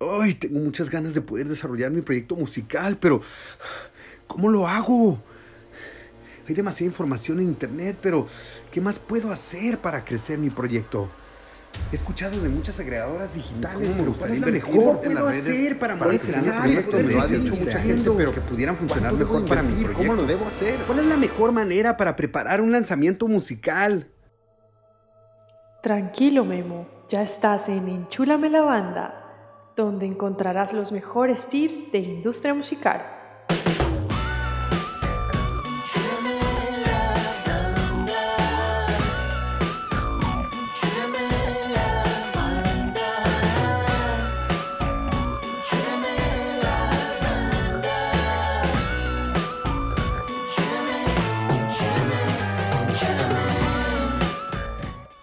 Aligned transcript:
Ay, 0.00 0.34
tengo 0.34 0.60
muchas 0.60 0.90
ganas 0.90 1.12
de 1.14 1.20
poder 1.20 1.48
desarrollar 1.48 1.90
mi 1.90 2.02
proyecto 2.02 2.36
musical, 2.36 2.96
pero 2.98 3.20
¿cómo 4.28 4.48
lo 4.48 4.68
hago? 4.68 5.20
Hay 6.46 6.54
demasiada 6.54 6.86
información 6.86 7.40
en 7.40 7.48
internet, 7.48 7.98
pero 8.00 8.28
¿qué 8.70 8.80
más 8.80 8.98
puedo 9.00 9.32
hacer 9.32 9.78
para 9.78 10.04
crecer 10.04 10.38
mi 10.38 10.50
proyecto? 10.50 11.08
He 11.92 11.96
escuchado 11.96 12.40
de 12.40 12.48
muchas 12.48 12.78
agregadoras 12.78 13.34
digitales, 13.34 13.88
pero 13.96 14.12
¿cuál 14.12 14.34
es 14.34 14.40
la 14.40 14.46
mejor 14.46 15.00
en 15.02 15.14
las 15.16 15.24
redes 15.24 15.48
hacer 15.48 15.78
para 15.78 15.96
monetizar 15.96 16.70
esto? 16.70 16.96
Me 16.96 17.02
lo 17.02 17.20
ha 17.20 17.26
dicho 17.26 17.56
mucha 17.56 17.78
gente, 17.80 18.10
pero 18.16 18.32
que 18.32 18.40
pudieran 18.40 18.76
funcionar 18.76 19.14
mejor 19.14 19.44
para 19.46 19.62
mí. 19.62 19.84
¿Cómo 19.94 20.14
lo 20.14 20.24
debo 20.24 20.46
hacer? 20.46 20.76
¿Cuál 20.86 21.00
es 21.00 21.06
la 21.06 21.16
mejor 21.16 21.50
manera 21.50 21.96
para 21.96 22.14
preparar 22.14 22.60
un 22.60 22.70
lanzamiento 22.70 23.26
musical? 23.26 24.08
Tranquilo, 25.82 26.44
Memo. 26.44 26.86
Ya 27.08 27.22
estás 27.22 27.68
en 27.68 27.88
Enchúlame 27.88 28.48
la 28.48 28.62
banda 28.62 29.27
donde 29.84 30.06
encontrarás 30.06 30.72
los 30.72 30.90
mejores 30.92 31.46
tips 31.46 31.92
de 31.92 31.98
industria 31.98 32.52
musical. 32.52 33.00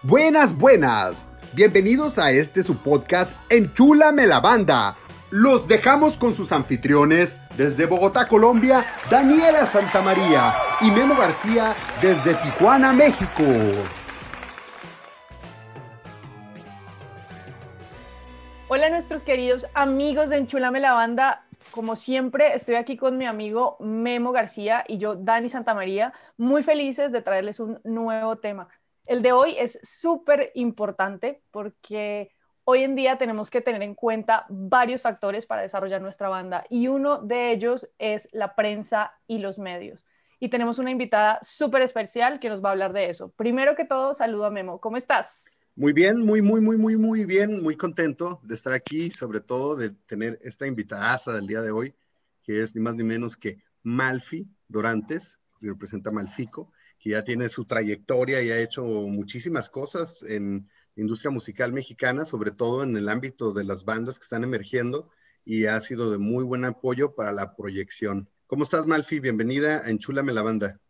Buenas, 0.02 0.56
buenas. 0.56 1.25
Bienvenidos 1.56 2.18
a 2.18 2.32
este 2.32 2.62
su 2.62 2.76
podcast 2.76 3.32
Enchúlame 3.48 4.26
la 4.26 4.40
banda. 4.40 4.94
Los 5.30 5.66
dejamos 5.66 6.18
con 6.18 6.34
sus 6.34 6.52
anfitriones 6.52 7.34
desde 7.56 7.86
Bogotá, 7.86 8.28
Colombia, 8.28 8.84
Daniela 9.10 9.64
Santamaría 9.64 10.52
y 10.82 10.90
Memo 10.90 11.16
García 11.16 11.74
desde 12.02 12.34
Tijuana, 12.34 12.92
México. 12.92 13.42
Hola 18.68 18.90
nuestros 18.90 19.22
queridos 19.22 19.66
amigos 19.72 20.28
de 20.28 20.36
Enchúlame 20.36 20.80
la 20.80 20.92
banda. 20.92 21.46
Como 21.70 21.96
siempre, 21.96 22.54
estoy 22.54 22.74
aquí 22.74 22.98
con 22.98 23.16
mi 23.16 23.24
amigo 23.24 23.78
Memo 23.80 24.32
García 24.32 24.84
y 24.86 24.98
yo, 24.98 25.14
Dani 25.14 25.48
Santamaría, 25.48 26.12
muy 26.36 26.62
felices 26.62 27.12
de 27.12 27.22
traerles 27.22 27.60
un 27.60 27.80
nuevo 27.82 28.36
tema. 28.36 28.68
El 29.06 29.22
de 29.22 29.30
hoy 29.30 29.54
es 29.56 29.78
súper 29.84 30.50
importante 30.54 31.40
porque 31.52 32.32
hoy 32.64 32.82
en 32.82 32.96
día 32.96 33.18
tenemos 33.18 33.50
que 33.50 33.60
tener 33.60 33.82
en 33.82 33.94
cuenta 33.94 34.46
varios 34.48 35.00
factores 35.00 35.46
para 35.46 35.62
desarrollar 35.62 36.02
nuestra 36.02 36.28
banda 36.28 36.64
y 36.68 36.88
uno 36.88 37.22
de 37.22 37.52
ellos 37.52 37.88
es 37.98 38.28
la 38.32 38.56
prensa 38.56 39.12
y 39.28 39.38
los 39.38 39.58
medios. 39.58 40.04
Y 40.40 40.48
tenemos 40.48 40.80
una 40.80 40.90
invitada 40.90 41.38
súper 41.40 41.82
especial 41.82 42.40
que 42.40 42.48
nos 42.48 42.62
va 42.62 42.70
a 42.70 42.72
hablar 42.72 42.92
de 42.92 43.08
eso. 43.08 43.30
Primero 43.36 43.76
que 43.76 43.84
todo, 43.84 44.12
saludo 44.12 44.46
a 44.46 44.50
Memo. 44.50 44.80
¿Cómo 44.80 44.96
estás? 44.96 45.44
Muy 45.76 45.92
bien, 45.92 46.18
muy, 46.18 46.42
muy, 46.42 46.60
muy, 46.60 46.76
muy, 46.76 46.96
muy 46.96 47.24
bien. 47.24 47.62
Muy 47.62 47.76
contento 47.76 48.40
de 48.42 48.54
estar 48.54 48.72
aquí, 48.72 49.12
sobre 49.12 49.40
todo 49.40 49.76
de 49.76 49.90
tener 49.90 50.38
esta 50.42 50.66
invitada 50.66 51.32
del 51.32 51.46
día 51.46 51.62
de 51.62 51.70
hoy, 51.70 51.94
que 52.42 52.60
es 52.60 52.74
ni 52.74 52.82
más 52.82 52.96
ni 52.96 53.04
menos 53.04 53.36
que 53.36 53.62
Malfi 53.84 54.48
Dorantes, 54.68 55.38
que 55.60 55.68
representa 55.68 56.10
Malfico 56.10 56.72
que 56.98 57.10
ya 57.10 57.24
tiene 57.24 57.48
su 57.48 57.64
trayectoria 57.64 58.42
y 58.42 58.50
ha 58.50 58.60
hecho 58.60 58.84
muchísimas 58.84 59.70
cosas 59.70 60.22
en 60.22 60.68
industria 60.96 61.30
musical 61.30 61.72
mexicana, 61.72 62.24
sobre 62.24 62.50
todo 62.50 62.82
en 62.82 62.96
el 62.96 63.08
ámbito 63.08 63.52
de 63.52 63.64
las 63.64 63.84
bandas 63.84 64.18
que 64.18 64.24
están 64.24 64.44
emergiendo 64.44 65.10
y 65.44 65.66
ha 65.66 65.80
sido 65.80 66.10
de 66.10 66.18
muy 66.18 66.44
buen 66.44 66.64
apoyo 66.64 67.14
para 67.14 67.32
la 67.32 67.54
proyección. 67.54 68.28
¿Cómo 68.46 68.64
estás, 68.64 68.86
Malfi? 68.86 69.20
Bienvenida 69.20 69.82
a 69.84 69.90
Enchúlame 69.90 70.32
la 70.32 70.42
Banda. 70.42 70.80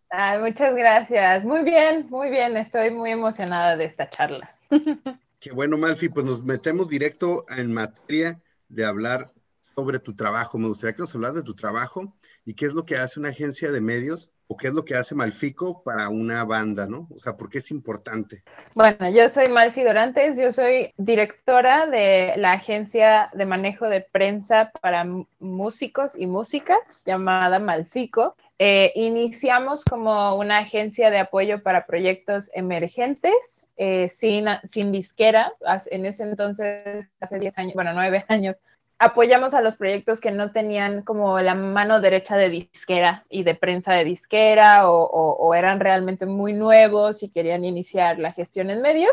muchas 0.41 0.75
gracias. 0.75 1.45
Muy 1.45 1.63
bien, 1.63 2.07
muy 2.09 2.30
bien. 2.30 2.57
Estoy 2.57 2.91
muy 2.91 3.11
emocionada 3.11 3.77
de 3.77 3.85
esta 3.85 4.09
charla. 4.09 4.57
Qué 5.41 5.53
bueno, 5.53 5.77
Malfi. 5.77 6.09
Pues 6.09 6.25
nos 6.25 6.42
metemos 6.42 6.89
directo 6.89 7.45
en 7.48 7.73
materia 7.73 8.41
de 8.69 8.85
hablar 8.85 9.33
sobre 9.61 9.98
tu 9.98 10.14
trabajo. 10.14 10.59
Me 10.59 10.69
gustaría 10.69 10.95
que 10.95 11.03
nos 11.03 11.14
hablas 11.14 11.35
de 11.35 11.42
tu 11.42 11.55
trabajo 11.55 12.17
y 12.45 12.55
qué 12.55 12.67
es 12.67 12.75
lo 12.75 12.86
que 12.86 12.97
hace 12.97 13.20
una 13.20 13.29
agencia 13.29 13.70
de 13.70 13.80
medios 13.80 14.33
o 14.48 14.57
qué 14.57 14.68
es 14.68 14.74
lo 14.74 14.84
que 14.84 14.95
hace 14.95 15.14
Malfico 15.14 15.83
para 15.83 16.08
una 16.08 16.45
banda, 16.45 16.86
¿no? 16.86 17.08
O 17.14 17.18
sea, 17.18 17.36
¿por 17.36 17.51
qué 17.51 17.58
es 17.58 17.70
importante? 17.70 18.42
Bueno, 18.74 19.11
yo 19.11 19.29
soy 19.29 19.48
Malfi 19.48 19.83
Dorantes, 19.83 20.36
yo 20.36 20.52
soy 20.52 20.92
directora 20.96 21.86
de 21.86 22.34
la 22.36 22.52
agencia 22.52 23.30
de 23.33 23.46
manejo 23.46 23.89
de 23.89 24.01
prensa 24.01 24.70
para 24.80 25.05
músicos 25.40 26.12
y 26.17 26.27
músicas 26.27 26.79
llamada 27.05 27.58
Malfico. 27.58 28.36
Eh, 28.58 28.92
iniciamos 28.95 29.85
como 29.85 30.36
una 30.36 30.58
agencia 30.58 31.11
de 31.11 31.18
apoyo 31.18 31.62
para 31.62 31.85
proyectos 31.85 32.51
emergentes, 32.55 33.67
eh, 33.77 34.08
sin, 34.08 34.46
sin 34.64 34.92
disquera. 34.92 35.52
En 35.90 36.06
ese 36.06 36.23
entonces, 36.23 37.08
hace 37.20 37.39
10 37.39 37.58
años, 37.58 37.74
bueno, 37.74 37.92
9 37.92 38.24
años, 38.29 38.56
apoyamos 38.98 39.55
a 39.55 39.61
los 39.61 39.77
proyectos 39.77 40.20
que 40.20 40.30
no 40.30 40.52
tenían 40.52 41.02
como 41.02 41.39
la 41.40 41.55
mano 41.55 42.01
derecha 42.01 42.36
de 42.36 42.48
disquera 42.48 43.24
y 43.29 43.42
de 43.42 43.55
prensa 43.55 43.92
de 43.92 44.05
disquera 44.05 44.90
o, 44.90 45.55
eran 45.55 45.80
realmente 45.80 46.27
muy 46.27 46.52
nuevos 46.52 47.23
y 47.23 47.29
querían 47.29 47.64
iniciar 47.64 48.18
la 48.18 48.33
gestión 48.33 48.70
en 48.70 48.83
medios. 48.83 49.12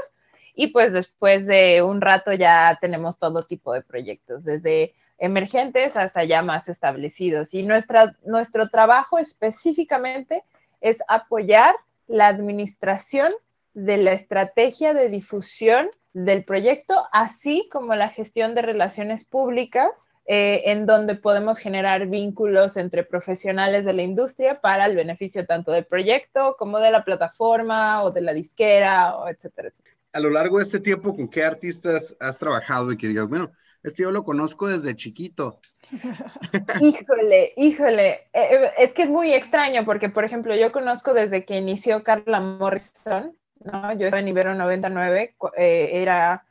Y 0.55 0.67
pues 0.67 0.93
después 0.93 1.47
de 1.47 1.81
un 1.81 1.99
rato 1.99 2.31
ya 2.31 2.77
tenemos 2.79 3.17
todo 3.17 3.41
tipo 3.41 3.73
de 3.73 3.81
proyectos, 3.81 4.43
desde 4.43 4.93
emergentes 5.17 5.97
hasta 5.97 6.23
ya 6.23 6.43
más 6.43 6.69
establecidos. 6.69 7.53
Y 7.53 7.63
nuestra, 7.63 8.15
nuestro 8.23 8.69
trabajo 8.69 9.17
específicamente 9.17 10.43
es 10.79 11.01
apoyar 11.07 11.75
la 12.07 12.27
administración 12.27 13.33
de 13.73 13.97
la 13.97 14.13
estrategia 14.13 14.93
de 14.93 15.09
difusión 15.09 15.89
del 16.13 16.45
proyecto, 16.45 17.07
así 17.11 17.67
como 17.71 17.95
la 17.95 18.09
gestión 18.09 18.53
de 18.53 18.61
relaciones 18.61 19.25
públicas, 19.25 20.11
eh, 20.25 20.63
en 20.67 20.85
donde 20.85 21.15
podemos 21.15 21.57
generar 21.57 22.07
vínculos 22.07 22.77
entre 22.77 23.03
profesionales 23.03 23.83
de 23.83 23.93
la 23.93 24.03
industria 24.03 24.61
para 24.61 24.85
el 24.85 24.95
beneficio 24.95 25.45
tanto 25.45 25.71
del 25.71 25.85
proyecto 25.85 26.55
como 26.57 26.79
de 26.79 26.91
la 26.91 27.03
plataforma 27.03 28.03
o 28.03 28.11
de 28.11 28.21
la 28.21 28.33
disquera, 28.33 29.17
o 29.17 29.27
etcétera, 29.27 29.69
etcétera. 29.69 29.95
A 30.13 30.19
lo 30.19 30.29
largo 30.29 30.59
de 30.59 30.63
este 30.63 30.79
tiempo, 30.79 31.15
¿con 31.15 31.27
qué 31.27 31.43
artistas 31.43 32.15
has 32.19 32.37
trabajado 32.37 32.91
y 32.91 32.97
que 32.97 33.07
digas, 33.07 33.27
bueno, 33.27 33.51
este 33.81 34.03
yo 34.03 34.11
lo 34.11 34.23
conozco 34.23 34.67
desde 34.67 34.95
chiquito? 34.95 35.59
híjole, 36.81 37.53
híjole, 37.57 38.09
eh, 38.09 38.29
eh, 38.33 38.71
es 38.77 38.93
que 38.93 39.03
es 39.03 39.09
muy 39.09 39.33
extraño 39.33 39.83
porque, 39.83 40.09
por 40.09 40.23
ejemplo, 40.23 40.55
yo 40.55 40.71
conozco 40.71 41.13
desde 41.13 41.43
que 41.43 41.57
inició 41.57 42.03
Carla 42.03 42.39
Morrison, 42.39 43.35
¿no? 43.65 43.93
Yo 43.93 44.05
estaba 44.05 44.19
en 44.19 44.27
Ibero 44.27 44.55
99, 44.55 45.35
eh, 45.57 45.89
era, 45.93 46.43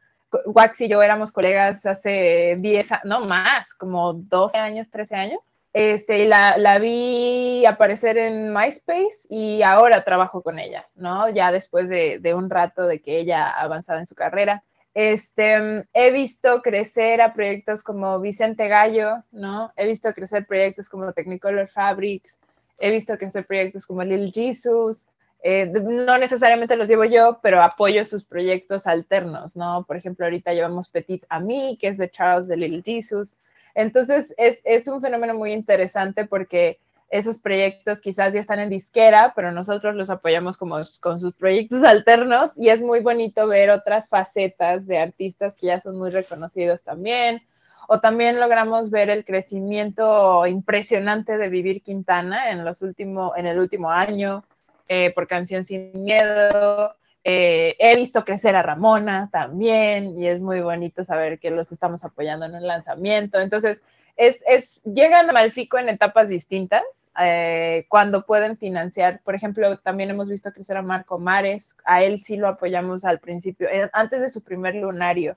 Wax 0.47 0.81
y 0.83 0.89
yo 0.89 1.03
éramos 1.03 1.33
colegas 1.33 1.85
hace 1.87 2.57
10, 2.59 2.89
no 3.05 3.25
más, 3.25 3.75
como 3.75 4.15
12 4.15 4.59
años, 4.59 4.89
13 4.91 5.17
años. 5.17 5.41
Este, 5.73 6.27
la, 6.27 6.59
la, 6.59 6.79
vi 6.79 7.65
aparecer 7.65 8.19
en 8.19 8.53
MySpace 8.53 9.27
y 9.31 9.63
ahora 9.63 10.05
trabajo 10.05 10.43
con 10.43 10.59
ella, 10.59 10.87
¿no? 10.95 11.31
Ya 11.31 11.51
después 11.51 11.89
de, 11.89 12.19
de 12.19 12.35
un 12.35 12.51
rato 12.51 12.87
de 12.87 13.01
que 13.01 13.19
ella 13.19 13.49
avanzaba 13.49 14.01
en 14.01 14.07
su 14.07 14.15
carrera. 14.15 14.63
Este, 14.95 15.87
he 15.95 16.11
visto 16.11 16.61
crecer 16.61 17.23
a 17.23 17.33
proyectos 17.33 17.83
como 17.83 18.21
Vicente 18.21 18.69
Gallo, 18.69 19.25
¿no? 19.31 19.73
He 19.77 19.87
visto 19.87 20.13
crecer 20.13 20.47
proyectos 20.47 20.91
como 20.91 21.13
Technicolor 21.13 21.69
Fabrics, 21.69 22.39
he 22.79 22.91
visto 22.91 23.17
crecer 23.17 23.47
proyectos 23.47 23.87
como 23.87 24.03
Lil 24.03 24.31
Jesus, 24.33 25.07
eh, 25.43 25.67
no 25.67 26.19
necesariamente 26.19 26.77
los 26.77 26.89
llevo 26.89 27.05
yo, 27.05 27.41
pero 27.43 27.61
apoyo 27.63 28.05
sus 28.05 28.25
proyectos 28.25 28.87
alternos, 28.87 29.57
¿no? 29.57 29.85
Por 29.85 29.97
ejemplo, 29.97 30.25
ahorita 30.25 30.55
llevamos 30.55 30.89
Petit 30.89 31.25
Ami, 31.29 31.77
que 31.81 31.89
es 31.89 31.99
de 31.99 32.11
Charles 32.11 32.47
de 32.47 32.57
Little 32.57 32.83
Jesus. 32.85 33.35
Entonces, 33.75 34.35
es, 34.37 34.61
es 34.63 34.87
un 34.87 35.01
fenómeno 35.01 35.35
muy 35.35 35.53
interesante 35.53 36.27
porque 36.27 36.79
esos 37.11 37.39
proyectos 37.39 38.01
quizás 38.01 38.33
ya 38.33 38.41
están 38.41 38.61
en 38.61 38.71
disquera, 38.71 39.33
pero 39.35 39.51
nosotros 39.51 39.97
los 39.97 40.11
apoyamos 40.11 40.57
como 40.57 40.77
con 41.01 41.21
sus 41.21 41.35
proyectos 41.35 41.83
alternos 41.83 42.57
y 42.57 42.69
es 42.71 42.81
muy 42.81 43.01
bonito 43.01 43.49
ver 43.49 43.71
otras 43.71 44.09
facetas 44.09 44.87
de 44.87 44.99
artistas 44.99 45.57
que 45.57 45.67
ya 45.67 45.81
son 45.81 45.99
muy 45.99 46.11
reconocidos 46.11 46.83
también. 46.83 47.43
O 47.89 48.01
también 48.01 48.39
logramos 48.39 48.91
ver 48.91 49.11
el 49.11 49.25
crecimiento 49.25 50.47
impresionante 50.47 51.37
de 51.37 51.49
Vivir 51.49 51.83
Quintana 51.83 52.51
en, 52.51 52.65
los 52.65 52.81
último, 52.81 53.35
en 53.37 53.47
el 53.47 53.59
último 53.59 53.91
año 53.91 54.45
eh, 54.89 55.13
por 55.15 55.27
Canción 55.27 55.65
Sin 55.65 56.05
Miedo. 56.05 56.95
Eh, 57.25 57.77
he 57.79 57.95
visto 57.97 58.25
crecer 58.25 58.57
a 58.57 58.63
Ramona 58.63 59.29
también 59.33 60.21
y 60.21 60.27
es 60.27 60.41
muy 60.41 60.61
bonito 60.61 61.05
saber 61.05 61.39
que 61.39 61.51
los 61.51 61.71
estamos 61.71 62.05
apoyando 62.05 62.47
en 62.47 62.55
el 62.55 62.67
lanzamiento. 62.67 63.41
Entonces, 63.41 63.85
es, 64.17 64.43
es, 64.47 64.83
llegan 64.85 65.31
a 65.31 65.33
Malfico 65.33 65.79
en 65.79 65.89
etapas 65.89 66.29
distintas 66.29 66.83
eh, 67.21 67.87
cuando 67.89 68.27
pueden 68.27 68.57
financiar. 68.57 69.21
Por 69.25 69.35
ejemplo, 69.35 69.79
también 69.79 70.11
hemos 70.11 70.29
visto 70.29 70.53
crecer 70.53 70.77
a 70.77 70.83
Marco 70.83 71.19
Mares, 71.19 71.77
a 71.85 72.03
él 72.03 72.23
sí 72.23 72.37
lo 72.37 72.49
apoyamos 72.49 73.05
al 73.05 73.21
principio, 73.21 73.69
antes 73.93 74.21
de 74.21 74.29
su 74.29 74.43
primer 74.43 74.75
lunario. 74.75 75.37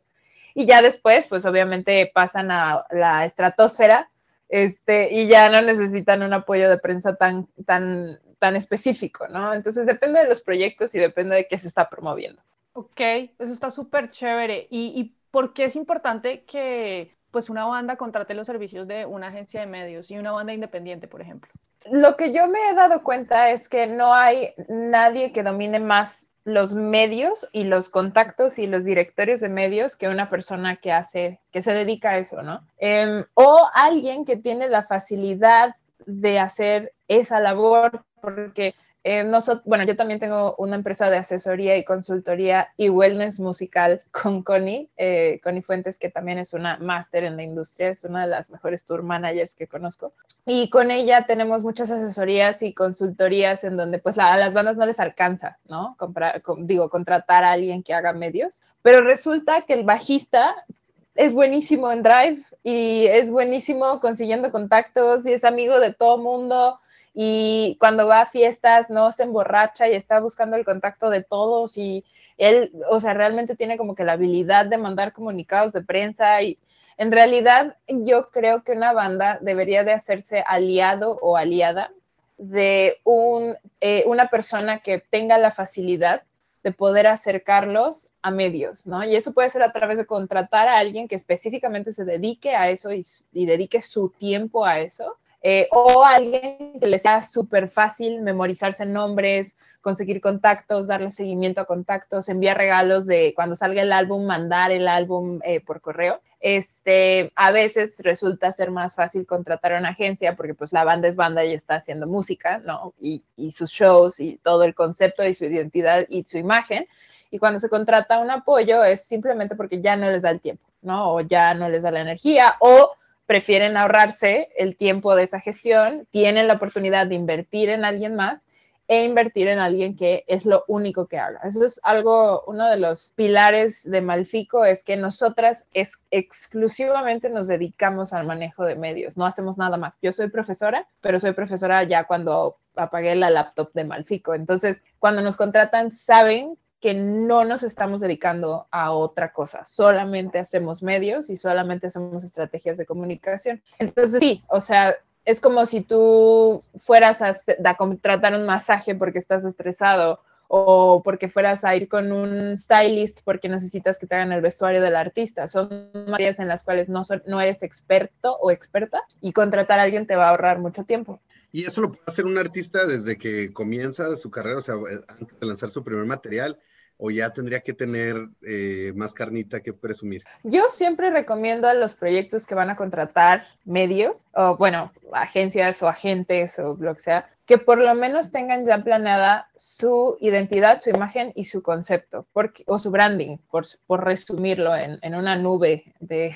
y 0.54 0.66
ya 0.66 0.82
después, 0.82 1.28
pues 1.28 1.46
obviamente 1.46 2.10
pasan 2.14 2.50
a 2.52 2.86
la 2.90 3.26
estratosfera, 3.26 4.10
este, 4.50 5.12
y 5.14 5.28
ya 5.28 5.50
no 5.50 5.62
necesitan 5.62 6.24
un 6.24 6.34
apoyo 6.34 6.70
de 6.70 6.78
prensa 6.78 7.16
tan, 7.16 7.48
tan, 7.66 8.20
tan 8.40 8.56
específico, 8.56 9.28
¿no? 9.28 9.54
Entonces 9.54 9.86
depende 9.86 10.20
de 10.20 10.30
los 10.30 10.42
proyectos 10.42 10.94
y 10.96 11.00
depende 11.00 11.36
de 11.36 11.48
qué 11.48 11.58
se 11.58 11.68
está 11.68 11.90
promoviendo. 11.90 12.42
Ok, 12.74 13.00
eso 13.00 13.54
está 13.54 13.72
súper 13.72 14.12
chévere. 14.12 14.68
¿Y, 14.70 14.94
¿Y 15.00 15.16
por 15.32 15.54
qué 15.54 15.66
es 15.66 15.76
importante 15.76 16.44
que 16.44 17.16
pues 17.32 17.50
una 17.50 17.66
banda 17.66 17.98
contrate 17.98 18.34
los 18.34 18.48
servicios 18.48 18.88
de 18.88 19.06
una 19.06 19.28
agencia 19.28 19.60
de 19.60 19.68
medios 19.68 20.10
y 20.10 20.18
una 20.18 20.32
banda 20.32 20.54
independiente, 20.54 21.08
por 21.08 21.22
ejemplo? 21.22 21.52
Lo 21.92 22.16
que 22.16 22.32
yo 22.32 22.48
me 22.48 22.60
he 22.70 22.74
dado 22.74 23.04
cuenta 23.04 23.52
es 23.52 23.70
que 23.70 23.88
no 23.88 24.14
hay 24.14 24.54
nadie 24.70 25.32
que 25.32 25.44
domine 25.44 25.80
más 25.80 26.28
los 26.46 26.74
medios 26.74 27.48
y 27.52 27.66
los 27.66 27.90
contactos 27.90 28.60
y 28.60 28.68
los 28.68 28.86
directorios 28.86 29.42
de 29.42 29.50
medios 29.50 29.98
que 29.98 30.08
una 30.08 30.30
persona 30.30 30.78
que 30.78 30.92
hace, 30.92 31.40
que 31.52 31.62
se 31.62 31.74
dedica 31.74 32.12
a 32.12 32.18
eso, 32.20 32.42
¿no? 32.44 32.62
Em, 32.78 33.26
o 33.34 33.68
alguien 33.74 34.26
que 34.26 34.38
tiene 34.38 34.70
la 34.70 34.84
facilidad 34.84 35.76
de 36.06 36.40
hacer 36.40 36.94
esa 37.08 37.40
labor, 37.40 38.06
porque 38.25 38.74
eh, 39.07 39.24
bueno, 39.66 39.83
yo 39.83 39.95
también 39.95 40.19
tengo 40.19 40.56
una 40.57 40.75
empresa 40.75 41.12
de 41.12 41.18
asesoría 41.18 41.77
y 41.77 41.83
consultoría 41.86 42.69
y 42.75 42.89
wellness 42.89 43.39
musical 43.39 44.01
con 44.12 44.42
Connie, 44.42 44.89
eh, 44.98 45.39
Connie 45.44 45.62
Fuentes, 45.62 46.00
que 46.00 46.10
también 46.10 46.39
es 46.39 46.54
una 46.54 46.77
máster 46.77 47.24
en 47.24 47.38
la 47.38 47.44
industria, 47.44 47.89
es 47.89 48.04
una 48.04 48.24
de 48.24 48.31
las 48.31 48.50
mejores 48.50 48.83
tour 48.83 49.04
managers 49.04 49.54
que 49.54 49.68
conozco. 49.68 50.13
Y 50.48 50.72
con 50.72 50.89
ella 50.89 51.27
tenemos 51.27 51.62
muchas 51.62 51.92
asesorías 51.92 52.63
y 52.63 52.74
consultorías 52.74 53.63
en 53.63 53.77
donde 53.77 54.00
pues 54.00 54.18
a 54.18 54.36
las 54.38 54.56
bandas 54.56 54.75
no 54.75 54.88
les 54.88 55.00
alcanza, 55.00 55.60
¿no? 55.69 55.95
Comprar, 56.00 56.42
digo, 56.62 56.89
contratar 56.89 57.44
a 57.44 57.51
alguien 57.51 57.83
que 57.83 57.94
haga 57.94 58.12
medios, 58.12 58.60
pero 58.81 59.01
resulta 59.01 59.62
que 59.68 59.74
el 59.74 59.83
bajista 59.83 60.66
es 61.13 61.31
buenísimo 61.31 61.92
en 61.92 62.01
Drive 62.01 62.44
y 62.63 63.06
es 63.06 63.30
buenísimo 63.30 64.00
consiguiendo 64.00 64.51
contactos 64.51 65.27
y 65.27 65.33
es 65.33 65.44
amigo 65.44 65.80
de 65.80 65.94
todo 65.94 66.18
mundo 66.18 66.80
y 67.18 67.78
cuando 67.80 68.08
va 68.08 68.22
a 68.22 68.26
fiestas 68.26 68.90
no 68.90 69.14
se 69.14 69.24
emborracha 69.24 69.88
y 69.88 69.96
está 69.96 70.20
buscando 70.20 70.58
el 70.58 70.66
contacto 70.66 71.10
de 71.10 71.24
todos 71.24 71.78
y 71.78 72.04
él, 72.38 72.74
o 72.90 73.00
sea, 73.00 73.14
realmente 73.14 73.56
tiene 73.56 73.78
como 73.78 73.96
que 73.96 74.04
la 74.04 74.14
habilidad 74.14 74.66
de 74.66 74.78
mandar 74.78 75.14
comunicados 75.14 75.72
de 75.72 75.82
prensa 75.82 76.42
y 76.42 76.60
en 76.98 77.14
realidad 77.14 77.78
yo 77.88 78.30
creo 78.32 78.64
que 78.64 78.74
una 78.74 78.92
banda 78.92 79.40
debería 79.42 79.86
de 79.86 79.94
hacerse 79.94 80.44
aliado 80.46 81.18
o 81.22 81.38
aliada 81.38 81.92
de 82.38 83.00
un, 83.06 83.56
eh, 83.80 84.04
una 84.08 84.28
persona 84.28 84.80
que 84.80 85.00
tenga 85.00 85.38
la 85.38 85.52
facilidad 85.52 86.24
de 86.64 86.74
poder 86.74 87.08
acercarlos 87.08 88.10
a 88.24 88.32
medios, 88.32 88.86
¿no? 88.86 89.06
Y 89.06 89.16
eso 89.16 89.34
puede 89.34 89.50
ser 89.52 89.62
a 89.62 89.72
través 89.72 89.98
de 89.98 90.06
contratar 90.06 90.68
a 90.68 90.80
alguien 90.80 91.08
que 91.08 91.16
específicamente 91.16 91.94
se 91.94 92.04
dedique 92.04 92.56
a 92.56 92.70
eso 92.70 92.92
y, 92.92 93.06
y 93.32 93.46
dedique 93.46 93.82
su 93.82 94.10
tiempo 94.10 94.66
a 94.66 94.80
eso 94.82 95.18
eh, 95.48 95.68
o 95.70 96.04
alguien 96.04 96.80
que 96.80 96.88
le 96.88 96.98
sea 96.98 97.22
súper 97.22 97.70
fácil 97.70 98.20
memorizarse 98.24 98.84
nombres, 98.84 99.56
conseguir 99.80 100.20
contactos, 100.20 100.88
darle 100.88 101.12
seguimiento 101.12 101.62
a 101.62 101.66
contactos, 101.66 102.30
enviar 102.30 102.58
regalos 102.58 103.06
de 103.06 103.32
cuando 103.36 103.56
salga 103.56 103.84
el 103.84 103.94
álbum, 103.94 104.26
mandar 104.26 104.72
el 104.72 104.88
álbum 104.88 105.40
eh, 105.44 105.60
por 105.60 105.82
correo. 105.82 106.20
Este, 106.40 107.32
a 107.36 107.52
veces 107.52 108.02
resulta 108.04 108.52
ser 108.52 108.72
más 108.72 108.96
fácil 108.96 109.28
contratar 109.28 109.74
a 109.74 109.78
una 109.78 109.90
agencia 109.90 110.36
porque 110.36 110.56
pues 110.56 110.74
la 110.74 110.84
banda 110.84 111.08
es 111.08 111.16
banda 111.16 111.46
y 111.46 111.54
está 111.54 111.76
haciendo 111.76 112.08
música, 112.08 112.58
¿no? 112.58 112.96
Y, 113.00 113.24
y 113.38 113.52
sus 113.52 113.70
shows 113.70 114.20
y 114.20 114.38
todo 114.38 114.64
el 114.64 114.74
concepto 114.74 115.24
y 115.24 115.36
su 115.36 115.46
identidad 115.46 116.08
y 116.10 116.24
su 116.24 116.40
imagen. 116.40 116.88
Y 117.30 117.38
cuando 117.38 117.60
se 117.60 117.70
contrata 117.70 118.18
un 118.18 118.32
apoyo 118.32 118.84
es 118.84 119.04
simplemente 119.04 119.56
porque 119.56 119.80
ya 119.80 119.96
no 119.96 120.10
les 120.10 120.24
da 120.24 120.32
el 120.32 120.42
tiempo, 120.42 120.66
¿no? 120.82 121.14
O 121.14 121.22
ya 121.22 121.54
no 121.54 121.70
les 121.70 121.84
da 121.84 121.92
la 121.92 122.02
energía 122.02 122.56
o 122.62 122.94
prefieren 123.25 123.77
ahorrarse 123.77 124.50
el 124.57 124.75
tiempo 124.75 125.16
de 125.16 125.24
esa 125.24 125.39
gestión, 125.39 126.07
tienen 126.12 126.48
la 126.48 126.56
oportunidad 126.56 127.07
de 127.07 127.16
invertir 127.16 127.69
en 127.69 127.86
alguien 127.86 128.16
más 128.16 128.45
e 128.88 129.04
invertir 129.04 129.48
en 129.48 129.60
alguien 129.60 129.95
que 129.95 130.24
es 130.27 130.45
lo 130.45 130.63
único 130.68 131.07
que 131.07 131.18
haga. 131.18 131.39
Eso 131.44 131.66
es 131.66 131.80
algo, 131.83 132.44
uno 132.45 132.69
de 132.69 132.77
los 132.77 133.13
pilares 133.16 133.89
de 133.89 134.01
Malfico 134.01 134.63
es 134.63 134.83
que 134.83 134.95
nosotras 134.95 135.66
exclusivamente 136.12 137.30
nos 137.30 137.48
dedicamos 137.48 138.13
al 138.13 138.27
manejo 138.27 138.63
de 138.63 138.75
medios, 138.75 139.18
no 139.18 139.25
hacemos 139.25 139.57
nada 139.57 139.77
más. 139.77 139.95
Yo 140.01 140.12
soy 140.12 140.30
profesora, 140.30 140.88
pero 141.01 141.19
soy 141.19 141.33
profesora 141.33 141.83
ya 141.83 142.04
cuando 142.04 142.57
apagué 142.75 143.16
la 143.16 143.31
laptop 143.31 143.72
de 143.74 143.86
Malfico. 143.86 144.36
Entonces, 144.36 144.83
cuando 145.00 145.22
nos 145.22 145.38
contratan, 145.38 145.92
saben 145.92 146.57
que 146.80 146.94
no 146.94 147.45
nos 147.45 147.63
estamos 147.63 148.01
dedicando 148.01 148.68
a 148.69 148.92
otra 148.92 149.33
cosa, 149.33 149.66
solamente 149.66 150.39
hacemos 150.39 150.83
medios 150.83 151.30
y 151.30 151.38
solamente 151.38 151.88
hacemos 151.88 152.24
estrategias 152.24 152.77
de 152.77 152.86
comunicación. 152.86 153.62
Entonces, 153.80 154.19
sí, 154.19 154.44
o 154.48 154.62
sea, 154.62 154.95
es 155.25 155.42
como 155.42 155.66
si 155.66 155.81
tú 155.81 156.63
fueras 156.77 157.22
a, 157.22 157.33
contratar 157.75 158.36
un 158.36 158.45
masaje 158.45 158.94
porque 158.94 159.19
estás 159.19 159.44
estresado 159.44 160.19
o 160.48 161.01
porque 161.04 161.27
fueras 161.27 161.66
a 161.66 161.75
ir 161.75 161.89
con 161.89 162.12
un 162.12 162.56
stylist 162.57 163.22
porque 163.24 163.50
necesitas 163.50 163.98
que 163.98 164.06
te 164.06 164.13
hagan 164.13 164.31
el 164.31 164.42
vestuario 164.42 164.81
del 164.81 164.95
artista. 164.95 165.48
Son 165.48 165.89
áreas 166.13 166.38
en 166.38 166.48
las 166.48 166.63
cuales 166.63 166.88
no 166.88 167.42
eres 167.42 167.63
experto 167.63 168.38
o 168.38 168.51
experta 168.51 169.01
y 169.22 169.33
contratar 169.33 169.80
a 169.80 169.83
alguien 169.83 170.06
te 170.06 170.16
va 170.16 170.27
a 170.27 170.30
ahorrar 170.30 170.60
mucho 170.60 170.83
tiempo. 170.83 171.19
Y 171.56 171.63
eso 171.63 171.80
lo 171.80 171.94
puede 171.94 172.04
hacer 172.06 172.25
un 172.25 172.38
artista 172.38 172.86
desde 172.86 173.18
que 173.18 173.54
comienza 173.54 174.18
su 174.18 174.30
carrera, 174.30 174.57
o 174.57 174.62
sea, 174.62 174.75
antes 175.07 175.40
de 175.40 175.48
lanzar 175.48 175.69
su 175.69 175.86
primer 175.86 176.04
material 176.04 176.60
o 176.98 177.12
ya 177.12 177.30
tendría 177.30 177.62
que 177.62 177.72
tener 177.72 178.28
eh, 178.46 178.92
más 178.94 179.13
carnita 179.13 179.62
que 179.62 179.72
presumir? 179.72 180.25
Yo 180.44 180.66
siempre 180.69 181.12
recomiendo 181.12 181.69
a 181.69 181.74
los 181.74 181.94
proyectos 181.94 182.46
que 182.46 182.56
van 182.56 182.72
a 182.72 182.75
contratar 182.75 183.48
medios, 183.63 184.25
o 184.34 184.57
bueno, 184.57 184.92
agencias 185.13 185.81
o 185.81 185.88
agentes 185.88 186.60
o 186.60 186.75
lo 186.78 186.94
que 186.94 187.02
sea, 187.02 187.30
que 187.46 187.58
por 187.58 187.78
lo 187.78 187.96
menos 187.96 188.34
tengan 188.34 188.66
ya 188.66 188.84
planeada 188.84 189.50
su 189.56 190.18
identidad, 190.19 190.81
su 190.81 190.90
imagen 190.90 191.31
y 191.36 191.46
su 191.46 191.63
concepto, 191.63 192.28
o 192.66 192.80
su 192.80 192.92
branding, 192.92 193.38
por, 193.50 194.04
resumirlo 194.04 194.75
en, 194.75 195.16
una 195.16 195.38
nube 195.38 195.94
de, 196.01 196.36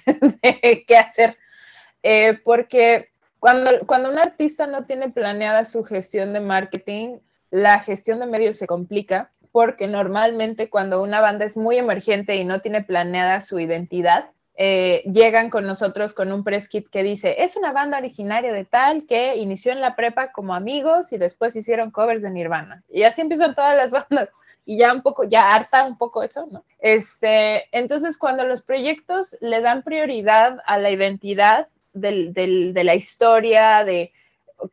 qué 0.87 0.97
hacer. 0.97 1.35
Eh, 2.03 2.39
porque 2.41 3.08
cuando, 3.39 3.71
cuando 3.85 4.09
un 4.09 4.19
artista 4.19 4.67
no 4.67 4.85
tiene 4.85 5.09
planeada 5.09 5.65
su 5.65 5.83
gestión 5.83 6.33
de 6.33 6.39
marketing, 6.39 7.19
la 7.51 7.79
gestión 7.79 8.19
de 8.19 8.25
medios 8.25 8.57
se 8.57 8.67
complica 8.67 9.31
porque 9.51 9.87
normalmente 9.87 10.69
cuando 10.69 11.01
una 11.01 11.21
banda 11.21 11.45
es 11.45 11.57
muy 11.57 11.77
emergente 11.77 12.35
y 12.35 12.45
no 12.45 12.61
tiene 12.61 12.83
planeada 12.83 13.41
su 13.41 13.59
identidad, 13.59 14.29
eh, 14.61 15.03
llegan 15.11 15.49
con 15.49 15.65
nosotros 15.65 16.13
con 16.13 16.33
un 16.33 16.43
press 16.43 16.67
kit 16.67 16.89
que 16.89 17.01
dice, 17.01 17.43
es 17.43 17.55
una 17.55 17.71
banda 17.71 17.97
originaria 17.97 18.51
de 18.51 18.65
tal 18.65 19.05
que 19.07 19.37
inició 19.37 19.71
en 19.71 19.79
la 19.79 19.95
prepa 19.95 20.33
como 20.33 20.53
amigos 20.53 21.13
y 21.13 21.17
después 21.17 21.55
hicieron 21.55 21.91
covers 21.91 22.21
de 22.21 22.29
Nirvana. 22.29 22.83
Y 22.89 23.03
así 23.03 23.21
empiezan 23.21 23.55
todas 23.55 23.77
las 23.77 23.91
bandas. 24.09 24.29
Y 24.65 24.77
ya 24.77 24.93
un 24.93 25.01
poco, 25.01 25.23
ya 25.23 25.55
harta 25.55 25.85
un 25.85 25.97
poco 25.97 26.23
eso, 26.23 26.45
¿no? 26.51 26.65
Este, 26.79 27.69
entonces, 27.71 28.17
cuando 28.17 28.43
los 28.43 28.61
proyectos 28.61 29.37
le 29.39 29.61
dan 29.61 29.81
prioridad 29.81 30.59
a 30.67 30.77
la 30.77 30.91
identidad 30.91 31.69
de 31.93 32.81
la 32.83 32.95
historia, 32.95 33.83
de, 33.83 34.11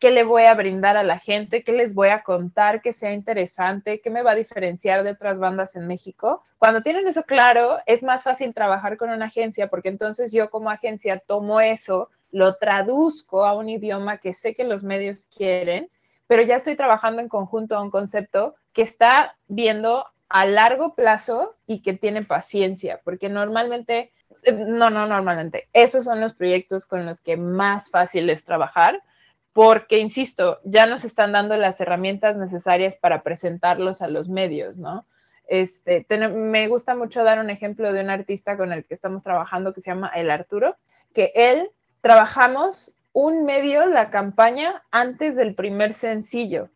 qué 0.01 0.11
le 0.11 0.25
voy 0.25 0.43
a 0.43 0.55
brindar 0.55 0.97
a 0.97 1.03
la 1.03 1.19
gente, 1.19 1.63
qué 1.63 1.73
les 1.73 1.95
voy 1.95 2.09
a 2.09 2.23
contar 2.23 2.83
que 2.83 2.93
sea 2.93 3.13
interesante, 3.13 4.01
qué 4.01 4.11
me 4.11 4.23
va 4.23 4.33
a 4.33 4.37
diferenciar 4.37 5.05
de 5.05 5.13
otras 5.13 5.39
bandas 5.39 5.77
en 5.77 5.87
México. 5.87 6.43
Cuando 6.59 6.83
tienen 6.83 7.07
eso 7.07 7.23
claro, 7.23 7.79
es 7.87 8.03
más 8.03 8.25
fácil 8.25 8.53
trabajar 8.53 8.97
con 8.97 9.11
una 9.11 9.27
agencia 9.27 9.69
porque 9.69 9.89
entonces 9.89 10.33
yo 10.33 10.51
como 10.51 10.71
agencia 10.71 11.19
tomo 11.19 11.61
eso, 11.61 12.11
lo 12.33 12.57
traduzco 12.57 13.45
a 13.45 13.55
un 13.55 13.69
idioma 13.69 14.19
que 14.19 14.33
sé 14.33 14.55
que 14.55 14.65
los 14.65 14.83
medios 14.83 15.27
quieren, 15.27 15.89
pero 16.27 16.43
ya 16.43 16.57
estoy 16.57 16.75
trabajando 16.75 17.23
en 17.23 17.29
conjunto 17.29 17.77
a 17.77 17.83
un 17.83 17.91
concepto 17.91 18.57
que 18.73 18.83
está 18.83 19.37
viendo 19.47 20.05
a 20.29 20.45
largo 20.45 20.95
plazo 20.95 21.55
y 21.67 21.83
que 21.83 21.95
tiene 21.95 22.25
paciencia, 22.25 23.01
porque 23.05 23.29
normalmente, 23.29 24.13
no, 24.53 24.91
no, 24.91 25.07
normalmente, 25.07 25.69
esos 25.73 26.05
son 26.05 26.21
los 26.21 26.35
proyectos 26.35 26.87
con 26.87 27.07
los 27.07 27.21
que 27.21 27.37
más 27.37 27.91
fácil 27.91 28.31
es 28.31 28.45
trabajar 28.45 29.03
porque, 29.53 29.99
insisto, 29.99 30.61
ya 30.65 30.85
nos 30.85 31.05
están 31.05 31.33
dando 31.33 31.57
las 31.57 31.81
herramientas 31.81 32.37
necesarias 32.37 32.95
para 32.95 33.23
presentarlos 33.23 34.03
a 34.03 34.09
los 34.09 34.29
medios, 34.29 34.77
¿no? 34.77 35.07
Este, 35.49 36.05
me 36.29 36.69
gusta 36.69 36.95
mucho 36.95 37.25
dar 37.25 37.39
un 37.39 37.49
ejemplo 37.49 37.93
de 37.93 38.03
un 38.03 38.11
artista 38.11 38.57
con 38.57 38.73
el 38.73 38.85
que 38.85 38.93
estamos 38.93 39.23
trabajando 39.23 39.73
que 39.73 39.81
se 39.81 39.91
llama 39.91 40.13
El 40.15 40.31
Arturo, 40.31 40.77
que 41.15 41.33
él 41.35 41.71
trabajamos 42.03 42.93
un 43.15 43.47
medio, 43.47 43.87
la 43.87 44.11
campaña, 44.11 44.83
antes 44.91 45.37
del 45.37 45.55
primer 45.55 45.95
sencillo. 45.95 46.69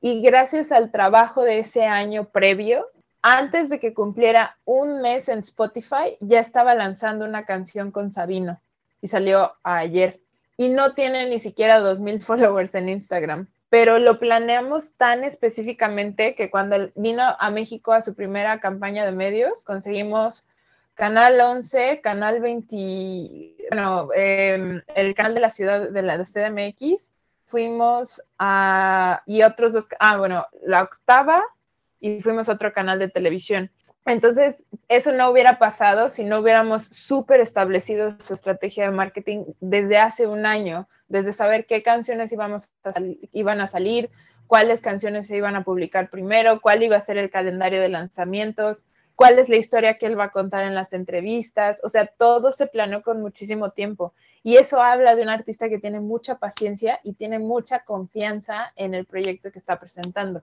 Y 0.00 0.22
gracias 0.22 0.72
al 0.72 0.90
trabajo 0.90 1.44
de 1.44 1.58
ese 1.58 1.84
año 1.84 2.24
previo, 2.24 2.86
antes 3.22 3.68
de 3.68 3.78
que 3.78 3.94
cumpliera 3.94 4.58
un 4.64 5.00
mes 5.00 5.28
en 5.28 5.38
Spotify, 5.38 6.16
ya 6.20 6.40
estaba 6.40 6.74
lanzando 6.74 7.24
una 7.24 7.46
canción 7.46 7.92
con 7.92 8.12
Sabino 8.12 8.60
y 9.00 9.08
salió 9.08 9.54
ayer 9.62 10.20
y 10.56 10.68
no 10.68 10.94
tiene 10.94 11.28
ni 11.28 11.38
siquiera 11.38 11.80
2.000 11.80 12.20
followers 12.22 12.74
en 12.74 12.88
Instagram. 12.88 13.48
Pero 13.68 13.98
lo 13.98 14.18
planeamos 14.18 14.92
tan 14.96 15.24
específicamente 15.24 16.34
que 16.34 16.50
cuando 16.50 16.90
vino 16.94 17.22
a 17.38 17.50
México 17.50 17.92
a 17.92 18.02
su 18.02 18.14
primera 18.14 18.60
campaña 18.60 19.06
de 19.06 19.12
medios, 19.12 19.62
conseguimos 19.62 20.44
Canal 20.94 21.40
11, 21.40 22.02
Canal 22.02 22.40
20, 22.40 23.56
bueno, 23.70 24.08
em, 24.14 24.82
el 24.94 25.14
canal 25.14 25.34
de 25.34 25.40
la 25.40 25.48
ciudad 25.48 25.88
de 25.88 26.02
la 26.02 26.22
CDMX, 26.22 27.12
fuimos 27.46 28.22
a, 28.38 29.22
y 29.24 29.42
otros 29.42 29.72
dos, 29.72 29.88
ah, 29.98 30.18
bueno, 30.18 30.46
la 30.62 30.82
octava 30.82 31.42
y 32.02 32.20
fuimos 32.20 32.48
a 32.48 32.52
otro 32.52 32.72
canal 32.72 32.98
de 32.98 33.08
televisión. 33.08 33.70
Entonces, 34.04 34.64
eso 34.88 35.12
no 35.12 35.30
hubiera 35.30 35.60
pasado 35.60 36.08
si 36.08 36.24
no 36.24 36.40
hubiéramos 36.40 36.86
súper 36.86 37.40
establecido 37.40 38.18
su 38.20 38.34
estrategia 38.34 38.84
de 38.84 38.90
marketing 38.90 39.44
desde 39.60 39.98
hace 39.98 40.26
un 40.26 40.44
año, 40.44 40.88
desde 41.06 41.32
saber 41.32 41.64
qué 41.66 41.84
canciones 41.84 42.32
íbamos 42.32 42.68
a 42.82 42.92
iban 43.32 43.60
a 43.60 43.68
salir, 43.68 44.10
cuáles 44.48 44.80
canciones 44.80 45.28
se 45.28 45.36
iban 45.36 45.54
a 45.54 45.62
publicar 45.62 46.10
primero, 46.10 46.60
cuál 46.60 46.82
iba 46.82 46.96
a 46.96 47.00
ser 47.00 47.16
el 47.16 47.30
calendario 47.30 47.80
de 47.80 47.88
lanzamientos, 47.88 48.84
cuál 49.14 49.38
es 49.38 49.48
la 49.48 49.56
historia 49.56 49.98
que 49.98 50.06
él 50.06 50.18
va 50.18 50.24
a 50.24 50.30
contar 50.32 50.64
en 50.64 50.74
las 50.74 50.92
entrevistas, 50.92 51.80
o 51.84 51.88
sea, 51.88 52.06
todo 52.06 52.50
se 52.50 52.66
planeó 52.66 53.02
con 53.02 53.20
muchísimo 53.20 53.70
tiempo. 53.70 54.14
Y 54.42 54.56
eso 54.56 54.82
habla 54.82 55.14
de 55.14 55.22
un 55.22 55.28
artista 55.28 55.68
que 55.68 55.78
tiene 55.78 56.00
mucha 56.00 56.38
paciencia 56.40 56.98
y 57.04 57.12
tiene 57.12 57.38
mucha 57.38 57.84
confianza 57.84 58.72
en 58.74 58.94
el 58.94 59.06
proyecto 59.06 59.52
que 59.52 59.60
está 59.60 59.78
presentando. 59.78 60.42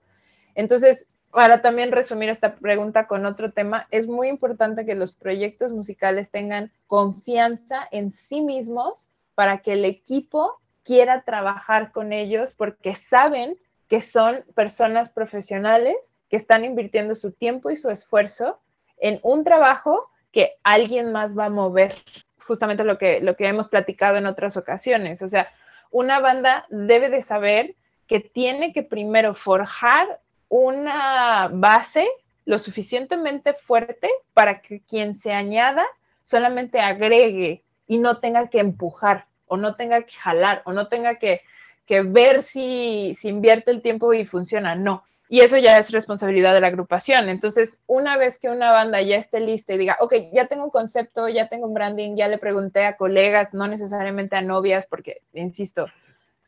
Entonces, 0.56 1.08
para 1.32 1.62
también 1.62 1.92
resumir 1.92 2.30
esta 2.30 2.56
pregunta 2.56 3.08
con 3.08 3.26
otro 3.26 3.52
tema, 3.52 3.88
es 3.92 4.08
muy 4.08 4.28
importante 4.28 4.86
que 4.86 4.96
los 4.96 5.14
proyectos 5.14 5.72
musicales 5.72 6.32
tengan 6.32 6.72
confianza 6.88 7.88
en 7.92 8.12
sí 8.12 8.42
mismos 8.42 9.10
para 9.36 9.60
que 9.60 9.74
el 9.74 9.86
equipo 9.86 10.60
quiera 10.84 11.22
trabajar 11.22 11.92
con 11.92 12.14
ellos 12.14 12.54
porque 12.54 12.96
saben 12.96 13.58
que 13.88 14.02
son 14.02 14.44
personas 14.56 15.10
profesionales 15.10 16.16
que 16.30 16.38
están 16.38 16.66
invirtiendo 16.66 17.16
su 17.16 17.32
tiempo 17.32 17.70
y 17.70 17.76
su 17.76 17.90
esfuerzo 17.90 18.60
en 18.98 19.20
un 19.24 19.44
trabajo 19.44 20.10
que 20.32 20.54
alguien 20.64 21.12
más 21.12 21.38
va 21.38 21.46
a 21.46 21.50
mover, 21.50 21.96
justamente 22.40 22.84
lo 22.84 22.98
que, 22.98 23.20
lo 23.20 23.36
que 23.36 23.48
hemos 23.48 23.68
platicado 23.68 24.18
en 24.18 24.26
otras 24.26 24.58
ocasiones. 24.58 25.22
O 25.22 25.30
sea, 25.30 25.52
una 25.92 26.20
banda 26.20 26.66
debe 26.70 27.10
de 27.10 27.22
saber 27.22 27.76
que 28.08 28.20
tiene 28.20 28.74
que 28.74 28.84
primero 28.84 29.36
forjar 29.36 30.20
una 30.50 31.50
base 31.51 32.08
lo 32.46 32.60
suficientemente 32.60 33.53
fuerte 33.53 34.10
para 34.34 34.62
que 34.62 34.82
quien 34.82 35.15
se 35.15 35.32
añada 35.32 35.86
solamente 36.25 36.79
agregue 36.79 37.63
y 37.88 37.98
no 37.98 38.18
tenga 38.18 38.50
que 38.50 38.60
empujar 38.60 39.25
o 39.48 39.58
no 39.58 39.75
tenga 39.75 40.03
que 40.03 40.13
jalar 40.13 40.62
o 40.65 40.74
no 40.74 40.88
tenga 40.88 41.15
que, 41.15 41.41
ver 41.88 42.44
si, 42.44 43.13
si 43.15 43.29
invierte 43.29 43.72
el 43.72 43.82
tiempo 43.82 44.13
y 44.13 44.25
funciona. 44.25 44.75
No, 44.75 45.03
y 45.32 45.41
eso 45.41 45.58
ya 45.58 45.77
es 45.77 45.91
responsabilidad 45.91 46.56
de 46.56 46.62
la 46.62 46.68
agrupación. 46.68 47.29
Entonces, 47.29 47.79
una 47.86 48.18
vez 48.18 48.39
que 48.39 48.50
una 48.50 48.72
banda 48.72 49.00
ya 49.01 49.18
esté 49.18 49.39
lista 49.39 49.74
y 49.74 49.77
diga, 49.77 49.98
ok, 50.00 50.15
ya 50.34 50.48
tengo 50.48 50.63
un 50.63 50.72
concepto, 50.72 51.29
ya 51.29 51.50
tengo 51.50 51.68
un 51.68 51.75
branding, 51.75 52.15
ya 52.15 52.27
le 52.27 52.39
pregunté 52.39 52.84
a 52.86 52.98
colegas, 52.98 53.53
no 53.53 53.68
necesariamente 53.68 54.36
a 54.36 54.41
novias, 54.41 54.88
porque, 54.88 55.22
insisto, 55.34 55.86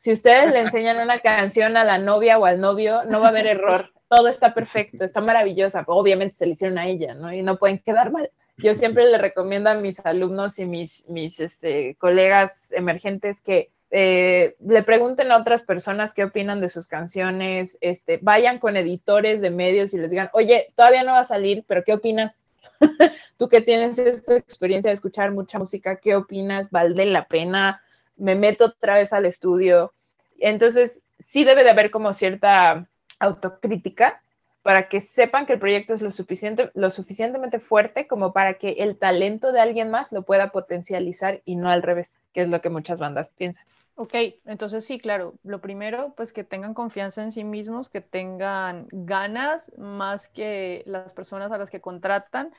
si 0.02 0.12
ustedes 0.12 0.50
le 0.50 0.58
enseñan 0.58 0.98
una 0.98 1.20
canción 1.20 1.76
a 1.76 1.84
la 1.84 1.96
novia 1.96 2.36
o 2.36 2.44
al 2.44 2.60
novio, 2.60 3.04
no 3.04 3.20
va 3.20 3.26
a 3.26 3.28
haber 3.28 3.46
error. 3.46 3.92
Todo 4.08 4.26
está 4.26 4.52
perfecto, 4.52 5.04
está 5.04 5.20
maravillosa. 5.20 5.84
Obviamente 5.86 6.34
se 6.34 6.46
le 6.46 6.54
hicieron 6.54 6.76
a 6.78 6.88
ella, 6.88 7.14
¿no? 7.14 7.32
Y 7.32 7.40
no 7.42 7.56
pueden 7.56 7.78
quedar 7.78 8.10
mal. 8.10 8.28
Yo 8.56 8.74
siempre 8.74 9.08
le 9.08 9.16
recomiendo 9.16 9.70
a 9.70 9.74
mis 9.74 10.04
alumnos 10.04 10.58
y 10.58 10.66
mis, 10.66 11.08
mis 11.08 11.38
este, 11.38 11.94
colegas 12.00 12.72
emergentes 12.72 13.40
que 13.42 13.70
eh, 13.92 14.56
le 14.58 14.82
pregunten 14.82 15.30
a 15.30 15.36
otras 15.36 15.62
personas 15.62 16.14
qué 16.14 16.24
opinan 16.24 16.60
de 16.60 16.68
sus 16.68 16.88
canciones, 16.88 17.78
este, 17.80 18.18
vayan 18.20 18.58
con 18.58 18.76
editores 18.76 19.40
de 19.40 19.50
medios 19.50 19.94
y 19.94 19.98
les 19.98 20.10
digan, 20.10 20.30
oye, 20.32 20.72
todavía 20.74 21.04
no 21.04 21.12
va 21.12 21.20
a 21.20 21.24
salir, 21.24 21.62
pero 21.68 21.84
¿qué 21.84 21.92
opinas? 21.92 22.42
Tú 23.36 23.48
que 23.48 23.60
tienes 23.60 24.00
esta 24.00 24.34
experiencia 24.34 24.88
de 24.88 24.94
escuchar 24.94 25.30
mucha 25.30 25.60
música, 25.60 26.00
¿qué 26.00 26.16
opinas? 26.16 26.72
¿Vale 26.72 27.06
la 27.06 27.28
pena? 27.28 27.80
¿Me 28.16 28.34
meto 28.34 28.66
otra 28.66 28.94
vez 28.94 29.12
al 29.12 29.26
estudio? 29.26 29.92
Entonces, 30.38 31.02
sí 31.18 31.44
debe 31.44 31.64
de 31.64 31.70
haber 31.70 31.90
como 31.90 32.14
cierta 32.14 32.88
autocrítica 33.18 34.22
para 34.62 34.88
que 34.88 35.00
sepan 35.00 35.46
que 35.46 35.54
el 35.54 35.58
proyecto 35.58 35.94
es 35.94 36.02
lo, 36.02 36.12
suficiente, 36.12 36.70
lo 36.74 36.90
suficientemente 36.90 37.58
fuerte 37.58 38.06
como 38.06 38.32
para 38.32 38.54
que 38.54 38.72
el 38.78 38.96
talento 38.96 39.52
de 39.52 39.60
alguien 39.60 39.90
más 39.90 40.12
lo 40.12 40.22
pueda 40.22 40.50
potencializar 40.50 41.42
y 41.44 41.56
no 41.56 41.68
al 41.68 41.82
revés, 41.82 42.20
que 42.32 42.42
es 42.42 42.48
lo 42.48 42.60
que 42.60 42.70
muchas 42.70 42.98
bandas 42.98 43.30
piensan. 43.30 43.64
Ok, 43.94 44.14
entonces 44.46 44.84
sí, 44.84 44.98
claro, 44.98 45.34
lo 45.42 45.60
primero, 45.60 46.14
pues 46.16 46.32
que 46.32 46.44
tengan 46.44 46.74
confianza 46.74 47.22
en 47.22 47.32
sí 47.32 47.44
mismos, 47.44 47.90
que 47.90 48.00
tengan 48.00 48.86
ganas 48.90 49.70
más 49.76 50.28
que 50.28 50.82
las 50.86 51.12
personas 51.12 51.52
a 51.52 51.58
las 51.58 51.70
que 51.70 51.80
contratan 51.80 52.52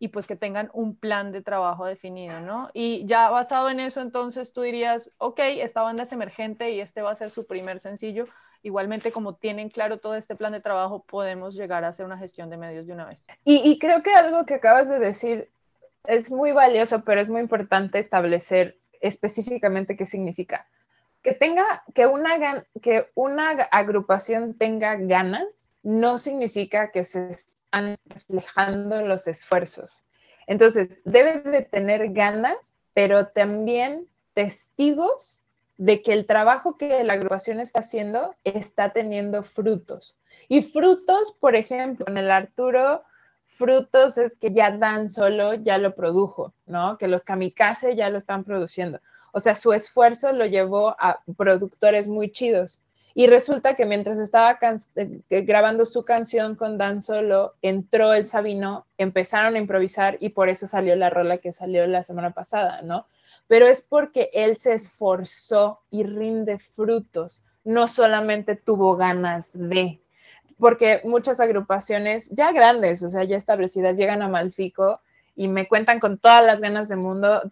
y 0.00 0.08
pues 0.08 0.26
que 0.26 0.34
tengan 0.34 0.70
un 0.72 0.96
plan 0.96 1.30
de 1.30 1.42
trabajo 1.42 1.84
definido, 1.84 2.40
¿no? 2.40 2.70
Y 2.72 3.04
ya 3.06 3.28
basado 3.28 3.68
en 3.70 3.78
eso, 3.78 4.00
entonces 4.00 4.52
tú 4.52 4.62
dirías, 4.62 5.12
ok, 5.18 5.38
esta 5.58 5.82
banda 5.82 6.02
es 6.04 6.12
emergente 6.12 6.70
y 6.70 6.80
este 6.80 7.02
va 7.02 7.12
a 7.12 7.14
ser 7.14 7.30
su 7.30 7.46
primer 7.46 7.78
sencillo. 7.78 8.26
Igualmente, 8.62 9.12
como 9.12 9.36
tienen 9.36 9.68
claro 9.68 9.98
todo 9.98 10.14
este 10.16 10.34
plan 10.34 10.52
de 10.52 10.60
trabajo, 10.60 11.04
podemos 11.04 11.54
llegar 11.54 11.84
a 11.84 11.88
hacer 11.88 12.06
una 12.06 12.18
gestión 12.18 12.50
de 12.50 12.56
medios 12.56 12.86
de 12.86 12.94
una 12.94 13.04
vez. 13.04 13.26
Y, 13.44 13.56
y 13.62 13.78
creo 13.78 14.02
que 14.02 14.12
algo 14.12 14.46
que 14.46 14.54
acabas 14.54 14.88
de 14.88 14.98
decir 14.98 15.50
es 16.04 16.32
muy 16.32 16.52
valioso, 16.52 17.04
pero 17.04 17.20
es 17.20 17.28
muy 17.28 17.42
importante 17.42 17.98
establecer 17.98 18.78
específicamente 19.00 19.96
qué 19.96 20.06
significa 20.06 20.66
que 21.22 21.34
tenga, 21.34 21.84
que 21.94 22.06
una, 22.06 22.64
que 22.80 23.10
una 23.14 23.50
agrupación 23.70 24.54
tenga 24.54 24.96
ganas 24.96 25.46
no 25.82 26.18
significa 26.18 26.90
que 26.90 27.04
se 27.04 27.36
están 27.70 27.96
reflejando 28.04 29.02
los 29.02 29.28
esfuerzos. 29.28 30.02
Entonces, 30.48 31.02
debe 31.04 31.40
de 31.40 31.62
tener 31.62 32.12
ganas, 32.12 32.74
pero 32.94 33.28
también 33.28 34.08
testigos 34.34 35.40
de 35.76 36.02
que 36.02 36.12
el 36.12 36.26
trabajo 36.26 36.76
que 36.76 37.04
la 37.04 37.12
agrupación 37.12 37.60
está 37.60 37.80
haciendo 37.80 38.34
está 38.42 38.92
teniendo 38.92 39.44
frutos. 39.44 40.16
Y 40.48 40.62
frutos, 40.62 41.36
por 41.38 41.54
ejemplo, 41.54 42.06
en 42.08 42.18
el 42.18 42.32
Arturo, 42.32 43.04
frutos 43.46 44.18
es 44.18 44.34
que 44.34 44.52
ya 44.52 44.76
Dan 44.76 45.08
Solo 45.08 45.54
ya 45.54 45.78
lo 45.78 45.94
produjo, 45.94 46.52
¿no? 46.66 46.98
Que 46.98 47.06
los 47.06 47.22
kamikaze 47.22 47.94
ya 47.94 48.10
lo 48.10 48.18
están 48.18 48.42
produciendo. 48.42 49.00
O 49.32 49.38
sea, 49.38 49.54
su 49.54 49.72
esfuerzo 49.72 50.32
lo 50.32 50.44
llevó 50.44 50.96
a 50.98 51.20
productores 51.36 52.08
muy 52.08 52.32
chidos. 52.32 52.82
Y 53.14 53.26
resulta 53.26 53.74
que 53.74 53.86
mientras 53.86 54.18
estaba 54.18 54.58
eh, 54.96 55.22
grabando 55.42 55.84
su 55.84 56.04
canción 56.04 56.54
con 56.54 56.78
Dan 56.78 57.02
Solo, 57.02 57.54
entró 57.62 58.14
el 58.14 58.26
Sabino, 58.26 58.86
empezaron 58.98 59.56
a 59.56 59.58
improvisar 59.58 60.16
y 60.20 60.30
por 60.30 60.48
eso 60.48 60.66
salió 60.66 60.94
la 60.96 61.10
rola 61.10 61.38
que 61.38 61.52
salió 61.52 61.86
la 61.86 62.04
semana 62.04 62.30
pasada, 62.30 62.82
¿no? 62.82 63.06
Pero 63.48 63.66
es 63.66 63.82
porque 63.82 64.30
él 64.32 64.56
se 64.56 64.74
esforzó 64.74 65.80
y 65.90 66.04
rinde 66.04 66.58
frutos, 66.58 67.42
no 67.64 67.88
solamente 67.88 68.54
tuvo 68.54 68.96
ganas 68.96 69.50
de, 69.52 70.00
porque 70.58 71.00
muchas 71.04 71.40
agrupaciones 71.40 72.30
ya 72.30 72.52
grandes, 72.52 73.02
o 73.02 73.10
sea, 73.10 73.24
ya 73.24 73.36
establecidas, 73.36 73.96
llegan 73.96 74.22
a 74.22 74.28
Malfico 74.28 75.00
y 75.34 75.48
me 75.48 75.66
cuentan 75.66 76.00
con 76.00 76.18
todas 76.18 76.44
las 76.44 76.60
ganas 76.60 76.88
del 76.88 76.98
mundo 76.98 77.42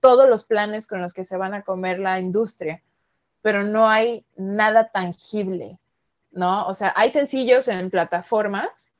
todos 0.00 0.28
los 0.28 0.44
planes 0.44 0.86
con 0.86 1.00
los 1.00 1.14
que 1.14 1.24
se 1.24 1.36
van 1.36 1.54
a 1.54 1.62
comer 1.62 2.00
la 2.00 2.18
industria, 2.18 2.82
pero 3.46 3.62
no 3.62 3.88
hay 3.88 4.24
nada 4.36 4.88
tangible, 4.88 5.78
¿no? 6.32 6.66
O 6.66 6.74
sea, 6.74 6.92
hay 6.96 7.12
sencillos 7.12 7.68
en 7.68 7.90
plataformas, 7.90 8.90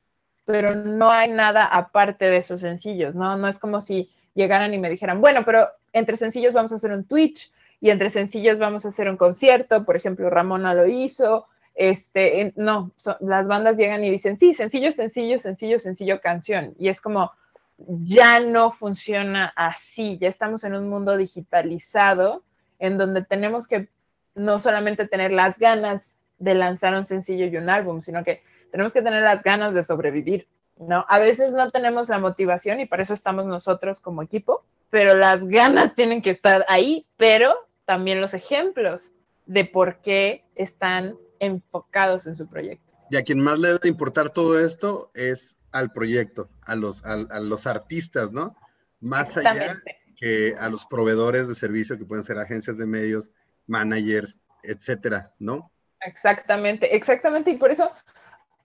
pero 0.45 0.73
no 0.73 1.11
hay 1.11 1.33
nada 1.33 1.65
aparte 1.65 2.27
de 2.27 2.37
esos 2.37 2.61
sencillos, 2.61 3.17
¿no? 3.17 3.37
No 3.37 3.49
es 3.49 3.59
como 3.59 3.81
si 3.81 4.09
llegaran 4.35 4.73
y 4.73 4.79
me 4.79 4.89
dijeran, 4.89 5.21
bueno, 5.21 5.45
pero 5.45 5.67
entre 5.93 6.17
sencillos 6.17 6.53
vamos 6.53 6.71
a 6.71 6.77
hacer 6.77 6.93
un 6.93 7.03
Twitch 7.03 7.51
y 7.81 7.91
entre 7.91 8.09
sencillos 8.09 8.61
vamos 8.61 8.85
a 8.85 8.91
hacer 8.91 9.09
un 9.09 9.17
concierto, 9.17 9.85
por 9.85 9.97
ejemplo, 9.97 10.31
Ramona 10.31 10.75
lo 10.75 10.87
hizo, 10.87 11.49
este, 11.75 12.53
no, 12.55 12.93
las 13.19 13.49
bandas 13.49 13.77
llegan 13.77 14.05
y 14.05 14.11
dicen, 14.13 14.39
sí, 14.39 14.55
sencillo, 14.55 14.93
sencillo, 14.93 15.41
sencillo, 15.41 15.81
sencillo, 15.81 16.21
canción, 16.21 16.73
y 16.79 16.89
es 16.89 17.01
como, 17.01 17.33
ya 17.79 18.39
no 18.39 18.71
funciona 18.71 19.53
así, 19.57 20.19
ya 20.19 20.29
estamos 20.29 20.63
en 20.63 20.77
un 20.77 20.89
mundo 20.89 21.17
digitalizado 21.17 22.45
en 22.79 22.97
donde 22.97 23.25
tenemos 23.25 23.67
que 23.67 23.89
no 24.37 24.61
solamente 24.61 25.09
tener 25.09 25.33
las 25.33 25.59
ganas 25.59 26.15
de 26.39 26.55
lanzar 26.55 26.95
un 26.95 27.07
sencillo 27.07 27.47
y 27.47 27.57
un 27.57 27.69
álbum, 27.69 28.01
sino 28.03 28.23
que 28.23 28.43
tenemos 28.71 28.93
que 28.93 29.03
tener 29.03 29.23
las 29.23 29.43
ganas 29.43 29.75
de 29.75 29.83
sobrevivir, 29.83 30.47
¿no? 30.79 31.05
A 31.09 31.19
veces 31.19 31.53
no 31.53 31.71
tenemos 31.71 32.09
la 32.09 32.19
motivación 32.19 32.79
y 32.79 32.87
para 32.87 33.03
eso 33.03 33.15
estamos 33.15 33.47
nosotros 33.47 34.01
como 34.01 34.23
equipo, 34.23 34.65
pero 34.91 35.17
las 35.17 35.45
ganas 35.45 35.95
tienen 35.95 36.23
que 36.23 36.31
estar 36.31 36.65
ahí, 36.69 37.07
pero 37.17 37.55
también 37.87 38.21
los 38.21 38.35
ejemplos 38.35 39.11
de 39.47 39.65
por 39.65 40.01
qué 40.03 40.45
están 40.55 41.17
enfocados 41.39 42.27
en 42.27 42.37
su 42.37 42.47
proyecto. 42.49 42.95
Y 43.11 43.17
a 43.17 43.23
quien 43.23 43.41
más 43.41 43.59
le 43.59 43.69
debe 43.69 43.89
importar 43.89 44.31
todo 44.31 44.59
esto 44.61 45.11
es 45.15 45.57
al 45.73 45.93
proyecto, 45.93 46.49
a 46.63 46.75
los, 46.75 47.05
a, 47.05 47.17
los 47.41 47.67
artistas, 47.67 48.33
¿no? 48.33 48.57
Más 49.01 49.37
allá 49.37 49.81
que 50.17 50.55
a 50.59 50.69
los 50.69 50.87
proveedores 50.87 51.47
de 51.49 51.55
servicio 51.55 51.99
que 51.99 52.05
pueden 52.05 52.25
ser 52.25 52.39
agencias 52.39 52.79
de 52.79 52.87
medios, 52.87 53.31
managers, 53.67 54.39
etcétera, 54.63 55.33
¿no? 55.39 55.71
Exactamente, 56.01 56.95
exactamente. 56.95 57.51
Y 57.51 57.57
por 57.57 57.71
eso 57.71 57.91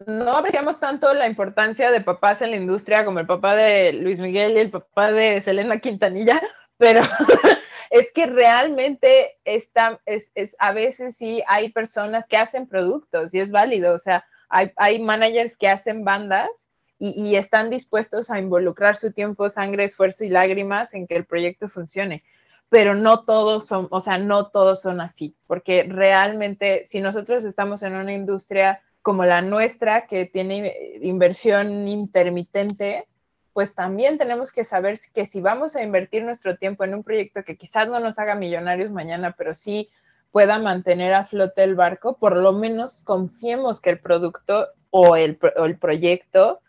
no 0.05 0.38
apreciamos 0.38 0.79
tanto 0.79 1.13
la 1.13 1.27
importancia 1.27 1.91
de 1.91 2.01
papás 2.01 2.41
en 2.41 2.51
la 2.51 2.58
industria 2.58 3.05
como 3.05 3.20
el 3.20 3.27
papá 3.27 3.55
de 3.55 3.93
Luis 3.93 4.20
Miguel 4.20 4.58
y 4.58 4.60
el 4.60 4.72
papá 4.72 5.12
de 5.12 5.41
Selena 5.41 5.79
Quintanilla, 5.79 6.41
pero 6.77 7.01
es 7.89 8.12
que 8.12 8.25
realmente 8.25 9.38
está, 9.46 10.00
es, 10.05 10.31
es, 10.36 10.55
a 10.60 10.72
veces 10.74 11.15
sí 11.15 11.43
hay 11.48 11.70
personas 11.70 12.25
que 12.25 12.38
hacen 12.38 12.67
productos 12.67 13.34
y 13.34 13.39
es 13.39 13.51
válido, 13.51 13.93
o 13.93 14.00
sea, 14.00 14.25
hay, 14.51 15.00
managers 15.00 15.55
que 15.55 15.67
hacen 15.67 16.03
bandas 16.03 16.70
y, 17.00 17.36
están 17.36 17.70
dispuestos 17.70 18.29
a 18.29 18.38
involucrar 18.38 18.96
su 18.96 19.12
tiempo, 19.12 19.50
sangre, 19.50 19.86
esfuerzo 19.86 20.24
y 20.24 20.29
lágrimas 20.29 20.93
en 20.93 21.08
que 21.08 21.15
el 21.15 21.25
proyecto 21.25 21.67
funcione. 21.67 22.24
Pero 22.72 22.96
no 22.96 23.25
todos 23.25 23.68
son, 23.68 23.90
o 23.92 24.00
sea, 24.00 24.18
no 24.18 24.48
todos 24.48 24.82
son 24.82 25.01
así, 25.01 25.36
porque 25.46 25.84
realmente 25.84 26.86
si 26.88 27.01
nosotros 27.01 27.44
estamos 27.44 27.84
en 27.84 27.96
una 27.96 28.13
industria 28.13 28.82
como 29.01 29.25
la 29.25 29.42
nuestra, 29.42 30.08
que 30.08 30.25
tiene 30.25 30.74
inversión 31.01 31.86
intermitente, 31.90 33.10
pues 33.51 33.75
también 33.75 34.18
tenemos 34.18 34.54
que 34.54 34.63
saber 34.63 34.98
que 35.13 35.25
si 35.25 35.42
vamos 35.42 35.75
a 35.75 35.84
invertir 35.84 36.24
nuestro 36.24 36.56
tiempo 36.56 36.86
en 36.86 36.96
un 36.96 37.04
proyecto 37.04 37.44
que 37.44 37.58
quizás 37.58 37.90
no 37.90 38.00
nos 38.00 38.18
haga 38.20 38.36
millonarios 38.36 38.90
mañana, 38.90 39.36
pero 39.38 39.54
sí 39.54 39.90
pueda 40.32 40.58
mantener 40.58 41.13
a 41.13 41.25
flote 41.25 41.63
el 41.63 41.75
barco, 41.75 42.16
por 42.16 42.38
lo 42.38 42.54
menos 42.54 43.01
confiemos 43.01 43.82
que 43.82 43.90
el 43.90 44.00
producto 44.00 44.70
o 44.92 45.18
el, 45.18 45.38
o 45.58 45.66
el 45.66 45.78
proyecto 45.78 46.62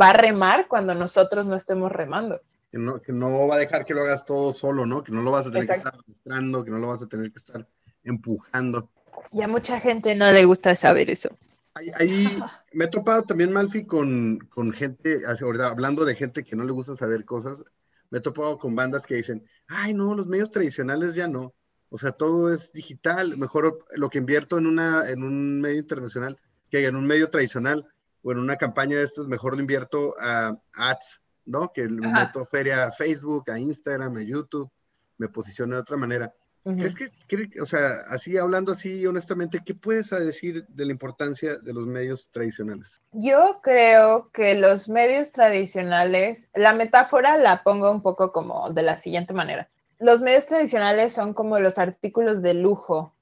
va 0.00 0.10
a 0.10 0.12
remar 0.12 0.68
cuando 0.68 0.94
nosotros 0.94 1.44
no 1.44 1.56
estemos 1.56 1.90
remando. 1.90 2.40
Que 2.70 2.78
no, 2.78 3.00
que 3.00 3.12
no, 3.12 3.46
va 3.48 3.56
a 3.56 3.58
dejar 3.58 3.84
que 3.84 3.94
lo 3.94 4.02
hagas 4.02 4.24
todo 4.24 4.54
solo, 4.54 4.86
¿no? 4.86 5.02
Que 5.02 5.12
no 5.12 5.22
lo 5.22 5.32
vas 5.32 5.46
a 5.46 5.50
tener 5.50 5.68
Exacto. 5.68 6.04
que 6.04 6.12
estar 6.12 6.32
mostrando, 6.32 6.64
que 6.64 6.70
no 6.70 6.78
lo 6.78 6.88
vas 6.88 7.02
a 7.02 7.08
tener 7.08 7.32
que 7.32 7.38
estar 7.38 7.66
empujando. 8.04 8.88
Y 9.32 9.42
a 9.42 9.48
mucha 9.48 9.78
gente 9.78 10.14
no 10.14 10.30
le 10.30 10.44
gusta 10.44 10.74
saber 10.76 11.10
eso. 11.10 11.30
Ahí, 11.74 11.90
ahí 11.98 12.38
me 12.72 12.84
he 12.84 12.88
topado 12.88 13.22
también, 13.22 13.52
Malfi, 13.52 13.84
con, 13.84 14.38
con 14.50 14.72
gente, 14.72 15.22
hablando 15.26 16.04
de 16.04 16.14
gente 16.14 16.44
que 16.44 16.56
no 16.56 16.64
le 16.64 16.72
gusta 16.72 16.96
saber 16.96 17.24
cosas, 17.24 17.64
me 18.10 18.18
he 18.18 18.20
topado 18.20 18.58
con 18.58 18.74
bandas 18.74 19.04
que 19.04 19.16
dicen, 19.16 19.44
ay, 19.68 19.94
no, 19.94 20.14
los 20.14 20.26
medios 20.26 20.50
tradicionales 20.50 21.14
ya 21.14 21.28
no. 21.28 21.54
O 21.88 21.98
sea, 21.98 22.12
todo 22.12 22.52
es 22.52 22.72
digital. 22.72 23.36
Mejor 23.36 23.84
lo 23.96 24.10
que 24.10 24.18
invierto 24.18 24.58
en, 24.58 24.66
una, 24.66 25.08
en 25.08 25.24
un 25.24 25.60
medio 25.60 25.78
internacional 25.78 26.38
que 26.70 26.86
en 26.86 26.96
un 26.96 27.06
medio 27.06 27.28
tradicional 27.30 27.86
o 28.22 28.32
en 28.32 28.38
una 28.38 28.56
campaña 28.56 28.96
de 28.96 29.02
estas, 29.02 29.26
mejor 29.26 29.54
lo 29.54 29.60
invierto 29.60 30.14
a 30.20 30.56
ads, 30.72 31.20
¿no? 31.46 31.72
Que 31.72 31.86
le 31.86 32.06
meto 32.06 32.44
feria 32.44 32.84
a 32.84 32.92
Facebook, 32.92 33.50
a 33.50 33.58
Instagram, 33.58 34.16
a 34.16 34.22
YouTube, 34.22 34.70
me 35.18 35.28
posiciono 35.28 35.76
de 35.76 35.82
otra 35.82 35.96
manera. 35.96 36.32
Uh 36.62 36.72
-huh. 36.72 36.78
¿Crees 36.78 36.94
que, 36.94 37.48
que, 37.48 37.60
o 37.60 37.66
sea, 37.66 38.02
así 38.10 38.36
hablando 38.36 38.72
así 38.72 39.06
honestamente, 39.06 39.62
qué 39.64 39.74
puedes 39.74 40.10
decir 40.10 40.66
de 40.68 40.84
la 40.84 40.92
importancia 40.92 41.56
de 41.56 41.72
los 41.72 41.86
medios 41.86 42.28
tradicionales? 42.30 43.00
Yo 43.12 43.60
creo 43.62 44.30
que 44.30 44.54
los 44.54 44.88
medios 44.88 45.32
tradicionales, 45.32 46.48
la 46.54 46.74
metáfora 46.74 47.38
la 47.38 47.62
pongo 47.62 47.90
un 47.90 48.02
poco 48.02 48.32
como 48.32 48.68
de 48.70 48.82
la 48.82 48.96
siguiente 48.96 49.32
manera. 49.32 49.68
Los 49.98 50.20
medios 50.20 50.46
tradicionales 50.46 51.12
son 51.12 51.34
como 51.34 51.58
los 51.58 51.78
artículos 51.78 52.42
de 52.42 52.54
lujo 52.54 53.14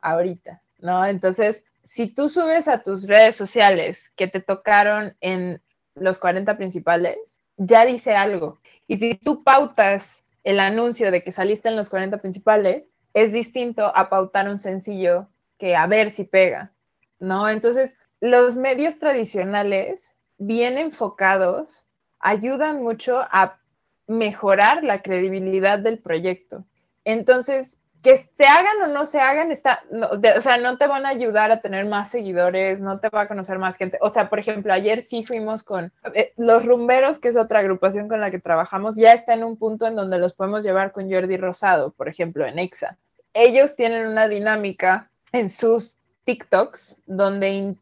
ahorita, 0.00 0.60
¿no? 0.80 1.04
Entonces, 1.04 1.64
si 1.82 2.08
tú 2.08 2.28
subes 2.28 2.66
a 2.68 2.82
tus 2.82 3.06
redes 3.06 3.36
sociales 3.36 4.10
que 4.16 4.26
te 4.26 4.40
tocaron 4.40 5.16
en 5.20 5.60
los 5.94 6.18
40 6.18 6.56
principales, 6.56 7.40
ya 7.56 7.86
dice 7.86 8.14
algo. 8.14 8.58
Y 8.86 8.98
si 8.98 9.14
tú 9.14 9.42
pautas 9.42 10.24
el 10.44 10.60
anuncio 10.60 11.10
de 11.10 11.22
que 11.22 11.32
saliste 11.32 11.68
en 11.68 11.76
los 11.76 11.88
40 11.88 12.18
principales, 12.18 12.84
es 13.14 13.32
distinto 13.32 13.92
a 13.96 14.08
pautar 14.08 14.48
un 14.48 14.58
sencillo 14.58 15.28
que 15.58 15.74
a 15.74 15.86
ver 15.86 16.10
si 16.10 16.24
pega, 16.24 16.72
¿no? 17.18 17.48
Entonces, 17.48 17.98
los 18.20 18.56
medios 18.56 18.98
tradicionales, 18.98 20.14
bien 20.38 20.78
enfocados, 20.78 21.86
ayudan 22.18 22.82
mucho 22.82 23.20
a 23.30 23.58
mejorar 24.06 24.84
la 24.84 25.02
credibilidad 25.02 25.78
del 25.78 25.98
proyecto. 25.98 26.64
Entonces, 27.04 27.80
que 28.02 28.16
se 28.16 28.46
hagan 28.46 28.82
o 28.84 28.86
no 28.86 29.04
se 29.06 29.20
hagan, 29.20 29.50
está, 29.50 29.82
no, 29.90 30.08
de, 30.16 30.32
o 30.32 30.42
sea, 30.42 30.58
no 30.58 30.78
te 30.78 30.86
van 30.86 31.06
a 31.06 31.10
ayudar 31.10 31.50
a 31.50 31.60
tener 31.60 31.86
más 31.86 32.10
seguidores, 32.10 32.80
no 32.80 33.00
te 33.00 33.08
va 33.08 33.22
a 33.22 33.28
conocer 33.28 33.58
más 33.58 33.76
gente. 33.76 33.98
O 34.00 34.10
sea, 34.10 34.28
por 34.28 34.38
ejemplo, 34.38 34.72
ayer 34.72 35.02
sí 35.02 35.24
fuimos 35.24 35.64
con 35.64 35.92
eh, 36.14 36.32
los 36.36 36.64
rumberos, 36.64 37.18
que 37.18 37.28
es 37.28 37.36
otra 37.36 37.60
agrupación 37.60 38.08
con 38.08 38.20
la 38.20 38.30
que 38.30 38.38
trabajamos, 38.38 38.96
ya 38.96 39.12
está 39.12 39.34
en 39.34 39.44
un 39.44 39.56
punto 39.56 39.86
en 39.86 39.96
donde 39.96 40.18
los 40.18 40.34
podemos 40.34 40.62
llevar 40.62 40.92
con 40.92 41.10
Jordi 41.10 41.36
Rosado, 41.36 41.92
por 41.92 42.08
ejemplo, 42.08 42.46
en 42.46 42.58
EXA. 42.58 42.96
Ellos 43.34 43.76
tienen 43.76 44.06
una 44.06 44.28
dinámica 44.28 45.10
en 45.32 45.48
sus 45.48 45.96
TikToks 46.24 47.02
donde 47.06 47.76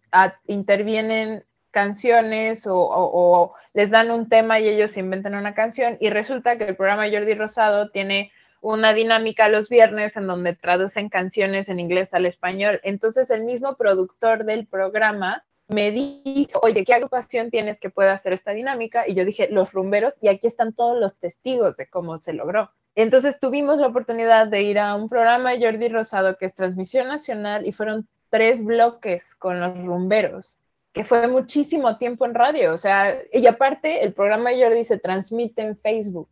intervienen 0.47 1.45
canciones 1.71 2.67
o 2.69 3.55
les 3.75 3.91
dan 3.91 4.11
un 4.11 4.29
tema 4.29 4.61
y 4.61 4.69
ellos 4.69 4.97
inventan 4.97 5.35
una 5.35 5.55
canción 5.55 5.97
y 6.01 6.09
resulta 6.09 6.57
que 6.57 6.65
el 6.65 6.77
programa 6.77 7.11
Jordi 7.11 7.35
Rosado 7.35 7.91
tiene 7.91 8.33
una 8.65 8.95
dinámica 8.95 9.51
los 9.51 9.69
viernes 9.69 10.17
en 10.17 10.27
donde 10.27 10.55
traducen 10.55 11.11
canciones 11.11 11.69
en 11.69 11.79
inglés 11.79 12.15
al 12.15 12.25
español. 12.25 12.81
Entonces 12.83 13.31
el 13.31 13.45
mismo 13.45 13.77
productor 13.77 14.45
del 14.45 14.67
programa 14.67 15.45
me 15.69 15.91
dijo, 15.91 16.61
oye, 16.63 16.83
¿qué 16.83 16.95
agrupación 16.95 17.51
tienes 17.51 17.79
que 17.79 17.91
pueda 17.91 18.15
hacer 18.15 18.33
esta 18.33 18.53
dinámica? 18.53 19.07
Y 19.07 19.15
yo 19.15 19.27
dije, 19.27 19.49
los 19.51 19.73
rumberos, 19.73 20.15
y 20.23 20.29
aquí 20.29 20.47
están 20.47 20.73
todos 20.73 20.99
los 20.99 21.15
testigos 21.17 21.77
de 21.77 21.89
cómo 21.89 22.19
se 22.21 22.33
logró. 22.33 22.71
Entonces 22.95 23.39
tuvimos 23.39 23.77
la 23.77 23.89
oportunidad 23.89 24.47
de 24.47 24.63
ir 24.63 24.79
a 24.79 24.95
un 24.95 25.11
programa 25.11 25.51
de 25.51 25.63
Jordi 25.63 25.89
Rosado 25.91 26.39
que 26.39 26.47
es 26.47 26.55
transmisión 26.55 27.09
nacional 27.09 27.67
y 27.67 27.73
fueron 27.73 28.09
tres 28.31 28.65
bloques 28.65 29.35
con 29.35 29.61
los 29.61 29.77
rumberos, 29.85 30.57
que 30.95 31.05
fue 31.05 31.29
muchísimo 31.29 31.99
tiempo 31.99 32.25
en 32.25 32.33
radio. 32.33 32.73
O 32.73 32.79
sea, 32.79 33.19
y 33.31 33.47
aparte 33.47 34.03
el 34.05 34.15
programa 34.15 34.51
de 34.51 34.63
Jordi 34.63 34.87
se 34.87 34.99
transmite 34.99 35.61
en 35.61 35.77
Facebook, 35.77 36.31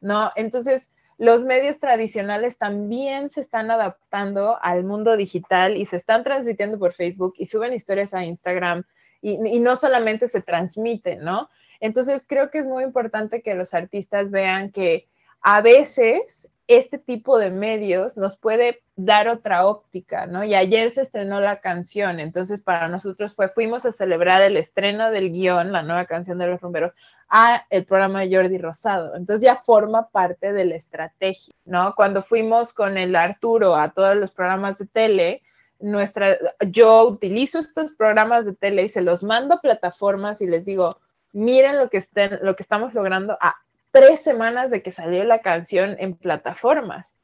¿no? 0.00 0.32
Entonces 0.36 0.90
los 1.18 1.44
medios 1.44 1.78
tradicionales 1.78 2.58
también 2.58 3.30
se 3.30 3.40
están 3.40 3.70
adaptando 3.70 4.58
al 4.62 4.84
mundo 4.84 5.16
digital 5.16 5.76
y 5.76 5.86
se 5.86 5.96
están 5.96 6.24
transmitiendo 6.24 6.78
por 6.78 6.92
Facebook 6.92 7.34
y 7.38 7.46
suben 7.46 7.72
historias 7.72 8.12
a 8.12 8.24
Instagram 8.24 8.84
y, 9.22 9.58
no 9.60 9.76
solamente 9.76 10.28
se 10.28 10.42
transmiten, 10.42 11.20
¿no? 11.20 11.48
Entonces 11.80 12.24
creo 12.26 12.50
que 12.50 12.58
es 12.58 12.66
muy 12.66 12.84
importante 12.84 13.42
que 13.42 13.54
los 13.54 13.74
artistas 13.74 14.30
vean 14.30 14.70
que 14.70 15.08
a 15.42 15.60
veces 15.60 16.48
este 16.68 16.98
tipo 16.98 17.38
de 17.38 17.50
medios 17.50 18.16
nos 18.16 18.36
puede 18.36 18.82
dar 18.96 19.28
otra 19.28 19.66
óptica, 19.66 20.26
¿no? 20.26 20.42
Y 20.42 20.54
ayer 20.54 20.90
se 20.90 21.02
estrenó 21.02 21.40
la 21.40 21.60
canción, 21.60 22.18
entonces 22.18 22.60
para 22.60 22.88
nosotros 22.88 23.34
fue, 23.34 23.48
fuimos 23.48 23.86
a 23.86 23.92
celebrar 23.92 24.42
el 24.42 24.56
estreno 24.56 25.10
del 25.10 25.30
guion, 25.30 25.70
la 25.70 25.82
nueva 25.82 26.06
canción 26.06 26.38
de 26.38 26.48
los 26.48 26.60
rumberos, 26.60 26.92
a 27.28 27.64
el 27.70 27.84
programa 27.84 28.20
de 28.20 28.34
Jordi 28.34 28.58
Rosado. 28.58 29.14
Entonces 29.14 29.44
ya 29.44 29.56
forma 29.56 30.08
parte 30.08 30.52
de 30.52 30.64
la 30.64 30.74
estrategia, 30.74 31.54
¿no? 31.64 31.94
Cuando 31.94 32.22
fuimos 32.22 32.72
con 32.72 32.98
el 32.98 33.14
Arturo 33.14 33.76
a 33.76 33.92
todos 33.92 34.16
los 34.16 34.32
programas 34.32 34.78
de 34.78 34.86
tele, 34.86 35.42
nuestra, 35.78 36.36
yo 36.70 37.06
utilizo 37.06 37.58
estos 37.58 37.92
programas 37.92 38.46
de 38.46 38.54
tele 38.54 38.84
y 38.84 38.88
se 38.88 39.02
los 39.02 39.22
mando 39.22 39.56
a 39.56 39.60
plataformas 39.60 40.40
y 40.40 40.46
les 40.46 40.64
digo, 40.64 40.98
miren 41.32 41.78
lo 41.78 41.90
que, 41.90 42.02
lo 42.40 42.56
que 42.56 42.62
estamos 42.62 42.94
logrando 42.94 43.36
a 43.40 43.56
tres 43.96 44.20
semanas 44.20 44.70
de 44.70 44.82
que 44.82 44.92
salió 44.92 45.24
la 45.24 45.40
canción 45.40 45.96
en 45.98 46.14
plataformas. 46.16 47.14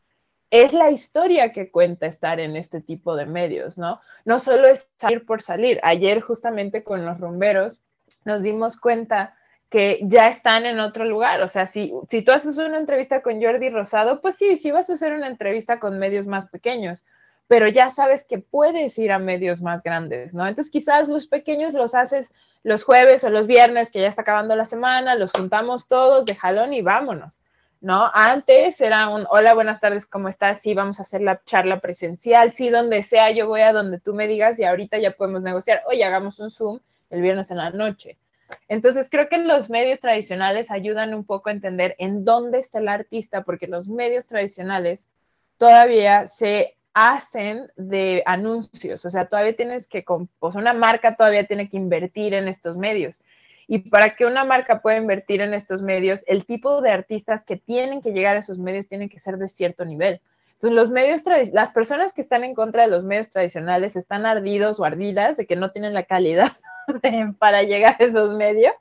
Es 0.50 0.72
la 0.72 0.90
historia 0.90 1.52
que 1.52 1.70
cuenta 1.70 2.06
estar 2.06 2.40
en 2.40 2.56
este 2.56 2.80
tipo 2.80 3.14
de 3.14 3.26
medios, 3.26 3.76
¿no? 3.76 4.00
No 4.24 4.40
solo 4.40 4.68
es 4.68 4.88
salir 4.98 5.26
por 5.26 5.42
salir. 5.42 5.80
Ayer 5.82 6.22
justamente 6.22 6.82
con 6.82 7.04
los 7.04 7.20
rumberos 7.20 7.82
nos 8.24 8.42
dimos 8.42 8.78
cuenta 8.78 9.34
que 9.68 10.00
ya 10.02 10.28
están 10.28 10.64
en 10.64 10.80
otro 10.80 11.04
lugar. 11.04 11.42
O 11.42 11.48
sea, 11.50 11.66
si, 11.66 11.92
si 12.08 12.22
tú 12.22 12.32
haces 12.32 12.56
una 12.56 12.78
entrevista 12.78 13.20
con 13.20 13.42
Jordi 13.42 13.68
Rosado, 13.68 14.22
pues 14.22 14.36
sí, 14.36 14.56
sí 14.56 14.70
vas 14.70 14.88
a 14.88 14.94
hacer 14.94 15.12
una 15.12 15.26
entrevista 15.26 15.78
con 15.78 15.98
medios 15.98 16.26
más 16.26 16.46
pequeños, 16.46 17.04
pero 17.48 17.68
ya 17.68 17.90
sabes 17.90 18.24
que 18.24 18.38
puedes 18.38 18.98
ir 18.98 19.12
a 19.12 19.18
medios 19.18 19.60
más 19.60 19.82
grandes, 19.82 20.32
¿no? 20.32 20.46
Entonces 20.46 20.72
quizás 20.72 21.08
los 21.10 21.26
pequeños 21.26 21.74
los 21.74 21.94
haces 21.94 22.32
los 22.62 22.84
jueves 22.84 23.24
o 23.24 23.30
los 23.30 23.46
viernes, 23.46 23.90
que 23.90 24.00
ya 24.00 24.08
está 24.08 24.22
acabando 24.22 24.54
la 24.54 24.64
semana, 24.64 25.14
los 25.14 25.32
juntamos 25.32 25.88
todos 25.88 26.24
de 26.24 26.34
jalón 26.34 26.72
y 26.72 26.82
vámonos, 26.82 27.32
¿no? 27.80 28.10
Antes 28.14 28.80
era 28.80 29.08
un, 29.08 29.26
hola, 29.30 29.54
buenas 29.54 29.80
tardes, 29.80 30.06
¿cómo 30.06 30.28
estás? 30.28 30.60
Sí, 30.60 30.74
vamos 30.74 31.00
a 31.00 31.02
hacer 31.02 31.22
la 31.22 31.42
charla 31.44 31.80
presencial, 31.80 32.52
sí, 32.52 32.70
donde 32.70 33.02
sea, 33.02 33.30
yo 33.30 33.48
voy 33.48 33.62
a 33.62 33.72
donde 33.72 33.98
tú 33.98 34.14
me 34.14 34.28
digas 34.28 34.58
y 34.58 34.64
ahorita 34.64 34.98
ya 34.98 35.10
podemos 35.12 35.42
negociar, 35.42 35.82
oye, 35.86 36.04
hagamos 36.04 36.38
un 36.38 36.50
Zoom 36.50 36.80
el 37.10 37.20
viernes 37.20 37.50
en 37.50 37.58
la 37.58 37.70
noche. 37.70 38.16
Entonces, 38.68 39.08
creo 39.10 39.28
que 39.28 39.38
los 39.38 39.70
medios 39.70 40.00
tradicionales 40.00 40.70
ayudan 40.70 41.14
un 41.14 41.24
poco 41.24 41.48
a 41.48 41.52
entender 41.52 41.96
en 41.98 42.24
dónde 42.24 42.58
está 42.58 42.78
el 42.78 42.88
artista, 42.88 43.42
porque 43.42 43.66
los 43.66 43.88
medios 43.88 44.26
tradicionales 44.26 45.08
todavía 45.58 46.26
se 46.26 46.76
hacen 46.94 47.70
de 47.76 48.22
anuncios, 48.26 49.04
o 49.04 49.10
sea, 49.10 49.26
todavía 49.26 49.56
tienes 49.56 49.86
que, 49.88 50.04
o 50.06 50.52
sea, 50.52 50.60
una 50.60 50.74
marca 50.74 51.16
todavía 51.16 51.46
tiene 51.46 51.68
que 51.68 51.76
invertir 51.76 52.34
en 52.34 52.48
estos 52.48 52.76
medios. 52.76 53.22
Y 53.66 53.78
para 53.78 54.16
que 54.16 54.26
una 54.26 54.44
marca 54.44 54.82
pueda 54.82 54.98
invertir 54.98 55.40
en 55.40 55.54
estos 55.54 55.80
medios, 55.80 56.22
el 56.26 56.44
tipo 56.44 56.82
de 56.82 56.90
artistas 56.90 57.44
que 57.44 57.56
tienen 57.56 58.02
que 58.02 58.12
llegar 58.12 58.36
a 58.36 58.40
esos 58.40 58.58
medios 58.58 58.88
tienen 58.88 59.08
que 59.08 59.20
ser 59.20 59.38
de 59.38 59.48
cierto 59.48 59.84
nivel. 59.84 60.20
Entonces, 60.54 60.76
los 60.76 60.90
medios, 60.90 61.22
las 61.52 61.70
personas 61.70 62.12
que 62.12 62.20
están 62.20 62.44
en 62.44 62.54
contra 62.54 62.82
de 62.82 62.88
los 62.88 63.02
medios 63.02 63.30
tradicionales 63.30 63.96
están 63.96 64.26
ardidos 64.26 64.78
o 64.78 64.84
ardidas 64.84 65.36
de 65.36 65.46
que 65.46 65.56
no 65.56 65.70
tienen 65.70 65.94
la 65.94 66.04
calidad 66.04 66.52
para 67.38 67.62
llegar 67.62 67.96
a 67.98 68.04
esos 68.04 68.36
medios, 68.36 68.74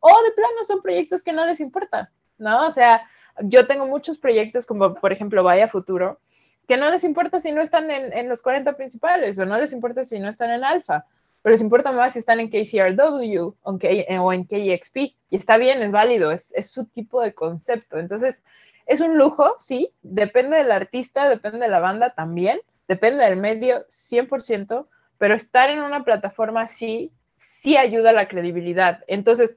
o 0.00 0.08
de 0.22 0.32
plano 0.32 0.64
son 0.66 0.82
proyectos 0.82 1.22
que 1.22 1.32
no 1.32 1.46
les 1.46 1.60
importa, 1.60 2.12
¿no? 2.38 2.66
O 2.66 2.70
sea, 2.70 3.08
yo 3.40 3.66
tengo 3.66 3.86
muchos 3.86 4.18
proyectos 4.18 4.66
como 4.66 4.94
por 4.94 5.12
ejemplo 5.12 5.42
Vaya 5.42 5.66
Futuro, 5.66 6.20
que 6.66 6.76
no 6.76 6.90
les 6.90 7.04
importa 7.04 7.40
si 7.40 7.52
no 7.52 7.62
están 7.62 7.90
en, 7.90 8.28
los 8.28 8.42
40 8.42 8.76
principales 8.76 9.38
o 9.38 9.46
no 9.46 9.58
les 9.58 9.72
importa 9.72 10.04
si 10.04 10.18
no 10.18 10.28
están 10.28 10.50
en 10.50 10.64
alfa, 10.64 11.06
pero 11.42 11.52
les 11.52 11.60
importa 11.60 11.92
más 11.92 12.14
si 12.14 12.18
están 12.18 12.40
en 12.40 12.50
KCRW 12.50 13.54
o 13.62 14.32
en 14.32 14.46
KEXP. 14.46 14.96
Y 14.96 15.14
está 15.30 15.58
bien, 15.58 15.82
es 15.82 15.92
válido, 15.92 16.32
es, 16.32 16.52
es 16.56 16.70
su 16.70 16.86
tipo 16.86 17.22
de 17.22 17.34
concepto. 17.34 17.98
Entonces, 17.98 18.42
es 18.86 19.00
un 19.00 19.16
lujo, 19.16 19.54
sí, 19.58 19.92
depende 20.02 20.56
del 20.56 20.72
artista, 20.72 21.28
depende 21.28 21.60
de 21.60 21.68
la 21.68 21.80
banda 21.80 22.14
también, 22.14 22.60
depende 22.88 23.24
del 23.24 23.36
medio 23.36 23.86
100%, 23.88 24.86
pero 25.18 25.34
estar 25.34 25.70
en 25.70 25.82
una 25.82 26.04
plataforma 26.04 26.62
así 26.62 27.12
sí 27.36 27.76
ayuda 27.76 28.10
a 28.10 28.14
la 28.14 28.28
credibilidad. 28.28 29.04
Entonces, 29.06 29.56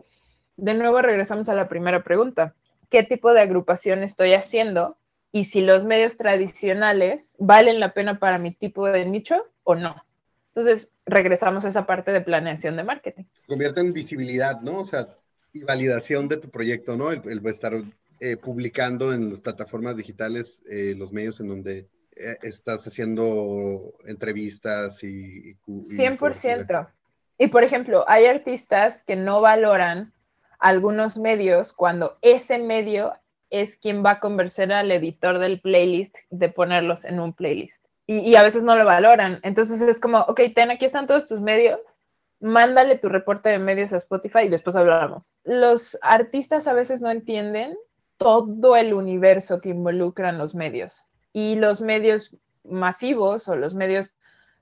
de 0.57 0.73
nuevo 0.73 1.01
regresamos 1.01 1.49
a 1.49 1.53
la 1.55 1.69
primera 1.69 2.03
pregunta. 2.03 2.53
¿Qué 2.89 3.03
tipo 3.03 3.33
de 3.33 3.41
agrupación 3.41 4.03
estoy 4.03 4.33
haciendo? 4.33 4.97
Y 5.31 5.45
si 5.45 5.61
los 5.61 5.85
medios 5.85 6.17
tradicionales 6.17 7.35
valen 7.37 7.79
la 7.79 7.93
pena 7.93 8.19
para 8.19 8.39
mi 8.39 8.53
tipo 8.53 8.87
de 8.87 9.05
nicho 9.05 9.43
o 9.63 9.75
no. 9.75 9.95
Entonces, 10.55 10.91
regresamos 11.05 11.65
a 11.65 11.69
esa 11.69 11.85
parte 11.85 12.11
de 12.11 12.21
planeación 12.21 12.75
de 12.75 12.83
marketing. 12.83 13.23
Convierte 13.47 13.81
en 13.81 13.93
visibilidad, 13.93 14.59
¿no? 14.61 14.79
O 14.79 14.87
sea, 14.87 15.07
y 15.53 15.63
validación 15.63 16.27
de 16.27 16.37
tu 16.37 16.49
proyecto, 16.49 16.97
¿no? 16.97 17.11
El, 17.11 17.45
estar 17.45 17.73
eh, 18.19 18.37
publicando 18.37 19.13
en 19.13 19.29
las 19.29 19.41
plataformas 19.41 19.95
digitales 19.95 20.63
eh, 20.69 20.95
los 20.97 21.11
medios 21.11 21.39
en 21.39 21.47
donde 21.47 21.87
eh, 22.15 22.37
estás 22.41 22.85
haciendo 22.87 23.93
entrevistas 24.05 25.03
y... 25.03 25.55
y 25.67 25.73
100%. 25.77 26.89
Y 27.37 27.47
por 27.47 27.63
ejemplo, 27.63 28.03
hay 28.07 28.25
artistas 28.25 29.03
que 29.03 29.15
no 29.15 29.39
valoran 29.39 30.13
algunos 30.59 31.17
medios 31.17 31.71
cuando 31.71 32.17
ese 32.21 32.59
medio 32.59 33.13
es 33.49 33.77
quien 33.77 34.03
va 34.03 34.11
a 34.11 34.19
convencer 34.19 34.71
al 34.71 34.91
editor 34.91 35.39
del 35.39 35.59
playlist 35.59 36.15
de 36.29 36.49
ponerlos 36.49 37.05
en 37.05 37.19
un 37.19 37.33
playlist. 37.33 37.85
Y, 38.05 38.35
a 38.35 38.43
veces 38.43 38.63
no 38.63 38.75
lo 38.75 38.85
valoran. 38.85 39.39
Entonces 39.43 39.81
es 39.81 39.99
como, 39.99 40.19
ok, 40.21 40.41
ten, 40.55 40.71
aquí 40.71 40.85
están 40.85 41.05
todos 41.05 41.27
tus 41.27 41.41
medios, 41.41 41.79
mándale 42.39 42.97
tu 42.97 43.07
reporte 43.07 43.49
de 43.49 43.59
medios 43.59 43.93
a 43.93 43.97
Spotify 43.97 44.45
y 44.45 44.49
después 44.49 44.75
hablamos. 44.75 45.33
Los 45.43 45.97
artistas 46.01 46.67
a 46.67 46.73
veces 46.73 47.01
no 47.01 47.11
entienden 47.11 47.77
todo 48.17 48.75
el 48.75 48.95
universo 48.95 49.61
que 49.61 49.69
involucran 49.69 50.39
los 50.39 50.55
medios. 50.55 51.05
Y 51.33 51.55
los 51.57 51.81
medios 51.81 52.35
masivos 52.63 53.47
o 53.47 53.55
los 53.55 53.75
medios 53.75 54.11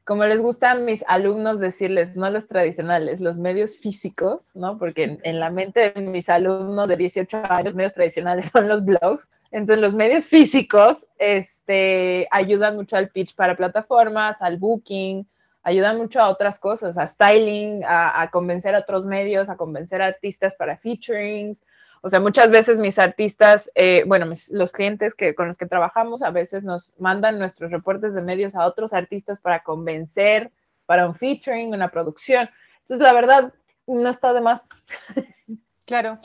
como 0.08 0.24
les 0.26 0.40
gusta 0.40 0.72
a 0.72 0.76
mis 0.76 1.04
alumnos 1.06 1.60
decirles, 1.60 2.16
no 2.16 2.30
los 2.30 2.48
tradicionales, 2.48 3.20
los 3.20 3.38
medios 3.38 3.76
físicos, 3.76 4.56
¿no? 4.56 4.78
Porque 4.78 5.20
en, 5.22 5.40
la 5.42 5.50
mente 5.50 5.92
de 5.92 6.02
mis 6.02 6.30
alumnos 6.30 6.88
de 6.88 6.96
18 6.96 7.44
años, 7.50 7.76
medios 7.76 7.94
tradicionales 7.94 8.46
son 8.54 8.70
los 8.70 8.86
blogs. 8.86 9.30
Entonces, 9.52 9.82
los 9.82 9.94
medios 9.94 10.24
físicos 10.24 11.06
este, 11.20 12.26
ayudan 12.32 12.78
mucho 12.78 12.96
al 12.96 13.10
pitch 13.10 13.36
para 13.36 13.58
plataformas, 13.58 14.42
al 14.42 14.56
booking, 14.56 15.28
ayudan 15.62 15.98
mucho 15.98 16.22
a 16.22 16.30
otras 16.30 16.58
cosas, 16.58 16.98
a 16.98 17.06
styling, 17.06 17.84
a, 17.84 18.22
a 18.22 18.32
convencer 18.32 18.76
a 18.76 18.80
otros 18.80 19.06
medios, 19.06 19.50
a 19.50 19.58
convencer 19.58 20.02
a 20.02 20.06
artistas 20.06 20.56
para 20.56 20.78
featurings, 20.78 21.66
o 22.02 22.10
sea, 22.10 22.20
muchas 22.20 22.50
veces 22.50 22.78
mis 22.78 23.00
artistas, 23.00 23.72
eh, 23.76 24.04
bueno, 24.08 24.28
los 24.50 24.72
clientes 24.72 25.16
que, 25.16 25.36
con 25.36 25.48
los 25.48 25.58
que 25.58 25.66
trabajamos 25.66 26.24
a 26.24 26.32
veces 26.32 26.64
nos 26.64 26.94
mandan 26.98 27.40
nuestros 27.40 27.72
reportes 27.72 28.14
de 28.14 28.22
medios 28.22 28.56
a 28.56 28.66
otros 28.66 28.94
artistas 28.94 29.40
para 29.40 29.64
convencer, 29.64 30.52
para 30.86 31.08
un 31.08 31.16
featuring, 31.16 31.74
una 31.74 31.90
producción. 31.90 32.50
Entonces, 32.82 33.04
la 33.04 33.14
verdad, 33.14 33.54
no 33.88 34.10
está 34.10 34.34
de 34.34 34.42
más. 34.42 34.68
Claro. 35.86 36.20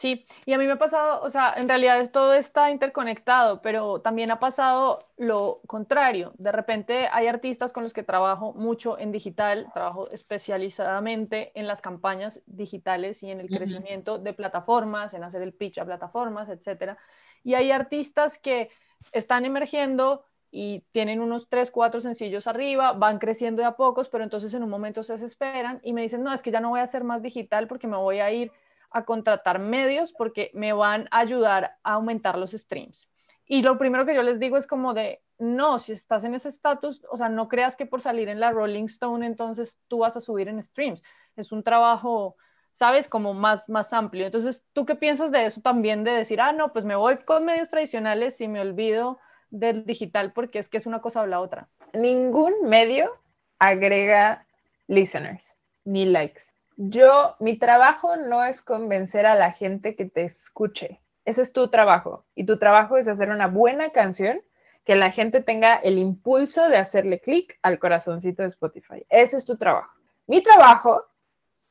Sí, 0.00 0.24
y 0.46 0.54
a 0.54 0.58
mí 0.58 0.64
me 0.64 0.72
ha 0.72 0.78
pasado, 0.78 1.20
o 1.20 1.28
sea, 1.28 1.52
en 1.58 1.68
realidad 1.68 2.10
todo 2.10 2.32
está 2.32 2.70
interconectado, 2.70 3.60
pero 3.60 4.00
también 4.00 4.30
ha 4.30 4.40
pasado 4.40 5.00
lo 5.18 5.60
contrario. 5.66 6.32
De 6.38 6.52
repente 6.52 7.06
hay 7.12 7.26
artistas 7.26 7.70
con 7.70 7.82
los 7.82 7.92
que 7.92 8.02
trabajo 8.02 8.54
mucho 8.54 8.98
en 8.98 9.12
digital, 9.12 9.70
trabajo 9.74 10.08
especializadamente 10.08 11.52
en 11.54 11.66
las 11.66 11.82
campañas 11.82 12.40
digitales 12.46 13.22
y 13.22 13.30
en 13.30 13.40
el 13.40 13.48
crecimiento 13.48 14.16
de 14.16 14.32
plataformas, 14.32 15.12
en 15.12 15.22
hacer 15.22 15.42
el 15.42 15.52
pitch 15.52 15.76
a 15.76 15.84
plataformas, 15.84 16.48
etcétera. 16.48 16.96
Y 17.44 17.52
hay 17.52 17.70
artistas 17.70 18.38
que 18.38 18.70
están 19.12 19.44
emergiendo 19.44 20.24
y 20.50 20.80
tienen 20.92 21.20
unos 21.20 21.50
tres, 21.50 21.70
cuatro 21.70 22.00
sencillos 22.00 22.46
arriba, 22.46 22.94
van 22.94 23.18
creciendo 23.18 23.60
de 23.60 23.68
a 23.68 23.76
pocos, 23.76 24.08
pero 24.08 24.24
entonces 24.24 24.54
en 24.54 24.62
un 24.62 24.70
momento 24.70 25.02
se 25.02 25.12
desesperan 25.12 25.78
y 25.82 25.92
me 25.92 26.00
dicen, 26.00 26.22
no, 26.22 26.32
es 26.32 26.40
que 26.40 26.50
ya 26.50 26.60
no 26.60 26.70
voy 26.70 26.80
a 26.80 26.84
hacer 26.84 27.04
más 27.04 27.20
digital 27.20 27.66
porque 27.66 27.86
me 27.86 27.98
voy 27.98 28.20
a 28.20 28.32
ir 28.32 28.50
a 28.90 29.04
contratar 29.04 29.58
medios 29.58 30.12
porque 30.12 30.50
me 30.54 30.72
van 30.72 31.08
a 31.10 31.20
ayudar 31.20 31.76
a 31.82 31.94
aumentar 31.94 32.38
los 32.38 32.52
streams. 32.52 33.08
Y 33.46 33.62
lo 33.62 33.78
primero 33.78 34.06
que 34.06 34.14
yo 34.14 34.22
les 34.22 34.38
digo 34.38 34.56
es 34.56 34.66
como 34.66 34.94
de, 34.94 35.22
no, 35.38 35.78
si 35.78 35.92
estás 35.92 36.24
en 36.24 36.34
ese 36.34 36.48
estatus, 36.48 37.04
o 37.10 37.16
sea, 37.16 37.28
no 37.28 37.48
creas 37.48 37.74
que 37.74 37.86
por 37.86 38.00
salir 38.00 38.28
en 38.28 38.38
la 38.38 38.52
Rolling 38.52 38.84
Stone 38.84 39.26
entonces 39.26 39.80
tú 39.88 39.98
vas 39.98 40.16
a 40.16 40.20
subir 40.20 40.48
en 40.48 40.62
streams. 40.62 41.02
Es 41.36 41.50
un 41.50 41.62
trabajo, 41.62 42.36
sabes, 42.72 43.08
como 43.08 43.34
más, 43.34 43.68
más 43.68 43.92
amplio. 43.92 44.26
Entonces, 44.26 44.64
¿tú 44.72 44.86
qué 44.86 44.94
piensas 44.94 45.32
de 45.32 45.46
eso 45.46 45.60
también? 45.62 46.04
De 46.04 46.12
decir, 46.12 46.40
ah, 46.40 46.52
no, 46.52 46.72
pues 46.72 46.84
me 46.84 46.94
voy 46.94 47.18
con 47.24 47.44
medios 47.44 47.70
tradicionales 47.70 48.40
y 48.40 48.48
me 48.48 48.60
olvido 48.60 49.18
del 49.50 49.84
digital 49.84 50.32
porque 50.32 50.58
es 50.58 50.68
que 50.68 50.76
es 50.76 50.86
una 50.86 51.00
cosa 51.00 51.22
o 51.22 51.26
la 51.26 51.40
otra. 51.40 51.68
Ningún 51.92 52.52
medio 52.62 53.10
agrega 53.58 54.46
listeners 54.86 55.58
ni 55.84 56.04
likes. 56.04 56.52
Yo, 56.82 57.36
mi 57.40 57.58
trabajo 57.58 58.16
no 58.16 58.42
es 58.42 58.62
convencer 58.62 59.26
a 59.26 59.34
la 59.34 59.52
gente 59.52 59.94
que 59.94 60.06
te 60.06 60.24
escuche. 60.24 61.02
Ese 61.26 61.42
es 61.42 61.52
tu 61.52 61.68
trabajo. 61.68 62.24
Y 62.34 62.44
tu 62.44 62.58
trabajo 62.58 62.96
es 62.96 63.06
hacer 63.06 63.28
una 63.28 63.48
buena 63.48 63.90
canción 63.90 64.40
que 64.86 64.96
la 64.96 65.10
gente 65.10 65.42
tenga 65.42 65.76
el 65.76 65.98
impulso 65.98 66.70
de 66.70 66.78
hacerle 66.78 67.20
clic 67.20 67.58
al 67.60 67.78
corazoncito 67.78 68.42
de 68.42 68.48
Spotify. 68.48 69.04
Ese 69.10 69.36
es 69.36 69.44
tu 69.44 69.58
trabajo. 69.58 69.92
Mi 70.26 70.42
trabajo 70.42 71.04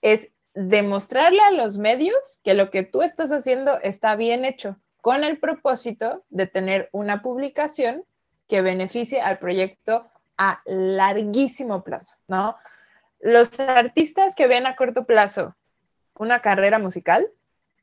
es 0.04 0.30
demostrarle 0.54 1.42
a 1.42 1.54
los 1.54 1.80
medios 1.80 2.40
que 2.44 2.54
lo 2.54 2.70
que 2.70 2.84
tú 2.84 3.02
estás 3.02 3.32
haciendo 3.32 3.80
está 3.82 4.16
bien 4.16 4.46
hecho, 4.46 4.78
con 5.02 5.24
el 5.24 5.40
propósito 5.40 6.24
de 6.30 6.46
tener 6.46 6.88
una 6.92 7.24
publicación 7.24 8.06
que 8.48 8.62
beneficie 8.62 9.22
al 9.22 9.40
proyecto 9.40 10.06
a 10.38 10.62
larguísimo 10.68 11.84
plazo, 11.84 12.16
¿no? 12.28 12.58
Los 13.20 13.60
artistas 13.60 14.36
que 14.36 14.48
ven 14.48 14.66
a 14.66 14.76
corto 14.76 15.06
plazo 15.06 15.56
una 16.16 16.42
carrera 16.42 16.80
musical 16.80 17.30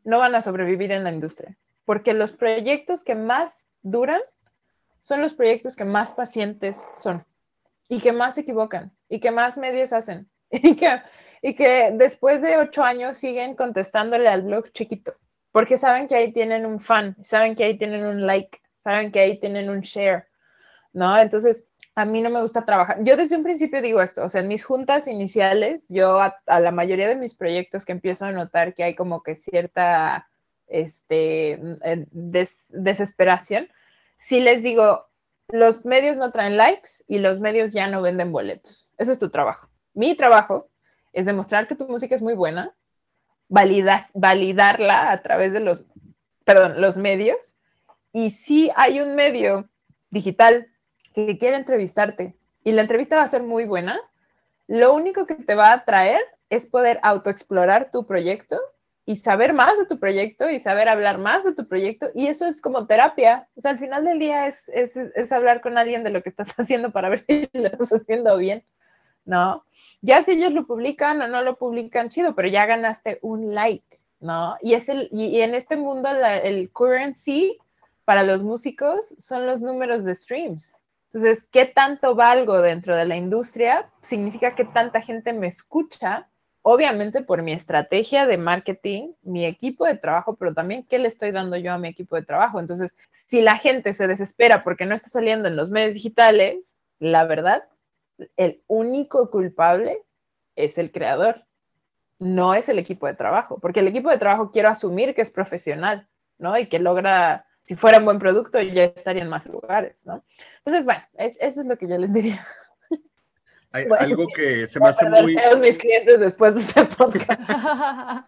no 0.04 0.18
van 0.18 0.34
a 0.34 0.42
sobrevivir 0.42 0.92
en 0.92 1.04
la 1.04 1.12
industria, 1.12 1.56
porque 1.84 2.14
los 2.14 2.32
proyectos 2.32 3.02
que 3.02 3.14
más 3.14 3.66
duran 3.82 4.20
son 5.00 5.22
los 5.22 5.34
proyectos 5.34 5.76
que 5.76 5.84
más 5.84 6.12
pacientes 6.12 6.84
son 6.96 7.24
y 7.88 8.00
que 8.00 8.12
más 8.12 8.34
se 8.34 8.42
equivocan 8.42 8.92
y 9.08 9.20
que 9.20 9.30
más 9.30 9.56
medios 9.56 9.92
hacen 9.92 10.28
y 10.50 10.76
que, 10.76 11.00
y 11.42 11.54
que 11.54 11.90
después 11.92 12.42
de 12.42 12.58
ocho 12.58 12.82
años 12.82 13.18
siguen 13.18 13.56
contestándole 13.56 14.28
al 14.28 14.42
blog 14.42 14.70
chiquito, 14.72 15.14
porque 15.52 15.76
saben 15.76 16.08
que 16.08 16.16
ahí 16.16 16.32
tienen 16.32 16.66
un 16.66 16.80
fan, 16.80 17.16
saben 17.22 17.56
que 17.56 17.64
ahí 17.64 17.78
tienen 17.78 18.04
un 18.04 18.26
like, 18.26 18.58
saben 18.84 19.10
que 19.10 19.20
ahí 19.20 19.40
tienen 19.40 19.70
un 19.70 19.80
share, 19.80 20.28
¿no? 20.92 21.18
Entonces, 21.18 21.66
a 21.96 22.04
mí 22.04 22.20
no 22.20 22.28
me 22.28 22.42
gusta 22.42 22.66
trabajar. 22.66 23.02
Yo 23.02 23.16
desde 23.16 23.38
un 23.38 23.42
principio 23.42 23.80
digo 23.80 24.02
esto, 24.02 24.22
o 24.22 24.28
sea, 24.28 24.42
en 24.42 24.48
mis 24.48 24.66
juntas 24.66 25.08
iniciales, 25.08 25.86
yo 25.88 26.20
a, 26.20 26.60
la 26.60 26.70
mayoría 26.70 27.08
de 27.08 27.16
mis 27.16 27.34
proyectos 27.34 27.86
que 27.86 27.92
empiezo 27.92 28.26
a 28.26 28.32
notar 28.32 28.74
que 28.74 28.84
hay 28.84 28.94
como 28.94 29.22
que 29.22 29.34
cierta 29.34 30.28
este, 30.66 31.58
desesperación, 32.70 33.68
sí 34.18 34.40
les 34.40 34.62
digo, 34.62 35.06
los 35.48 35.86
medios 35.86 36.18
no 36.18 36.32
traen 36.32 36.58
likes 36.58 36.90
y 37.08 37.18
los 37.18 37.40
medios 37.40 37.72
ya 37.72 37.88
no 37.88 38.02
venden 38.02 38.30
boletos. 38.30 38.90
Ese 38.98 39.12
es 39.12 39.18
tu 39.18 39.30
trabajo. 39.30 39.70
Mi 39.94 40.14
trabajo 40.14 40.68
es 41.14 41.24
demostrar 41.24 41.66
que 41.66 41.76
tu 41.76 41.88
música 41.88 42.14
es 42.14 42.20
muy 42.20 42.34
buena, 42.34 42.74
validas, 43.48 44.10
validarla 44.12 45.10
a 45.10 45.22
través 45.22 45.54
de 45.54 45.60
los, 45.60 45.86
perdón, 46.44 46.78
los 46.78 46.98
medios. 46.98 47.56
Y 48.12 48.32
si 48.32 48.70
hay 48.76 49.00
un 49.00 49.14
medio 49.14 49.70
digital 50.10 50.68
que 51.24 51.38
quiere 51.38 51.56
entrevistarte 51.56 52.36
y 52.62 52.72
la 52.72 52.82
entrevista 52.82 53.16
va 53.16 53.22
a 53.22 53.28
ser 53.28 53.42
muy 53.42 53.64
buena, 53.64 53.98
lo 54.68 54.92
único 54.92 55.26
que 55.26 55.34
te 55.36 55.54
va 55.54 55.72
a 55.72 55.84
traer 55.86 56.20
es 56.50 56.66
poder 56.66 57.00
autoexplorar 57.02 57.90
tu 57.90 58.06
proyecto 58.06 58.60
y 59.06 59.16
saber 59.16 59.54
más 59.54 59.78
de 59.78 59.86
tu 59.86 59.98
proyecto 59.98 60.50
y 60.50 60.60
saber 60.60 60.88
hablar 60.90 61.16
más 61.16 61.44
de 61.44 61.54
tu 61.54 61.66
proyecto. 61.66 62.08
Y 62.14 62.26
eso 62.26 62.44
es 62.44 62.60
como 62.60 62.86
terapia. 62.86 63.48
O 63.56 63.60
sea, 63.62 63.70
al 63.70 63.78
final 63.78 64.04
del 64.04 64.18
día 64.18 64.46
es, 64.46 64.68
es, 64.68 64.96
es 64.96 65.32
hablar 65.32 65.62
con 65.62 65.78
alguien 65.78 66.04
de 66.04 66.10
lo 66.10 66.22
que 66.22 66.28
estás 66.28 66.48
haciendo 66.58 66.90
para 66.90 67.08
ver 67.08 67.20
si 67.20 67.48
lo 67.52 67.66
estás 67.66 67.92
haciendo 67.92 68.36
bien, 68.36 68.62
¿no? 69.24 69.64
Ya 70.02 70.22
si 70.22 70.32
ellos 70.32 70.52
lo 70.52 70.66
publican 70.66 71.22
o 71.22 71.28
no 71.28 71.40
lo 71.42 71.56
publican, 71.56 72.10
chido, 72.10 72.34
pero 72.34 72.48
ya 72.48 72.66
ganaste 72.66 73.20
un 73.22 73.54
like, 73.54 74.00
¿no? 74.20 74.56
Y, 74.60 74.74
es 74.74 74.88
el, 74.90 75.08
y, 75.12 75.40
en 75.40 75.54
este 75.54 75.76
mundo 75.76 76.10
el 76.10 76.70
currency 76.72 77.58
para 78.04 78.22
los 78.22 78.42
músicos 78.42 79.14
son 79.18 79.46
los 79.46 79.62
números 79.62 80.04
de 80.04 80.14
streams. 80.14 80.76
Entonces, 81.06 81.46
¿qué 81.50 81.64
tanto 81.64 82.14
valgo 82.14 82.60
dentro 82.60 82.96
de 82.96 83.06
la 83.06 83.16
industria? 83.16 83.90
Significa 84.02 84.54
que 84.54 84.64
tanta 84.64 85.00
gente 85.00 85.32
me 85.32 85.46
escucha 85.46 86.28
obviamente 86.68 87.22
por 87.22 87.42
mi 87.42 87.52
estrategia 87.52 88.26
de 88.26 88.38
marketing, 88.38 89.12
mi 89.22 89.46
equipo 89.46 89.84
de 89.84 89.96
trabajo, 89.96 90.34
pero 90.34 90.52
también 90.52 90.82
qué 90.82 90.98
le 90.98 91.06
estoy 91.06 91.30
dando 91.30 91.56
yo 91.56 91.72
a 91.72 91.78
mi 91.78 91.86
equipo 91.86 92.16
de 92.16 92.24
trabajo. 92.24 92.58
Entonces, 92.58 92.96
si 93.12 93.40
la 93.40 93.56
gente 93.56 93.92
se 93.92 94.08
desespera 94.08 94.64
porque 94.64 94.84
no 94.84 94.92
está 94.92 95.08
saliendo 95.08 95.46
en 95.46 95.54
los 95.54 95.70
medios 95.70 95.94
digitales, 95.94 96.76
la 96.98 97.24
verdad, 97.24 97.68
el 98.36 98.64
único 98.66 99.30
culpable 99.30 100.02
es 100.56 100.76
el 100.76 100.90
creador, 100.90 101.44
no 102.18 102.52
es 102.52 102.68
el 102.68 102.80
equipo 102.80 103.06
de 103.06 103.14
trabajo, 103.14 103.60
porque 103.60 103.78
el 103.78 103.86
equipo 103.86 104.10
de 104.10 104.18
trabajo 104.18 104.50
quiero 104.50 104.68
asumir 104.68 105.14
que 105.14 105.22
es 105.22 105.30
profesional, 105.30 106.08
¿no? 106.36 106.58
Y 106.58 106.66
que 106.66 106.80
logra, 106.80 107.45
si 107.66 107.74
fuera 107.74 107.98
un 107.98 108.04
buen 108.04 108.18
producto, 108.18 108.60
ya 108.60 108.84
estaría 108.84 109.22
en 109.22 109.28
más 109.28 109.44
lugares, 109.46 109.96
¿no? 110.04 110.24
Entonces, 110.58 110.84
bueno, 110.84 111.02
eso 111.18 111.60
es 111.60 111.66
lo 111.66 111.76
que 111.76 111.88
yo 111.88 111.98
les 111.98 112.14
diría. 112.14 112.46
Hay 113.72 113.86
algo 113.98 114.26
que 114.34 114.68
se 114.68 114.78
me 114.80 114.88
hace 114.88 115.08
muy... 115.10 115.36
mis 115.60 115.76
clientes 115.76 116.20
después 116.20 116.54
de 116.54 116.60
este 116.60 116.84
podcast. 116.84 117.40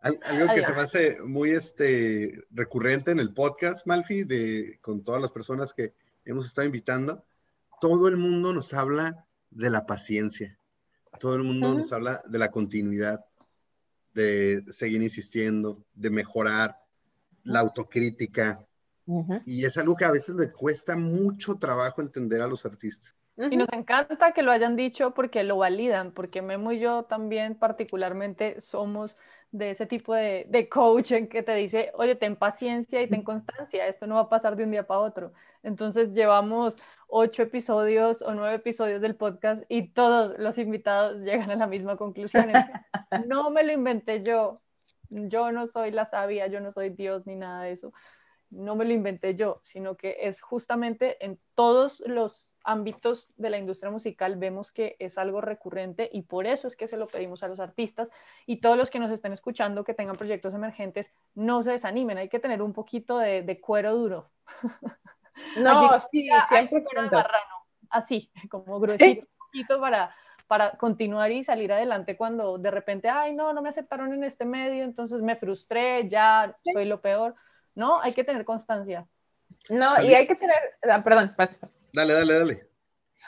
algo 0.00 0.54
que 0.54 0.64
se 0.64 0.72
me 0.72 0.80
hace 0.80 1.22
muy 1.22 1.50
este, 1.50 2.42
recurrente 2.50 3.10
en 3.10 3.20
el 3.20 3.34
podcast, 3.34 3.86
Malfi, 3.86 4.24
de, 4.24 4.78
con 4.80 5.04
todas 5.04 5.20
las 5.20 5.30
personas 5.30 5.74
que 5.74 5.92
hemos 6.24 6.46
estado 6.46 6.66
invitando, 6.66 7.24
todo 7.80 8.08
el 8.08 8.16
mundo 8.16 8.52
nos 8.54 8.72
habla 8.72 9.26
de 9.50 9.70
la 9.70 9.86
paciencia, 9.86 10.58
todo 11.20 11.36
el 11.36 11.42
mundo 11.42 11.74
nos 11.74 11.92
habla 11.92 12.22
de 12.26 12.38
la 12.38 12.50
continuidad, 12.50 13.24
de 14.14 14.64
seguir 14.72 15.02
insistiendo, 15.02 15.84
de 15.94 16.10
mejorar, 16.10 16.81
la 17.44 17.60
autocrítica. 17.60 18.64
Y 19.44 19.64
es 19.64 19.76
algo 19.76 19.96
que 19.96 20.04
a 20.04 20.12
veces 20.12 20.36
le 20.36 20.52
cuesta 20.52 20.96
mucho 20.96 21.56
trabajo 21.56 22.00
entender 22.00 22.40
a 22.40 22.46
los 22.46 22.64
artistas. 22.64 23.14
Y 23.36 23.56
nos 23.56 23.72
encanta 23.72 24.32
que 24.32 24.42
lo 24.42 24.52
hayan 24.52 24.76
dicho 24.76 25.12
porque 25.12 25.42
lo 25.42 25.56
validan, 25.56 26.12
porque 26.12 26.42
Memo 26.42 26.70
y 26.72 26.80
yo 26.80 27.04
también 27.04 27.54
particularmente 27.54 28.60
somos 28.60 29.16
de 29.50 29.70
ese 29.70 29.86
tipo 29.86 30.14
de, 30.14 30.46
de 30.48 30.68
coaching 30.68 31.26
que 31.26 31.42
te 31.42 31.54
dice, 31.54 31.90
oye, 31.94 32.14
ten 32.14 32.36
paciencia 32.36 33.02
y 33.02 33.08
ten 33.08 33.22
constancia, 33.22 33.86
esto 33.86 34.06
no 34.06 34.16
va 34.16 34.22
a 34.22 34.28
pasar 34.28 34.56
de 34.56 34.64
un 34.64 34.70
día 34.70 34.86
para 34.86 35.00
otro. 35.00 35.32
Entonces 35.62 36.12
llevamos 36.12 36.76
ocho 37.08 37.42
episodios 37.42 38.22
o 38.22 38.34
nueve 38.34 38.56
episodios 38.56 39.00
del 39.00 39.14
podcast 39.14 39.64
y 39.68 39.88
todos 39.88 40.38
los 40.38 40.58
invitados 40.58 41.20
llegan 41.22 41.50
a 41.50 41.56
la 41.56 41.66
misma 41.66 41.96
conclusión. 41.96 42.50
no 43.26 43.50
me 43.50 43.62
lo 43.62 43.72
inventé 43.72 44.22
yo, 44.22 44.60
yo 45.12 45.52
no 45.52 45.66
soy 45.66 45.90
la 45.90 46.06
sabia, 46.06 46.46
yo 46.46 46.60
no 46.60 46.70
soy 46.70 46.90
Dios 46.90 47.26
ni 47.26 47.36
nada 47.36 47.64
de 47.64 47.72
eso. 47.72 47.92
No 48.50 48.76
me 48.76 48.84
lo 48.84 48.92
inventé 48.92 49.34
yo, 49.34 49.60
sino 49.62 49.96
que 49.96 50.16
es 50.20 50.40
justamente 50.40 51.24
en 51.24 51.38
todos 51.54 52.02
los 52.06 52.50
ámbitos 52.64 53.32
de 53.36 53.50
la 53.50 53.58
industria 53.58 53.90
musical 53.90 54.36
vemos 54.36 54.70
que 54.72 54.96
es 54.98 55.18
algo 55.18 55.40
recurrente 55.40 56.08
y 56.12 56.22
por 56.22 56.46
eso 56.46 56.68
es 56.68 56.76
que 56.76 56.86
se 56.86 56.96
lo 56.96 57.08
pedimos 57.08 57.42
a 57.42 57.48
los 57.48 57.60
artistas 57.60 58.10
y 58.46 58.60
todos 58.60 58.76
los 58.76 58.90
que 58.90 59.00
nos 59.00 59.10
estén 59.10 59.32
escuchando 59.32 59.84
que 59.84 59.94
tengan 59.94 60.16
proyectos 60.16 60.54
emergentes, 60.54 61.12
no 61.34 61.62
se 61.62 61.70
desanimen, 61.70 62.18
hay 62.18 62.28
que 62.28 62.38
tener 62.38 62.62
un 62.62 62.72
poquito 62.72 63.18
de, 63.18 63.60
cuero 63.60 63.96
duro. 63.96 64.30
No, 65.56 65.98
sí, 65.98 66.28
siempre 66.46 66.84
así, 67.88 68.30
como 68.50 68.78
gruesito, 68.78 69.26
para, 69.80 70.14
para 70.52 70.72
continuar 70.72 71.32
y 71.32 71.42
salir 71.42 71.72
adelante 71.72 72.14
cuando 72.14 72.58
de 72.58 72.70
repente, 72.70 73.08
ay, 73.08 73.34
no, 73.34 73.54
no 73.54 73.62
me 73.62 73.70
aceptaron 73.70 74.12
en 74.12 74.22
este 74.22 74.44
medio, 74.44 74.84
entonces 74.84 75.22
me 75.22 75.34
frustré, 75.34 76.06
ya 76.10 76.54
soy 76.74 76.84
lo 76.84 77.00
peor. 77.00 77.34
No, 77.74 78.02
hay 78.02 78.12
que 78.12 78.22
tener 78.22 78.44
constancia. 78.44 79.06
No, 79.70 80.02
y 80.02 80.12
hay 80.12 80.26
que 80.26 80.34
tener, 80.34 80.58
ah, 80.90 81.02
perdón, 81.02 81.32
pasa. 81.34 81.56
Dale, 81.94 82.12
dale, 82.12 82.38
dale. 82.38 82.68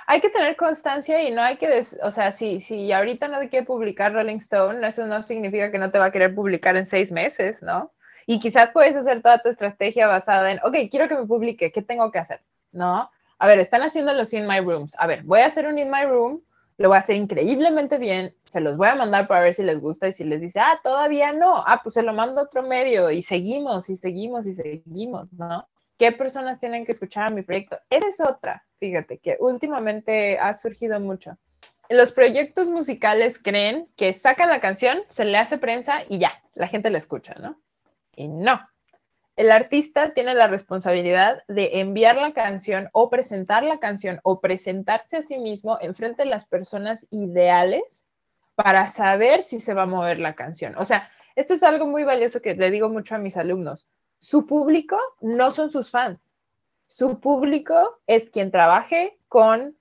Hay 0.07 0.21
que 0.21 0.29
tener 0.29 0.55
constancia 0.55 1.23
y 1.23 1.31
no 1.31 1.41
hay 1.41 1.57
que, 1.57 1.83
o 2.03 2.11
sea, 2.11 2.31
si, 2.31 2.61
si 2.61 2.93
ahorita 2.93 3.27
no 3.29 3.39
te 3.39 3.49
quiere 3.49 3.65
publicar 3.65 4.13
Rolling 4.13 4.37
Stone, 4.37 4.87
eso 4.87 5.07
no 5.07 5.23
significa 5.23 5.71
que 5.71 5.79
no 5.79 5.91
te 5.91 5.99
va 5.99 6.05
a 6.05 6.13
querer 6.13 6.35
publicar 6.35 6.77
en 6.77 6.85
seis 6.85 7.11
meses, 7.11 7.63
¿no? 7.63 7.95
Y 8.27 8.39
quizás 8.39 8.69
puedes 8.71 8.95
hacer 8.97 9.23
toda 9.23 9.39
tu 9.39 9.49
estrategia 9.49 10.09
basada 10.09 10.53
en, 10.53 10.61
ok, 10.63 10.91
quiero 10.91 11.09
que 11.09 11.17
me 11.17 11.25
publique, 11.25 11.73
¿qué 11.73 11.81
tengo 11.81 12.13
que 12.13 12.19
hacer? 12.19 12.43
¿No? 12.71 13.11
A 13.39 13.47
ver, 13.47 13.61
están 13.61 13.81
haciendo 13.81 14.13
los 14.13 14.31
In 14.35 14.47
My 14.47 14.61
Rooms. 14.61 14.95
A 14.99 15.07
ver, 15.07 15.23
voy 15.23 15.41
a 15.41 15.47
hacer 15.47 15.67
un 15.67 15.79
In 15.79 15.91
My 15.91 16.05
Room, 16.05 16.43
lo 16.77 16.89
voy 16.89 16.97
a 16.97 17.01
hacer 17.01 17.17
increíblemente 17.17 17.99
bien, 17.99 18.33
se 18.49 18.61
los 18.61 18.77
voy 18.77 18.89
a 18.89 18.95
mandar 18.95 19.29
para 19.29 19.43
ver 19.43 19.55
si 19.55 19.63
les 19.63 19.81
gusta 19.81 20.09
y 20.09 20.13
si 20.13 20.25
les 20.25 20.41
dice, 20.41 20.61
ah, 20.61 20.81
todavía 20.83 21.33
no, 21.33 21.57
ah, 21.67 21.81
pues 21.83 21.95
se 21.95 22.03
lo 22.03 22.13
mando 22.13 22.41
a 22.41 22.45
otro 22.45 22.63
medio 22.63 23.11
y 23.11 23.23
seguimos 23.23 23.89
y 23.91 23.97
seguimos 23.97 24.47
y 24.47 24.55
seguimos, 24.55 25.33
¿no? 25.33 25.69
¿Qué 25.99 26.11
personas 26.11 26.59
tienen 26.59 26.85
que 26.85 26.93
escuchar 26.93 27.29
a 27.29 27.31
mi 27.31 27.43
proyecto? 27.43 27.79
Esa 27.89 28.09
es 28.09 28.21
otra, 28.21 28.65
fíjate, 28.81 29.19
que 29.19 29.37
últimamente 29.39 30.39
ha 30.39 30.55
surgido 30.55 30.99
mucho. 30.99 31.39
Los 31.89 32.13
proyectos 32.13 32.69
musicales 32.69 33.39
creen 33.39 33.89
que 33.95 34.13
sacan 34.13 34.49
la 34.49 34.61
canción, 34.61 34.99
se 35.09 35.25
le 35.25 35.39
hace 35.39 35.59
prensa 35.59 36.03
y 36.09 36.19
ya, 36.19 36.33
la 36.55 36.67
gente 36.67 36.91
la 36.91 36.99
escucha, 36.99 37.35
¿no? 37.35 37.61
Y 38.17 38.27
no. 38.27 38.61
El 39.37 39.51
artista 39.51 40.15
tiene 40.15 40.35
la 40.35 40.47
responsabilidad 40.47 41.43
de 41.49 41.81
enviar 41.81 42.17
la 42.17 42.33
canción 42.33 42.89
o 42.93 43.11
presentar 43.11 43.65
la 43.65 43.79
canción 43.79 44.21
o 44.23 44.41
presentarse 44.41 45.17
a 45.17 45.23
sí 45.23 45.39
mismo 45.39 45.79
en 45.81 45.95
frente 45.95 46.23
de 46.23 46.29
las 46.29 46.47
personas 46.47 47.07
ideales 47.11 48.07
para 48.55 48.87
saber 48.87 49.43
si 49.43 49.61
se 49.61 49.75
va 49.75 49.83
a 49.83 49.87
mover 49.87 50.21
la 50.21 50.35
canción. 50.35 50.77
O 50.79 50.85
sea, 50.85 51.11
esto 51.35 51.55
es 51.55 51.65
algo 51.65 51.87
muy 51.87 52.05
valioso 52.05 52.41
que 52.41 52.55
le 52.55 52.71
digo 52.71 52.89
mucho 52.89 53.17
a 53.17 53.19
mis 53.19 53.37
alumnos 53.37 53.89
su 54.25 54.47
público 54.47 54.99
no 55.21 55.51
son 55.51 55.71
sus 55.71 55.91
fans. 55.91 56.33
Su 56.87 57.21
público 57.21 58.01
es 58.07 58.31
quien 58.31 58.51
trabaje 58.51 59.19
con 59.29 59.77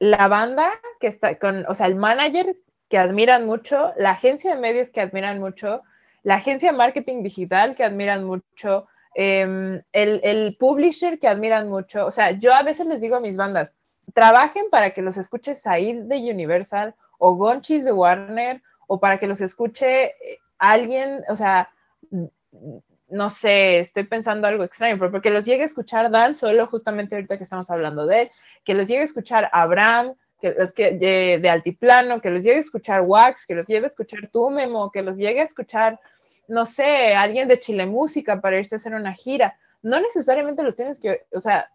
la 0.00 0.26
banda 0.26 0.72
que 0.98 1.06
está 1.06 1.38
con, 1.38 1.64
o 1.68 1.76
sea, 1.76 1.86
el 1.86 1.94
manager 1.94 2.56
que 2.88 2.98
admiran 2.98 3.46
mucho, 3.46 3.92
la 3.96 4.10
agencia 4.10 4.52
de 4.52 4.60
medios 4.60 4.90
que 4.90 5.00
admiran 5.00 5.38
mucho, 5.38 5.82
la 6.24 6.34
agencia 6.34 6.72
de 6.72 6.76
marketing 6.76 7.22
digital 7.22 7.76
que 7.76 7.84
admiran 7.84 8.24
mucho, 8.24 8.88
em, 9.14 9.82
el, 9.92 10.20
el, 10.22 10.56
publisher 10.58 11.18
que 11.18 11.28
admiran 11.28 11.68
mucho. 11.68 12.06
O 12.06 12.10
sea, 12.10 12.32
yo 12.32 12.52
a 12.52 12.62
veces 12.62 12.86
les 12.86 13.00
digo 13.00 13.16
a 13.16 13.20
mis 13.20 13.36
bandas, 13.36 13.74
trabajen 14.12 14.64
para 14.70 14.92
que 14.92 15.02
los 15.02 15.16
escuche 15.16 15.54
Said 15.54 16.02
de 16.04 16.16
Universal 16.30 16.94
o 17.18 17.34
Gonchis 17.34 17.84
de 17.84 17.92
Warner 17.92 18.62
o 18.86 19.00
para 19.00 19.18
que 19.18 19.26
los 19.26 19.40
escuche 19.40 20.06
eh, 20.06 20.38
alguien, 20.58 21.22
o 21.28 21.36
sea, 21.36 21.70
no 23.08 23.30
sé, 23.30 23.78
estoy 23.78 24.04
pensando 24.04 24.46
algo 24.46 24.64
extraño, 24.64 24.98
pero 24.98 25.10
porque 25.10 25.30
los 25.30 25.44
llegue 25.44 25.62
a 25.62 25.66
escuchar 25.66 26.10
Dan 26.10 26.36
solo 26.36 26.66
justamente 26.66 27.14
ahorita 27.14 27.36
que 27.36 27.44
estamos 27.44 27.70
hablando 27.70 28.06
de 28.06 28.22
él, 28.22 28.30
que 28.64 28.74
los 28.74 28.88
llegue 28.88 29.02
a 29.02 29.04
escuchar 29.04 29.48
Abraham, 29.52 30.14
que 30.40 30.52
los 30.52 30.72
que 30.72 30.92
de, 30.92 31.48
Altiplano, 31.48 32.20
que 32.20 32.30
los 32.30 32.42
llegue 32.42 32.56
a 32.56 32.60
escuchar 32.60 33.02
Wax, 33.02 33.46
que 33.46 33.54
los 33.54 33.66
llegue 33.66 33.84
a 33.84 33.88
escuchar 33.88 34.28
tú, 34.32 34.50
Memo, 34.50 34.90
que 34.90 35.02
los 35.02 35.16
llegue 35.16 35.40
a 35.40 35.44
escuchar, 35.44 36.00
no 36.48 36.66
sé, 36.66 37.14
alguien 37.14 37.48
de 37.48 37.60
Chile 37.60 37.86
Música 37.86 38.40
para 38.40 38.58
irse 38.58 38.74
a 38.74 38.78
hacer 38.78 38.94
una 38.94 39.14
gira. 39.14 39.58
No 39.82 40.00
necesariamente 40.00 40.62
los 40.62 40.76
tienes 40.76 41.00
que, 41.00 41.26
o 41.32 41.40
sea, 41.40 41.70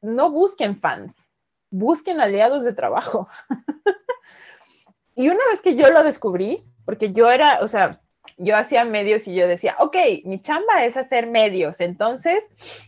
no 0.00 0.30
busquen 0.30 0.76
fans, 0.76 1.30
busquen 1.70 2.20
aliados 2.20 2.64
de 2.64 2.72
trabajo. 2.72 3.28
y 5.14 5.28
una 5.28 5.44
vez 5.50 5.62
que 5.62 5.76
yo 5.76 5.90
lo 5.90 6.02
descubrí, 6.02 6.64
porque 6.84 7.12
yo 7.12 7.30
era, 7.30 7.60
o 7.60 7.68
sea, 7.68 8.00
yo 8.38 8.56
hacía 8.56 8.84
medios 8.84 9.26
y 9.28 9.34
yo 9.34 9.46
decía, 9.46 9.76
ok, 9.78 9.96
mi 10.24 10.40
chamba 10.40 10.84
es 10.84 10.96
hacer 10.96 11.26
medios, 11.26 11.80
entonces 11.80 12.44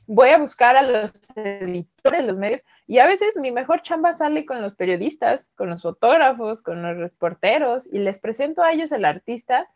voy 0.06 0.30
a 0.30 0.38
buscar 0.38 0.76
a 0.76 0.82
los 0.82 1.12
editores 1.36 2.20
de 2.20 2.26
los 2.26 2.36
medios 2.36 2.62
y 2.86 2.98
a 2.98 3.06
veces 3.06 3.36
mi 3.36 3.50
mejor 3.50 3.82
chamba 3.82 4.12
sale 4.12 4.46
con 4.46 4.62
los 4.62 4.74
periodistas, 4.74 5.50
con 5.56 5.70
los 5.70 5.82
fotógrafos, 5.82 6.62
con 6.62 6.82
los 6.82 6.96
reporteros 6.96 7.88
y 7.92 7.98
les 7.98 8.18
presento 8.18 8.62
a 8.62 8.72
ellos 8.72 8.92
el 8.92 9.04
artista 9.04 9.68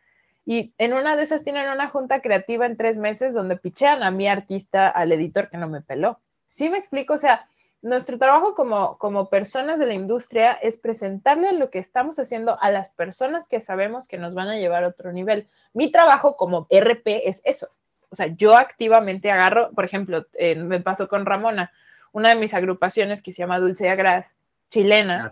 y 0.49 0.73
en 0.79 0.93
una 0.93 1.15
de 1.15 1.21
esas 1.21 1.43
tienen 1.43 1.69
una 1.69 1.89
junta 1.89 2.21
creativa 2.21 2.65
en 2.65 2.75
tres 2.75 2.97
meses 2.97 3.35
donde 3.35 3.55
pichean 3.55 4.01
a 4.01 4.09
mi 4.09 4.27
artista, 4.27 4.87
al 4.87 5.11
editor 5.11 5.47
que 5.47 5.57
no 5.57 5.69
me 5.69 5.81
peló. 5.81 6.21
¿Sí 6.47 6.71
me 6.71 6.79
explico? 6.79 7.13
O 7.13 7.17
sea, 7.19 7.47
nuestro 7.83 8.17
trabajo 8.17 8.55
como, 8.55 8.97
como 8.97 9.29
personas 9.29 9.77
de 9.77 9.85
la 9.85 9.93
industria 9.93 10.53
es 10.53 10.79
presentarle 10.79 11.51
lo 11.51 11.69
que 11.69 11.77
estamos 11.77 12.17
haciendo 12.17 12.59
a 12.63 12.71
las 12.71 12.89
personas 12.89 13.47
que 13.47 13.61
sabemos 13.61 14.07
que 14.07 14.17
nos 14.17 14.33
van 14.33 14.47
a 14.47 14.57
llevar 14.57 14.83
a 14.83 14.87
otro 14.87 15.11
nivel. 15.11 15.47
Mi 15.71 15.91
trabajo 15.91 16.35
como 16.35 16.65
RP 16.71 17.29
es 17.29 17.43
eso. 17.45 17.69
O 18.09 18.15
sea, 18.15 18.25
yo 18.25 18.57
activamente 18.57 19.29
agarro, 19.29 19.69
por 19.73 19.85
ejemplo, 19.85 20.25
eh, 20.33 20.55
me 20.55 20.79
pasó 20.79 21.07
con 21.07 21.27
Ramona, 21.27 21.71
una 22.11 22.29
de 22.29 22.35
mis 22.37 22.55
agrupaciones 22.55 23.21
que 23.21 23.33
se 23.33 23.43
llama 23.43 23.59
Dulce 23.59 23.87
Agras, 23.87 24.35
chilena, 24.71 25.27
ah, 25.27 25.31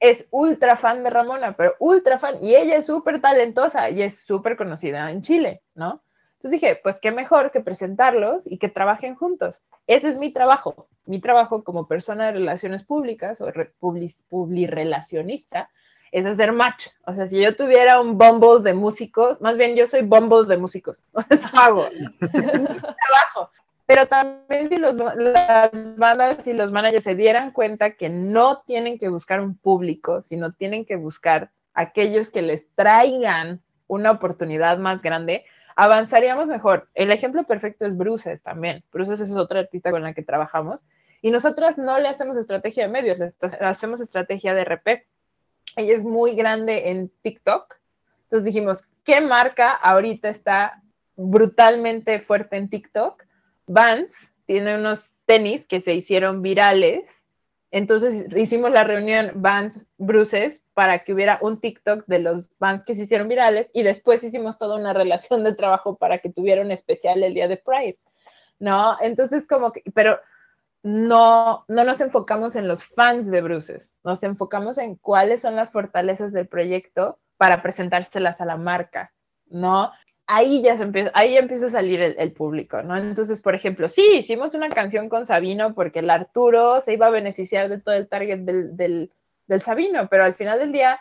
es 0.00 0.28
ultra 0.30 0.76
fan 0.76 1.02
de 1.02 1.10
Ramona, 1.10 1.56
pero 1.56 1.74
ultra 1.78 2.18
fan, 2.18 2.42
y 2.42 2.54
ella 2.54 2.76
es 2.76 2.86
súper 2.86 3.20
talentosa 3.20 3.90
y 3.90 4.02
es 4.02 4.18
súper 4.18 4.56
conocida 4.56 5.10
en 5.10 5.22
Chile, 5.22 5.62
¿no? 5.74 6.02
Entonces 6.38 6.60
dije, 6.60 6.80
pues 6.80 7.00
qué 7.00 7.10
mejor 7.10 7.50
que 7.50 7.60
presentarlos 7.60 8.46
y 8.46 8.58
que 8.58 8.68
trabajen 8.68 9.16
juntos. 9.16 9.60
Ese 9.88 10.08
es 10.08 10.18
mi 10.18 10.30
trabajo. 10.32 10.88
Mi 11.04 11.18
trabajo 11.20 11.64
como 11.64 11.88
persona 11.88 12.26
de 12.26 12.32
relaciones 12.32 12.84
públicas 12.84 13.40
o 13.40 13.50
publirelacionista 14.28 15.68
es 16.12 16.26
hacer 16.26 16.52
match. 16.52 16.88
O 17.06 17.14
sea, 17.14 17.26
si 17.26 17.40
yo 17.40 17.56
tuviera 17.56 18.00
un 18.00 18.16
bumble 18.16 18.62
de 18.62 18.72
músicos, 18.72 19.40
más 19.40 19.56
bien 19.56 19.74
yo 19.74 19.88
soy 19.88 20.02
bumble 20.02 20.46
de 20.46 20.58
músicos. 20.58 21.04
Eso 21.30 21.48
hago. 21.54 21.86
es 21.86 22.00
mi 22.20 22.28
trabajo. 22.30 23.50
Pero 23.88 24.06
también 24.06 24.68
si 24.68 24.76
los, 24.76 24.96
las 24.96 25.96
bandas 25.96 26.46
y 26.46 26.52
los 26.52 26.70
managers 26.70 27.04
se 27.04 27.14
dieran 27.14 27.52
cuenta 27.52 27.92
que 27.92 28.10
no 28.10 28.60
tienen 28.66 28.98
que 28.98 29.08
buscar 29.08 29.40
un 29.40 29.56
público, 29.56 30.20
sino 30.20 30.52
tienen 30.52 30.84
que 30.84 30.96
buscar 30.96 31.52
aquellos 31.72 32.28
que 32.28 32.42
les 32.42 32.68
traigan 32.74 33.62
una 33.86 34.10
oportunidad 34.10 34.76
más 34.76 35.00
grande, 35.00 35.46
avanzaríamos 35.74 36.48
mejor. 36.48 36.86
El 36.92 37.10
ejemplo 37.12 37.44
perfecto 37.44 37.86
es 37.86 37.96
Bruces 37.96 38.42
también. 38.42 38.84
Bruces 38.92 39.20
es 39.20 39.34
otra 39.34 39.60
artista 39.60 39.90
con 39.90 40.02
la 40.02 40.12
que 40.12 40.22
trabajamos 40.22 40.84
y 41.22 41.30
nosotras 41.30 41.78
no 41.78 41.98
le 41.98 42.08
hacemos 42.08 42.36
estrategia 42.36 42.82
de 42.84 42.92
medios, 42.92 43.18
le 43.18 43.32
hacemos 43.60 44.02
estrategia 44.02 44.52
de 44.52 44.64
RP. 44.64 45.06
Ella 45.76 45.94
es 45.94 46.04
muy 46.04 46.36
grande 46.36 46.90
en 46.90 47.10
TikTok. 47.22 47.80
Entonces 48.24 48.44
dijimos, 48.44 48.84
¿qué 49.02 49.22
marca 49.22 49.72
ahorita 49.72 50.28
está 50.28 50.82
brutalmente 51.16 52.20
fuerte 52.20 52.58
en 52.58 52.68
TikTok? 52.68 53.26
Vans 53.68 54.32
tiene 54.46 54.76
unos 54.76 55.12
tenis 55.26 55.66
que 55.66 55.80
se 55.80 55.94
hicieron 55.94 56.42
virales. 56.42 57.24
Entonces 57.70 58.26
hicimos 58.34 58.70
la 58.70 58.84
reunión 58.84 59.32
Vans 59.34 59.84
Bruces 59.98 60.62
para 60.74 61.04
que 61.04 61.12
hubiera 61.12 61.38
un 61.42 61.60
TikTok 61.60 62.06
de 62.06 62.18
los 62.18 62.50
Vans 62.58 62.84
que 62.84 62.94
se 62.94 63.02
hicieron 63.02 63.28
virales 63.28 63.70
y 63.74 63.82
después 63.82 64.24
hicimos 64.24 64.56
toda 64.58 64.76
una 64.76 64.94
relación 64.94 65.44
de 65.44 65.54
trabajo 65.54 65.96
para 65.96 66.18
que 66.18 66.30
tuviera 66.30 66.62
un 66.62 66.70
especial 66.70 67.22
el 67.22 67.34
día 67.34 67.46
de 67.46 67.58
Pride. 67.58 67.98
¿No? 68.58 68.96
Entonces 69.00 69.46
como 69.46 69.70
que, 69.70 69.84
pero 69.94 70.18
no, 70.82 71.64
no 71.68 71.84
nos 71.84 72.00
enfocamos 72.00 72.56
en 72.56 72.66
los 72.66 72.84
fans 72.84 73.30
de 73.30 73.40
Bruces, 73.42 73.90
nos 74.04 74.22
enfocamos 74.22 74.78
en 74.78 74.96
cuáles 74.96 75.42
son 75.42 75.56
las 75.56 75.70
fortalezas 75.70 76.32
del 76.32 76.48
proyecto 76.48 77.18
para 77.36 77.62
presentárselas 77.62 78.40
a 78.40 78.46
la 78.46 78.56
marca, 78.56 79.12
¿no? 79.46 79.92
Ahí 80.30 80.62
ya, 80.62 80.74
empieza, 80.74 81.10
ahí 81.14 81.38
empieza 81.38 81.66
a 81.66 81.70
salir 81.70 82.02
el, 82.02 82.32
público, 82.32 82.82
¿no? 82.82 82.96
Entonces, 82.98 83.40
por 83.40 83.54
ejemplo, 83.54 83.88
sí, 83.88 84.18
hicimos 84.18 84.52
una 84.52 84.68
canción 84.68 85.08
con 85.08 85.24
Sabino 85.24 85.74
porque 85.74 86.00
el 86.00 86.10
Arturo 86.10 86.82
se 86.82 86.92
iba 86.92 87.06
a 87.06 87.10
beneficiar 87.10 87.70
de 87.70 87.80
todo 87.80 87.94
el 87.94 88.08
target 88.08 88.40
del, 88.40 88.76
del, 88.76 89.10
del 89.46 89.62
Sabino, 89.62 90.06
pero 90.08 90.24
al 90.24 90.34
final 90.34 90.58
del 90.58 90.70
día 90.70 91.00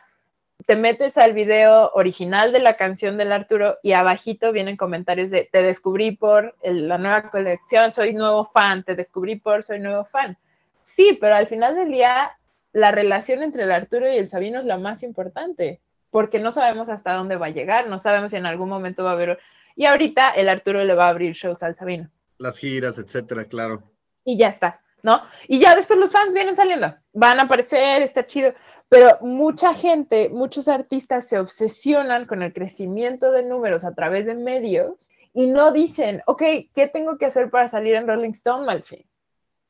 te 0.66 0.76
metes 0.76 1.18
al 1.18 1.34
video 1.34 1.92
original 1.94 2.52
de 2.52 2.60
la 2.60 2.78
canción 2.78 3.18
del 3.18 3.32
Arturo 3.32 3.78
y 3.84 3.92
abajito 3.92 4.52
vienen 4.52 4.78
comentarios 4.78 5.30
de 5.30 5.48
te 5.52 5.62
descubrí 5.62 6.16
por 6.16 6.56
la 6.64 6.98
nueva 6.98 7.30
colección, 7.30 7.94
soy 7.94 8.14
nuevo 8.14 8.46
fan, 8.46 8.84
te 8.84 8.96
descubrí 8.96 9.36
por 9.36 9.64
soy 9.64 9.80
nuevo 9.80 10.06
fan. 10.06 10.38
Sí, 10.84 11.18
pero 11.20 11.36
al 11.36 11.48
final 11.48 11.76
del 11.76 11.92
día 11.92 12.32
la 12.74 12.92
relación 12.92 13.44
entre 13.44 13.64
el 13.64 13.72
Arturo 13.72 14.12
y 14.12 14.18
el 14.18 14.30
Sabino 14.30 14.60
es 14.60 14.66
la 14.66 14.78
más 14.78 15.04
importante, 15.04 15.82
porque 16.18 16.40
no 16.40 16.50
sabemos 16.50 16.90
hasta 16.90 17.14
dónde 17.14 17.36
va 17.36 17.46
a 17.46 17.52
llegar, 17.52 17.88
no 17.90 18.00
sabemos 18.00 18.32
si 18.32 18.38
en 18.38 18.48
algún 18.48 18.70
momento 18.70 19.04
va 19.04 19.12
a 19.12 19.14
haber... 19.14 19.38
Y 19.76 19.86
ahorita 19.86 20.30
el 20.30 20.50
Arturo 20.50 20.84
le 20.84 20.96
va 20.96 21.06
a 21.06 21.10
abrir 21.10 21.36
shows 21.36 21.62
al 21.62 21.76
Sabino. 21.76 22.10
Las 22.40 22.58
giras, 22.58 22.98
etcétera, 22.98 23.46
claro. 23.46 23.84
Y 24.24 24.36
ya 24.36 24.48
está. 24.48 24.82
¿no? 25.04 25.22
Y 25.48 25.60
ya 25.60 25.76
después 25.76 26.00
los 26.00 26.12
fans 26.12 26.34
vienen 26.34 26.56
saliendo, 26.56 26.92
van 27.14 27.40
a 27.40 27.44
aparecer, 27.44 28.02
está 28.02 28.26
chido, 28.26 28.52
pero 28.90 29.20
mucha 29.22 29.76
gente, 29.76 30.30
muchos 30.30 30.68
artistas 30.68 31.28
se 31.28 31.38
obsesionan 31.38 32.26
con 32.26 32.42
el 32.42 32.52
crecimiento 32.52 33.32
de 33.32 33.44
números 33.44 33.84
a 33.84 33.94
través 33.94 34.26
de 34.26 34.34
medios 34.34 35.12
y 35.36 35.46
no 35.46 35.72
dicen, 35.72 36.24
ok, 36.26 36.42
¿qué 36.74 36.90
tengo 36.92 37.20
que 37.20 37.28
hacer 37.28 37.52
para 37.52 37.70
salir 37.70 37.94
en 37.94 38.08
Rolling 38.08 38.32
Stone, 38.32 38.66
Malfi? 38.66 39.06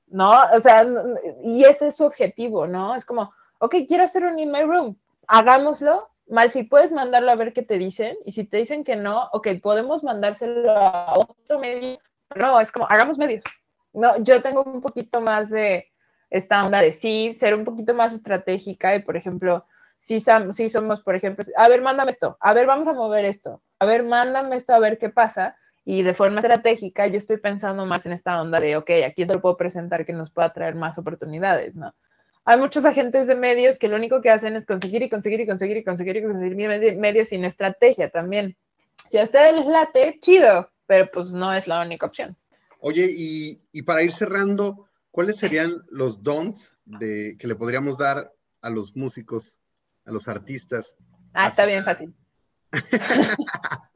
¿No? 0.07 0.31
O 0.53 0.61
sea, 0.61 0.87
y 1.43 1.65
ese 1.65 1.87
es 1.87 1.97
su 1.97 2.05
objetivo, 2.05 2.67
¿no? 2.67 2.95
Es 2.95 3.03
como, 3.03 3.33
ok, 3.59 3.75
quiero 3.85 4.05
hacer 4.05 4.23
un 4.23 4.39
In 4.39 4.49
My 4.49 4.61
Room, 4.61 4.97
hagámoslo. 5.27 6.09
Malfi, 6.29 6.63
puedes 6.63 6.91
mandarlo 6.91 7.31
a 7.31 7.35
ver 7.35 7.53
qué 7.53 7.61
te 7.61 7.77
dicen 7.77 8.17
y 8.25 8.33
si 8.33 8.43
te 8.43 8.57
dicen 8.57 8.83
que 8.83 8.95
no, 8.95 9.29
ok, 9.31 9.47
podemos 9.61 10.03
mandárselo 10.03 10.71
a 10.71 11.17
otro 11.17 11.59
medio. 11.59 11.99
No, 12.35 12.59
es 12.59 12.71
como, 12.71 12.85
hagamos 12.89 13.17
medios, 13.17 13.43
no, 13.93 14.21
yo 14.21 14.41
tengo 14.41 14.63
un 14.63 14.81
poquito 14.81 15.21
más 15.21 15.49
de 15.49 15.91
esta 16.29 16.65
onda 16.65 16.81
de 16.81 16.91
sí, 16.91 17.33
ser 17.35 17.55
un 17.55 17.65
poquito 17.65 17.93
más 17.93 18.13
estratégica 18.13 18.95
y, 18.95 18.99
por 19.01 19.15
ejemplo, 19.15 19.65
si, 19.97 20.19
si 20.51 20.69
somos, 20.69 21.01
por 21.01 21.15
ejemplo, 21.15 21.43
a 21.55 21.67
ver, 21.67 21.81
mándame 21.81 22.11
esto, 22.11 22.37
a 22.39 22.53
ver, 22.53 22.67
vamos 22.67 22.87
a 22.87 22.93
mover 22.93 23.25
esto, 23.25 23.63
a 23.79 23.85
ver, 23.85 24.03
mándame 24.03 24.55
esto, 24.55 24.73
a 24.73 24.79
ver 24.79 24.97
qué 24.97 25.09
pasa. 25.09 25.57
Y 25.83 26.03
de 26.03 26.13
forma 26.13 26.41
estratégica, 26.41 27.07
yo 27.07 27.17
estoy 27.17 27.37
pensando 27.37 27.85
más 27.85 28.05
en 28.05 28.11
esta 28.11 28.41
onda 28.41 28.59
de, 28.59 28.75
ok, 28.75 28.89
aquí 29.07 29.25
te 29.25 29.33
lo 29.33 29.41
puedo 29.41 29.55
presentar 29.55 30.05
que 30.05 30.11
nos 30.11 30.29
pueda 30.29 30.51
traer 30.51 30.75
más 30.75 30.97
oportunidades, 30.97 31.75
¿no? 31.75 31.95
Hay 32.49 32.57
muchos 32.57 32.85
agentes 32.85 33.27
de 33.27 33.35
medios 33.35 33.77
que 33.77 33.89
lo 33.89 33.97
único 33.97 34.21
que 34.21 34.29
hacen 34.29 34.55
es 34.55 34.65
conseguir 34.65 35.01
y 35.01 35.09
conseguir 35.09 35.41
y 35.41 35.45
conseguir 35.45 35.75
y 35.75 35.83
conseguir 35.83 36.15
y 36.15 36.23
conseguir 36.23 36.97
medios 36.97 37.27
sin 37.27 37.43
estrategia 37.43 38.09
también. 38.09 38.55
Si 39.09 39.17
a 39.17 39.23
ustedes 39.23 39.57
les 39.57 39.65
late, 39.65 40.17
chido, 40.21 40.71
pero 40.85 41.11
pues 41.11 41.27
no 41.27 41.53
es 41.53 41.67
la 41.67 41.81
única 41.81 42.05
opción. 42.05 42.37
Oye, 42.79 43.05
y, 43.13 43.81
para 43.81 44.01
ir 44.01 44.13
cerrando, 44.13 44.87
¿cuáles 45.11 45.39
serían 45.39 45.83
los 45.89 46.23
don'ts 46.23 46.73
de, 46.85 47.35
que 47.37 47.47
le 47.47 47.55
podríamos 47.55 47.97
dar 47.97 48.31
a 48.61 48.69
los 48.69 48.95
músicos, 48.95 49.59
a 50.05 50.11
los 50.11 50.29
artistas? 50.29 50.95
Ah, 51.33 51.49
está 51.49 51.65
bien 51.65 51.83
fácil. 51.83 52.15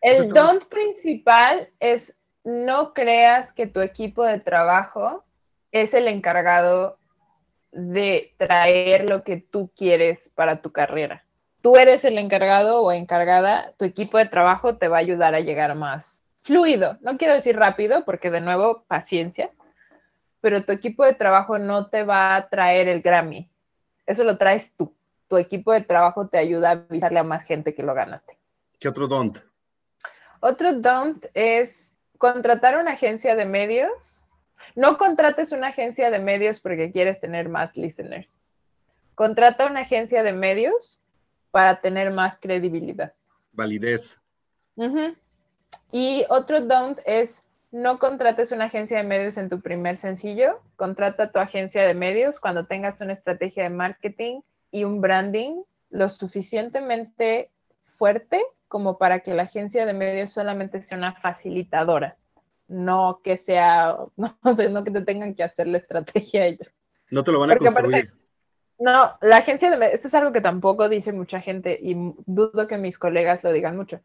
El 0.00 0.28
don't 0.30 0.64
principal 0.64 1.70
es 1.78 2.16
no 2.42 2.94
creas 2.94 3.52
que 3.52 3.68
tu 3.68 3.80
equipo 3.80 4.24
de 4.24 4.40
trabajo 4.40 5.24
es 5.70 5.94
el 5.94 6.08
encargado 6.08 6.98
de 7.72 8.34
traer 8.36 9.08
lo 9.08 9.24
que 9.24 9.38
tú 9.38 9.70
quieres 9.76 10.30
para 10.34 10.62
tu 10.62 10.70
carrera. 10.72 11.24
Tú 11.62 11.76
eres 11.76 12.04
el 12.04 12.18
encargado 12.18 12.82
o 12.82 12.92
encargada, 12.92 13.72
tu 13.78 13.84
equipo 13.84 14.18
de 14.18 14.26
trabajo 14.26 14.76
te 14.76 14.88
va 14.88 14.96
a 14.98 15.00
ayudar 15.00 15.34
a 15.34 15.40
llegar 15.40 15.74
más 15.74 16.24
fluido, 16.36 16.98
no 17.00 17.16
quiero 17.18 17.34
decir 17.34 17.56
rápido, 17.56 18.04
porque 18.04 18.30
de 18.30 18.40
nuevo, 18.40 18.84
paciencia, 18.88 19.50
pero 20.40 20.64
tu 20.64 20.72
equipo 20.72 21.04
de 21.04 21.14
trabajo 21.14 21.58
no 21.58 21.86
te 21.86 22.02
va 22.02 22.34
a 22.34 22.48
traer 22.48 22.88
el 22.88 23.00
Grammy, 23.00 23.48
eso 24.06 24.24
lo 24.24 24.36
traes 24.36 24.74
tú. 24.76 24.92
Tu 25.28 25.38
equipo 25.38 25.72
de 25.72 25.80
trabajo 25.80 26.28
te 26.28 26.36
ayuda 26.36 26.68
a 26.68 26.72
avisarle 26.72 27.20
a 27.20 27.24
más 27.24 27.44
gente 27.44 27.74
que 27.74 27.82
lo 27.82 27.94
ganaste. 27.94 28.36
¿Qué 28.78 28.88
otro 28.88 29.06
don't? 29.06 29.38
Otro 30.40 30.72
don't 30.74 31.24
es 31.32 31.96
contratar 32.18 32.76
una 32.76 32.92
agencia 32.92 33.34
de 33.34 33.46
medios. 33.46 34.21
No 34.74 34.98
contrates 34.98 35.52
una 35.52 35.68
agencia 35.68 36.10
de 36.10 36.18
medios 36.18 36.60
porque 36.60 36.92
quieres 36.92 37.20
tener 37.20 37.48
más 37.48 37.76
listeners. 37.76 38.36
Contrata 39.14 39.66
una 39.66 39.80
agencia 39.80 40.22
de 40.22 40.32
medios 40.32 41.00
para 41.50 41.80
tener 41.80 42.10
más 42.12 42.38
credibilidad. 42.38 43.12
Validez. 43.52 44.18
Y 45.90 46.24
otro 46.28 46.60
don't 46.62 46.98
es 47.04 47.44
no 47.70 47.98
contrates 47.98 48.52
una 48.52 48.66
agencia 48.66 48.98
de 48.98 49.04
medios 49.04 49.38
en 49.38 49.48
tu 49.48 49.60
primer 49.60 49.96
sencillo, 49.96 50.60
contrata 50.76 51.32
tu 51.32 51.38
agencia 51.38 51.82
de 51.84 51.94
medios 51.94 52.38
cuando 52.38 52.66
tengas 52.66 53.00
una 53.00 53.14
estrategia 53.14 53.62
de 53.64 53.70
marketing 53.70 54.40
y 54.70 54.84
un 54.84 55.00
branding 55.00 55.62
lo 55.90 56.08
suficientemente 56.08 57.50
fuerte 57.84 58.42
como 58.68 58.98
para 58.98 59.20
que 59.20 59.34
la 59.34 59.44
agencia 59.44 59.86
de 59.86 59.92
medios 59.92 60.32
solamente 60.32 60.82
sea 60.82 60.98
una 60.98 61.14
facilitadora, 61.14 62.16
no 62.72 63.20
que 63.22 63.36
sea, 63.36 63.96
no 64.16 64.54
sé, 64.56 64.68
no 64.70 64.84
que 64.84 64.90
te 64.90 65.02
tengan 65.02 65.34
que 65.34 65.42
hacer 65.42 65.68
la 65.68 65.78
estrategia 65.78 66.46
ellos. 66.46 66.72
No 67.10 67.22
te 67.22 67.32
lo 67.32 67.40
van 67.40 67.50
a 67.50 67.56
construir. 67.56 68.12
no, 68.78 69.12
la 69.20 69.36
agencia 69.36 69.70
de 69.70 69.76
medios, 69.76 69.94
esto 69.94 70.08
es 70.08 70.14
algo 70.14 70.32
que 70.32 70.40
tampoco 70.40 70.88
dice 70.88 71.12
mucha 71.12 71.40
gente 71.40 71.78
y 71.80 71.94
dudo 72.26 72.66
que 72.66 72.78
mis 72.78 72.98
colegas 72.98 73.44
lo 73.44 73.52
digan 73.52 73.76
mucho 73.76 74.00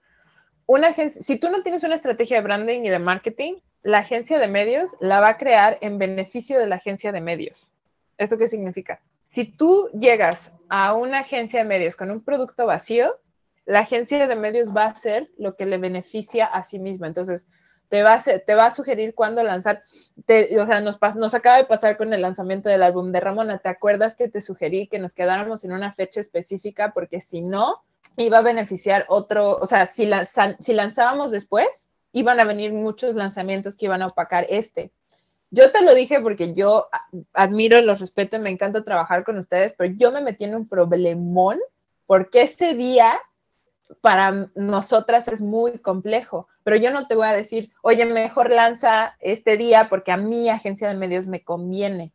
una 0.67 0.87
agencia, 0.87 1.23
si 1.23 1.37
tú 1.37 1.49
no 1.49 1.63
tienes 1.63 1.83
una 1.83 1.95
estrategia 1.95 2.37
de 2.37 2.43
branding 2.43 2.81
y 2.81 2.89
de 2.89 2.99
marketing, 2.99 3.55
la 3.83 3.99
agencia 3.99 4.37
de 4.37 4.47
medios 4.47 4.95
la 4.99 5.21
va 5.21 5.29
a 5.29 5.37
crear 5.37 5.77
en 5.81 5.97
beneficio 5.97 6.59
de 6.59 6.67
la 6.67 6.75
agencia 6.75 7.11
de 7.11 7.21
medios. 7.21 7.71
¿Eso 8.17 8.37
qué 8.37 8.47
significa? 8.47 8.99
Si 9.27 9.45
tú 9.45 9.89
llegas 9.97 10.51
a 10.69 10.93
una 10.93 11.19
agencia 11.19 11.59
de 11.59 11.65
medios 11.65 11.95
con 11.95 12.11
un 12.11 12.21
producto 12.21 12.65
vacío, 12.65 13.15
la 13.65 13.79
agencia 13.79 14.27
de 14.27 14.35
medios 14.35 14.75
va 14.75 14.83
a 14.83 14.89
hacer 14.89 15.31
lo 15.37 15.55
que 15.55 15.65
le 15.65 15.77
beneficia 15.77 16.45
a 16.45 16.63
sí 16.63 16.79
misma. 16.79 17.07
Entonces, 17.07 17.47
te 17.89 18.03
va 18.03 18.15
a, 18.15 18.21
te 18.21 18.55
va 18.55 18.65
a 18.65 18.71
sugerir 18.71 19.15
cuándo 19.15 19.43
lanzar. 19.43 19.83
o 20.17 20.65
sea, 20.65 20.81
nos, 20.81 20.99
nos 21.15 21.33
acaba 21.33 21.57
de 21.57 21.65
pasar 21.65 21.97
con 21.97 22.13
el 22.13 22.21
lanzamiento 22.21 22.69
del 22.69 22.83
álbum 22.83 23.11
de 23.11 23.19
Ramona. 23.19 23.59
¿Te 23.59 23.69
acuerdas 23.69 24.15
que 24.15 24.27
te 24.27 24.41
sugerí 24.41 24.87
que 24.87 24.99
nos 24.99 25.13
quedáramos 25.13 25.63
en 25.63 25.71
una 25.71 25.93
fecha 25.93 26.19
específica? 26.19 26.93
Porque 26.93 27.21
si 27.21 27.41
no, 27.41 27.83
iba 28.17 28.39
a 28.39 28.43
beneficiar 28.43 29.05
otro, 29.09 29.57
o 29.57 29.65
sea, 29.67 29.85
si, 29.85 30.09
si 30.59 30.73
lanzábamos 30.73 31.31
después, 31.31 31.89
iban 32.11 32.39
a 32.39 32.45
venir 32.45 32.73
muchos 32.73 33.15
lanzamientos 33.15 33.75
que 33.75 33.85
iban 33.85 34.01
a 34.01 34.07
opacar 34.07 34.47
este. 34.49 34.91
Yo 35.49 35.71
te 35.71 35.81
lo 35.81 35.93
dije 35.93 36.19
porque 36.19 36.53
yo 36.53 36.87
admiro, 37.33 37.81
los 37.81 38.01
respeto 38.01 38.35
y 38.35 38.39
me 38.39 38.49
encanta 38.49 38.83
trabajar 38.83 39.23
con 39.23 39.37
ustedes, 39.37 39.73
pero 39.77 39.93
yo 39.97 40.11
me 40.11 40.21
metí 40.21 40.43
en 40.43 40.55
un 40.55 40.67
problemón 40.67 41.59
porque 42.05 42.41
ese 42.41 42.73
día 42.73 43.17
para 44.01 44.49
nosotras 44.55 45.27
es 45.27 45.41
muy 45.41 45.79
complejo, 45.79 46.47
pero 46.67 46.75
yo 46.75 46.91
no 46.91 47.07
te 47.07 47.15
voy 47.15 47.25
a 47.27 47.31
decir, 47.31 47.71
oye, 47.81 48.03
mejor 48.03 48.51
lanza 48.51 49.15
este 49.21 49.55
día 49.55 49.87
porque 49.87 50.11
a 50.11 50.17
mi 50.17 50.49
agencia 50.49 50.89
de 50.89 50.95
medios 50.95 51.25
me 51.25 51.41
conviene. 51.41 52.11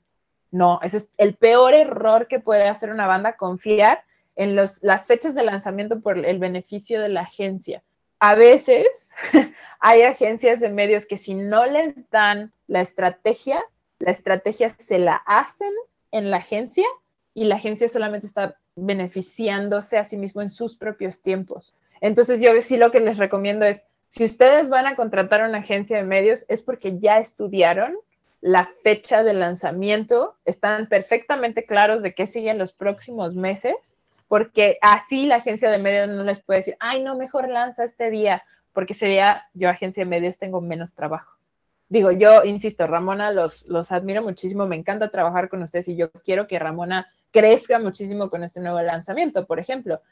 No, 0.50 0.78
ese 0.82 0.98
es 0.98 1.08
el 1.16 1.36
peor 1.36 1.72
error 1.72 2.28
que 2.28 2.38
puede 2.38 2.68
hacer 2.68 2.90
una 2.90 3.06
banda, 3.06 3.38
confiar 3.38 4.04
en 4.36 4.54
los, 4.54 4.82
las 4.82 5.06
fechas 5.06 5.34
de 5.34 5.42
lanzamiento 5.42 6.02
por 6.02 6.18
el 6.18 6.38
beneficio 6.38 7.00
de 7.00 7.08
la 7.08 7.22
agencia. 7.22 7.82
A 8.18 8.34
veces 8.34 9.14
hay 9.80 10.02
agencias 10.02 10.60
de 10.60 10.68
medios 10.68 11.06
que 11.06 11.16
si 11.16 11.32
no 11.32 11.64
les 11.64 12.10
dan 12.10 12.52
la 12.66 12.82
estrategia, 12.82 13.64
la 14.00 14.10
estrategia 14.10 14.68
se 14.68 14.98
la 14.98 15.16
hacen 15.24 15.72
en 16.10 16.30
la 16.30 16.36
agencia 16.36 16.84
y 17.32 17.44
la 17.44 17.54
agencia 17.54 17.88
solamente 17.88 18.26
está 18.26 18.58
beneficiándose 18.76 19.96
a 19.96 20.04
sí 20.04 20.18
mismo 20.18 20.42
en 20.42 20.50
sus 20.50 20.76
propios 20.76 21.22
tiempos. 21.22 21.74
Entonces 22.02 22.38
yo 22.38 22.50
sí 22.60 22.76
lo 22.76 22.90
que 22.90 23.00
les 23.00 23.16
recomiendo 23.16 23.64
es, 23.64 23.82
si 24.12 24.26
ustedes 24.26 24.68
van 24.68 24.86
a 24.86 24.94
contratar 24.94 25.42
una 25.42 25.60
agencia 25.60 25.96
de 25.96 26.02
medios, 26.02 26.44
es 26.48 26.62
porque 26.62 26.98
ya 26.98 27.16
estudiaron 27.18 27.96
la 28.42 28.68
fecha 28.82 29.22
de 29.22 29.32
lanzamiento, 29.32 30.36
están 30.44 30.86
perfectamente 30.86 31.64
claros 31.64 32.02
de 32.02 32.14
qué 32.14 32.26
siguen 32.26 32.58
los 32.58 32.72
próximos 32.72 33.34
meses, 33.34 33.96
porque 34.28 34.76
así 34.82 35.24
la 35.24 35.36
agencia 35.36 35.70
de 35.70 35.78
medios 35.78 36.10
no 36.10 36.24
les 36.24 36.42
puede 36.42 36.58
decir, 36.60 36.76
ay, 36.78 37.02
no, 37.02 37.16
mejor 37.16 37.48
lanza 37.48 37.84
este 37.84 38.10
día, 38.10 38.44
porque 38.74 38.92
sería, 38.92 39.46
yo 39.54 39.70
agencia 39.70 40.04
de 40.04 40.10
medios 40.10 40.36
tengo 40.36 40.60
menos 40.60 40.92
trabajo. 40.92 41.38
Digo, 41.88 42.12
yo 42.12 42.44
insisto, 42.44 42.86
Ramona, 42.86 43.32
los, 43.32 43.64
los 43.66 43.92
admiro 43.92 44.20
muchísimo, 44.20 44.66
me 44.66 44.76
encanta 44.76 45.08
trabajar 45.08 45.48
con 45.48 45.62
ustedes 45.62 45.88
y 45.88 45.96
yo 45.96 46.10
quiero 46.10 46.46
que 46.46 46.58
Ramona 46.58 47.10
crezca 47.30 47.78
muchísimo 47.78 48.28
con 48.28 48.44
este 48.44 48.60
nuevo 48.60 48.82
lanzamiento, 48.82 49.46
por 49.46 49.58
ejemplo. 49.58 50.02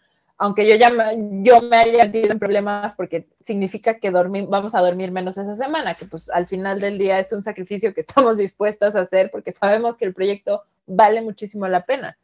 Aunque 0.43 0.67
yo 0.67 0.75
ya 0.75 0.89
me, 0.89 1.43
yo 1.45 1.61
me 1.61 1.77
haya 1.77 2.07
metido 2.07 2.33
en 2.33 2.39
problemas 2.39 2.95
porque 2.95 3.29
significa 3.43 3.99
que 3.99 4.11
vamos 4.11 4.75
a 4.75 4.81
dormir 4.81 5.13
menos 5.13 5.37
esa 5.37 5.55
semana, 5.55 5.95
que 5.95 6.07
pues 6.07 6.31
al 6.31 6.47
final 6.47 6.81
del 6.81 6.97
día 6.97 7.19
es 7.19 7.33
un 7.33 7.43
sacrificio 7.43 7.93
que 7.93 8.01
estamos 8.09 8.39
dispuestas 8.39 8.97
a 8.97 9.01
hacer 9.01 9.31
porque 9.31 9.53
sabemos 9.53 9.97
que 9.97 10.07
el 10.07 10.15
proyecto 10.15 10.65
vale 10.87 11.21
muchísimo 11.21 11.69
la 11.69 11.85
pena. 11.85 12.17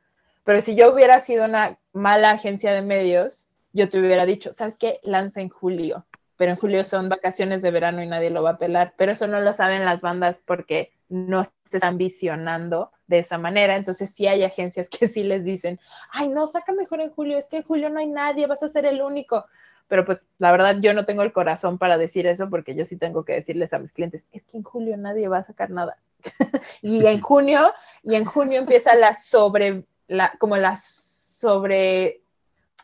Pero 0.45 0.61
si 0.63 0.75
yo 0.75 0.95
hubiera 0.95 1.21
sido 1.21 1.45
una 1.45 1.79
mala 1.93 2.31
agencia 2.31 2.73
de 2.73 2.83
medios, 2.83 3.49
yo 3.73 3.91
te 3.91 4.01
hubiera 4.01 4.25
dicho, 4.25 4.53
¿sabes 4.55 4.77
qué? 4.79 4.99
Lanza 5.03 5.41
en 5.41 5.51
julio 5.51 6.07
pero 6.37 6.53
en 6.53 6.59
julio 6.59 6.85
son 6.85 7.09
vacaciones 7.09 7.63
de 7.63 7.71
verano 7.71 8.03
y 8.03 8.07
nadie 8.07 8.31
lo 8.31 8.43
va 8.43 8.51
a 8.51 8.59
pelar, 8.59 8.95
pero 8.97 9.13
eso 9.13 9.27
no 9.27 9.41
lo 9.41 9.53
saben 9.53 9.85
las 9.85 10.03
bandas 10.03 10.43
porque 10.45 10.93
no 11.09 11.45
se 11.45 11.53
están 11.75 11.99
visionando 11.99 12.91
de 13.07 13.21
esa 13.21 13.39
manera, 13.39 13.77
entonces 13.77 14.11
sí 14.11 14.27
hay 14.27 14.43
agencias 14.45 14.89
que 14.91 15.09
sí 15.09 15.23
les 15.23 15.45
dicen, 15.45 15.81
ay, 16.11 16.29
no, 16.29 16.47
saca 16.47 16.73
mejor 16.73 17.01
en 17.01 17.11
julio, 17.11 17.39
es 17.39 17.47
que 17.47 17.59
en 17.59 17.63
julio 17.63 17.91
no 17.91 18.01
hay 18.01 18.09
nadie, 18.09 18.47
vas 18.47 18.63
a 18.63 18.69
ser 18.69 18.87
el 18.87 19.03
único, 19.03 19.47
pero 19.89 20.05
pues 20.05 20.27
la 20.39 20.51
verdad 20.51 20.77
yo 20.81 20.95
no 20.95 21.05
tengo 21.05 21.23
el 21.23 21.33
corazón 21.33 21.79
para 21.79 21.97
decir 21.99 22.27
eso 22.27 22.51
porque 22.51 22.75
yo 22.75 22.85
sí 22.85 22.97
tengo 22.97 23.25
que 23.25 23.35
decirles 23.35 23.73
a 23.73 23.79
mis 23.79 23.93
clientes, 23.93 24.27
es 24.33 24.45
que 24.45 24.57
en 24.57 24.65
julio 24.65 24.97
nadie 24.97 25.29
va 25.29 25.39
a 25.39 25.45
sacar 25.45 25.71
nada. 25.71 25.99
y 26.83 27.07
en 27.07 27.21
junio, 27.21 27.73
y 28.03 28.15
en 28.17 28.25
junio 28.25 28.59
empieza 28.59 28.95
la 28.97 29.15
sobre, 29.15 29.85
la, 30.09 30.33
como 30.39 30.57
la 30.57 30.77
sobre 30.77 32.23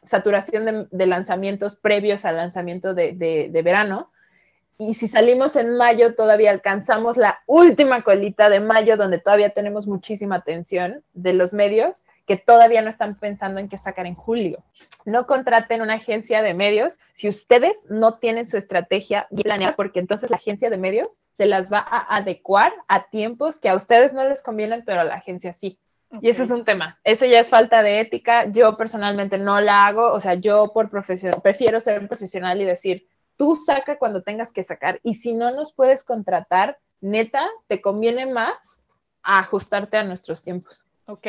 saturación 0.05 0.89
de, 0.91 1.07
lanzamientos 1.07 1.77
previos 1.77 2.25
al 2.25 2.37
lanzamiento 2.37 2.95
de, 2.95 3.51
verano. 3.64 4.11
Y 4.79 4.95
si 4.95 5.07
salimos 5.07 5.55
en 5.57 5.77
mayo, 5.77 6.14
todavía 6.14 6.51
alcanzamos 6.51 7.16
la 7.16 7.41
última 7.47 8.03
colita 8.03 8.49
de 8.49 8.61
mayo, 8.61 8.97
donde 8.97 9.18
todavía 9.18 9.51
tenemos 9.51 9.87
muchísima 9.87 10.37
atención 10.37 11.05
de 11.12 11.35
los 11.35 11.53
medios 11.53 12.05
que 12.27 12.37
todavía 12.37 12.83
no 12.83 12.89
están 12.89 13.18
pensando 13.18 13.61
en 13.61 13.68
qué 13.68 13.79
sacar 13.79 14.07
en 14.07 14.14
julio. 14.14 14.64
No 15.05 15.27
contraten 15.27 15.83
una 15.83 15.95
agencia 15.95 16.43
de 16.43 16.55
medios 16.55 16.99
si 17.14 17.29
ustedes 17.29 17.85
no 17.91 18.18
tienen 18.18 18.47
su 18.47 18.57
estrategia 18.57 19.27
bien 19.31 19.45
planeada, 19.45 19.77
porque 19.77 20.01
entonces 20.01 20.31
la 20.31 20.37
agencia 20.37 20.70
de 20.70 20.77
medios 20.77 21.09
se 21.35 21.47
las 21.47 21.73
va 21.73 21.79
a 21.79 22.16
adecuar 22.16 22.73
a 22.89 23.09
tiempos 23.09 23.59
que 23.59 23.68
a 23.68 23.75
ustedes 23.75 24.12
no 24.12 24.25
les 24.29 24.43
convienen, 24.43 24.85
pero 24.85 25.01
a 25.01 25.05
la 25.05 25.14
agencia 25.14 25.53
sí. 25.53 25.79
Y 26.20 26.29
ese 26.29 26.43
es 26.43 26.51
un 26.51 26.64
tema. 26.64 26.99
Eso 27.05 27.25
ya 27.25 27.41
es 27.41 27.49
falta 27.49 27.83
de 27.83 28.01
ética. 28.01 28.47
Yo 28.51 28.77
personalmente 28.77 29.39
no 29.39 29.61
la 29.61 29.87
hago. 29.87 30.12
O 30.12 30.20
sea, 30.20 30.35
yo 30.35 30.73
por 30.75 30.91
profesión, 30.91 31.33
prefiero 31.43 31.81
ser 31.81 32.07
profesional 32.07 32.61
y 32.61 32.64
decir, 32.64 33.07
tú 33.43 33.57
saca 33.57 33.99
cuando 33.99 34.22
tengas 34.22 34.53
que 34.53 34.62
sacar. 34.62 35.01
Y 35.03 35.14
si 35.14 35.32
no 35.32 35.51
nos 35.51 35.72
puedes 35.72 36.05
contratar, 36.05 36.78
neta, 37.01 37.51
te 37.66 37.82
conviene 37.82 38.24
más 38.26 38.80
ajustarte 39.24 39.97
a 39.97 40.05
nuestros 40.05 40.45
tiempos. 40.45 40.84
Ok. 41.07 41.26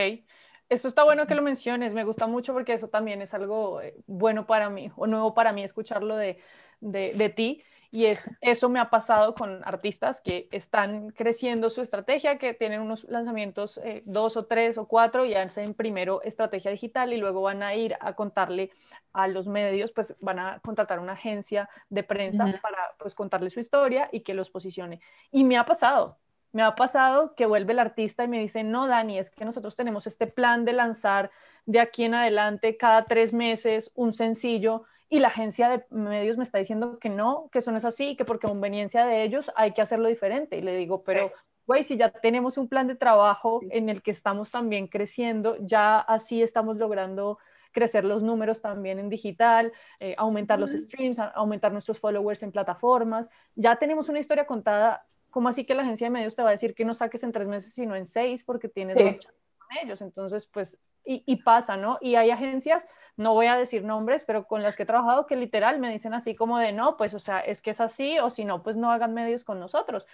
Eso 0.69 0.87
está 0.87 1.03
bueno 1.03 1.25
que 1.25 1.33
lo 1.33 1.41
menciones. 1.41 1.91
Me 1.95 2.03
gusta 2.03 2.27
mucho 2.27 2.53
porque 2.53 2.73
eso 2.73 2.87
también 2.87 3.23
es 3.23 3.33
algo 3.33 3.81
eh, 3.81 3.95
bueno 4.05 4.45
para 4.45 4.69
mí 4.69 4.91
o 4.95 5.07
nuevo 5.07 5.33
para 5.33 5.53
mí 5.53 5.63
escucharlo 5.63 6.15
de, 6.15 6.39
de, 6.81 7.13
de 7.15 7.29
ti. 7.29 7.63
Y 7.93 8.07
es, 8.07 8.31
eso 8.41 8.69
me 8.69 8.79
ha 8.79 8.89
pasado 8.89 9.35
con 9.35 9.61
artistas 9.65 10.19
que 10.19 10.47
están 10.49 11.11
creciendo 11.11 11.69
su 11.69 11.79
estrategia, 11.79 12.39
que 12.39 12.55
tienen 12.55 12.81
unos 12.81 13.03
lanzamientos, 13.03 13.79
eh, 13.83 14.01
dos 14.07 14.35
o 14.35 14.47
tres 14.47 14.79
o 14.79 14.87
cuatro, 14.87 15.25
y 15.25 15.35
hacen 15.35 15.75
primero 15.75 16.19
estrategia 16.23 16.71
digital 16.71 17.13
y 17.13 17.17
luego 17.17 17.43
van 17.43 17.61
a 17.61 17.75
ir 17.75 17.95
a 17.99 18.13
contarle 18.13 18.71
a 19.13 19.27
los 19.27 19.45
medios, 19.45 19.91
pues 19.91 20.15
van 20.21 20.39
a 20.39 20.59
contratar 20.61 20.99
una 20.99 21.13
agencia 21.13 21.69
de 21.91 22.01
prensa 22.01 22.59
para 22.63 22.95
pues 22.97 23.13
contarle 23.13 23.51
su 23.51 23.59
historia 23.59 24.09
y 24.11 24.21
que 24.21 24.33
los 24.33 24.49
posicione. 24.49 24.99
Y 25.29 25.43
me 25.43 25.55
ha 25.55 25.65
pasado, 25.67 26.17
me 26.51 26.63
ha 26.63 26.73
pasado 26.73 27.35
que 27.35 27.45
vuelve 27.45 27.73
el 27.73 27.79
artista 27.79 28.23
y 28.23 28.27
me 28.27 28.39
dice, 28.39 28.63
no, 28.63 28.87
Dani, 28.87 29.19
es 29.19 29.29
que 29.29 29.45
nosotros 29.45 29.75
tenemos 29.75 30.07
este 30.07 30.25
plan 30.25 30.65
de 30.65 30.73
lanzar 30.73 31.29
de 31.67 31.79
aquí 31.79 32.05
en 32.05 32.15
adelante 32.15 32.75
cada 32.75 33.05
tres 33.05 33.33
meses 33.33 33.91
un 33.93 34.13
sencillo 34.13 34.85
y 35.13 35.19
la 35.19 35.27
agencia 35.27 35.69
de 35.69 35.85
medios 35.91 36.37
me 36.37 36.43
está 36.43 36.57
diciendo 36.57 36.97
que 36.97 37.07
no, 37.07 37.47
que 37.51 37.59
eso 37.59 37.69
no 37.69 37.77
es 37.77 37.85
así, 37.85 38.15
que 38.15 38.25
por 38.25 38.39
conveniencia 38.39 39.05
de 39.05 39.21
ellos 39.21 39.51
hay 39.55 39.71
que 39.71 39.83
hacerlo 39.83 40.07
diferente. 40.07 40.57
Y 40.57 40.61
le 40.61 40.75
digo, 40.75 41.03
pero, 41.03 41.31
güey, 41.67 41.83
si 41.83 41.97
ya 41.97 42.09
tenemos 42.09 42.57
un 42.57 42.67
plan 42.67 42.87
de 42.87 42.95
trabajo 42.95 43.59
en 43.69 43.89
el 43.89 44.01
que 44.01 44.09
estamos 44.09 44.49
también 44.49 44.87
creciendo, 44.87 45.55
ya 45.59 45.99
así 45.99 46.41
estamos 46.41 46.77
logrando 46.77 47.37
crecer 47.73 48.05
los 48.05 48.23
números 48.23 48.59
también 48.59 48.97
en 48.97 49.09
digital, 49.09 49.71
eh, 49.99 50.15
aumentar 50.17 50.59
los 50.59 50.71
streams, 50.71 51.19
aumentar 51.19 51.71
nuestros 51.71 51.99
followers 51.99 52.41
en 52.41 52.51
plataformas. 52.51 53.29
Ya 53.53 53.75
tenemos 53.75 54.09
una 54.09 54.17
historia 54.17 54.47
contada. 54.47 55.05
¿Cómo 55.29 55.47
así 55.47 55.63
que 55.63 55.75
la 55.75 55.83
agencia 55.83 56.07
de 56.07 56.11
medios 56.11 56.35
te 56.35 56.41
va 56.41 56.49
a 56.49 56.53
decir 56.53 56.73
que 56.73 56.85
no 56.85 56.95
saques 56.95 57.21
en 57.21 57.31
tres 57.31 57.47
meses, 57.47 57.71
sino 57.71 57.95
en 57.95 58.07
seis, 58.07 58.43
porque 58.43 58.67
tienes 58.67 58.97
dos 58.97 59.27
con 59.59 59.77
ellos? 59.79 60.01
Entonces, 60.01 60.47
pues, 60.47 60.79
y, 61.05 61.23
y 61.27 61.35
pasa, 61.43 61.77
¿no? 61.77 61.99
Y 62.01 62.15
hay 62.15 62.31
agencias 62.31 62.83
no 63.15 63.33
voy 63.33 63.47
a 63.47 63.55
decir 63.55 63.83
nombres, 63.83 64.23
pero 64.25 64.45
con 64.47 64.63
las 64.63 64.75
que 64.75 64.83
he 64.83 64.85
trabajado 64.85 65.27
que 65.27 65.35
literal 65.35 65.79
me 65.79 65.91
dicen 65.91 66.13
así 66.13 66.35
como 66.35 66.57
de 66.57 66.71
no, 66.71 66.97
pues 66.97 67.13
o 67.13 67.19
sea, 67.19 67.39
es 67.39 67.61
que 67.61 67.71
es 67.71 67.81
así 67.81 68.19
o 68.19 68.29
si 68.29 68.45
no, 68.45 68.63
pues 68.63 68.75
no 68.75 68.91
hagan 68.91 69.13
medios 69.13 69.43
con 69.43 69.59
nosotros. 69.59 70.05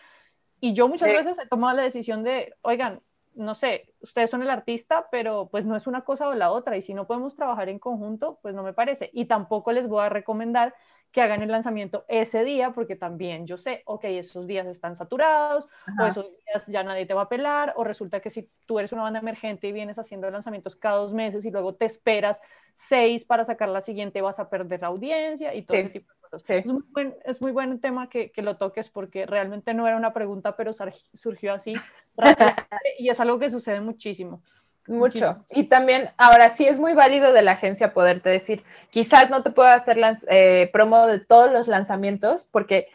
Y 0.60 0.74
yo 0.74 0.88
muchas 0.88 1.10
veces 1.10 1.40
he 1.40 1.48
tomado 1.48 1.78
la 1.78 1.84
decisión 1.84 2.24
de, 2.24 2.56
oigan, 2.62 3.02
no 3.34 3.56
sé, 3.56 3.94
ustedes 4.02 4.30
son 4.30 4.42
el 4.42 4.50
artista, 4.50 5.08
pero 5.12 5.48
pues 5.50 5.66
no 5.66 5.78
es 5.78 5.88
una 5.88 6.02
cosa 6.02 6.28
o 6.28 6.34
la 6.34 6.52
otra 6.52 6.76
y 6.76 6.82
si 6.82 6.94
no 6.94 7.08
podemos 7.08 7.36
trabajar 7.36 7.70
en 7.70 7.80
conjunto, 7.80 8.40
pues 8.42 8.54
no 8.54 8.64
me 8.64 8.74
parece. 8.74 9.10
Y 9.14 9.26
tampoco 9.26 9.72
les 9.72 9.88
voy 9.88 10.04
a 10.04 10.10
recomendar 10.10 10.76
que 11.12 11.22
hagan 11.22 11.42
el 11.42 11.52
lanzamiento 11.52 12.06
ese 12.08 12.44
día, 12.44 12.72
porque 12.72 12.96
también 12.96 13.48
yo 13.48 13.58
sé, 13.58 13.82
ok, 13.86 14.04
esos 14.06 14.46
días 14.46 14.68
están 14.68 14.96
saturados, 14.96 15.68
o 16.00 16.06
esos 16.06 16.30
días 16.46 16.68
ya 16.68 16.84
nadie 16.84 17.06
te 17.06 17.16
va 17.16 17.24
a 17.24 17.30
pelar, 17.30 17.74
o 17.78 17.84
resulta 17.84 18.20
que 18.20 18.30
si 18.30 18.50
tú 18.68 18.78
eres 18.78 18.92
una 18.92 19.02
banda 19.02 19.20
emergente 19.20 19.68
y 19.68 19.72
vienes 19.72 19.98
haciendo 19.98 20.30
lanzamientos 20.30 20.76
cada 20.76 20.98
dos 20.98 21.14
meses 21.14 21.46
y 21.46 21.52
luego 21.52 21.74
te 21.74 21.86
esperas 21.86 22.42
seis 22.76 23.26
para 23.26 23.44
sacar 23.44 23.70
la 23.70 23.82
siguiente, 23.82 24.22
vas 24.22 24.40
a 24.40 24.50
perder 24.50 24.82
la 24.82 24.88
audiencia 24.88 25.54
y 25.56 25.64
todo 25.64 25.78
ese 25.78 25.90
tipo 25.90 26.14
de 26.14 26.20
cosas. 26.22 26.50
Es, 26.50 26.66
muy 26.68 26.84
buen, 26.92 27.16
es 27.26 27.42
muy 27.42 27.52
buen 27.52 27.82
tema 27.82 28.08
que, 28.08 28.32
que, 28.32 28.42
lo 28.42 28.58
toques 28.58 28.90
porque 28.90 29.26
realmente 29.26 29.74
no 29.74 29.88
era 29.88 29.98
una 29.98 30.14
pregunta, 30.14 30.56
pero 30.56 30.72
surgió 31.14 31.54
así 31.54 31.74
y 33.00 33.10
es 33.10 33.20
algo 33.20 33.40
que 33.40 33.50
sucede 33.50 33.82
muchísimo. 33.82 34.44
Mucho. 34.90 35.46
Y 35.52 35.66
también, 35.66 36.10
ahora 36.18 36.50
sí 36.50 36.66
es 36.66 36.80
muy 36.80 36.94
válido 36.94 37.32
de 37.32 37.44
la 37.44 37.52
agencia 37.52 37.94
poderte 37.94 38.30
decir, 38.30 38.64
quizás 38.90 39.30
no 39.30 39.44
te 39.44 39.52
puedo 39.52 39.70
hacer 39.70 40.00
eh, 40.30 40.68
promo 40.74 41.06
de 41.06 41.20
todos 41.20 41.52
los 41.52 41.68
lanzamientos 41.68 42.48
porque, 42.50 42.88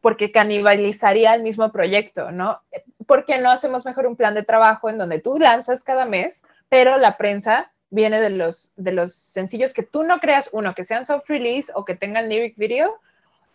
porque 0.00 0.32
canibalizaría 0.32 1.34
el 1.34 1.42
mismo 1.42 1.70
proyecto, 1.70 2.30
¿no? 2.30 2.62
Porque 3.06 3.38
no 3.38 3.50
hacemos 3.50 3.84
mejor 3.84 4.06
un 4.06 4.16
plan 4.16 4.34
de 4.34 4.44
trabajo 4.44 4.88
en 4.88 4.96
donde 4.96 5.20
tú 5.20 5.38
lanzas 5.38 5.84
cada 5.84 6.06
mes, 6.06 6.42
pero 6.70 6.96
la 6.96 7.18
prensa 7.18 7.70
viene 7.90 8.18
de 8.18 8.30
los, 8.30 8.70
de 8.76 8.92
los 8.92 9.14
sencillos 9.14 9.74
que 9.74 9.82
tú 9.82 10.04
no 10.04 10.20
creas, 10.20 10.48
uno, 10.52 10.74
que 10.74 10.86
sean 10.86 11.04
soft 11.04 11.28
release 11.28 11.70
o 11.74 11.84
que 11.84 11.94
tengan 11.94 12.30
lyric 12.30 12.56
video, 12.56 12.98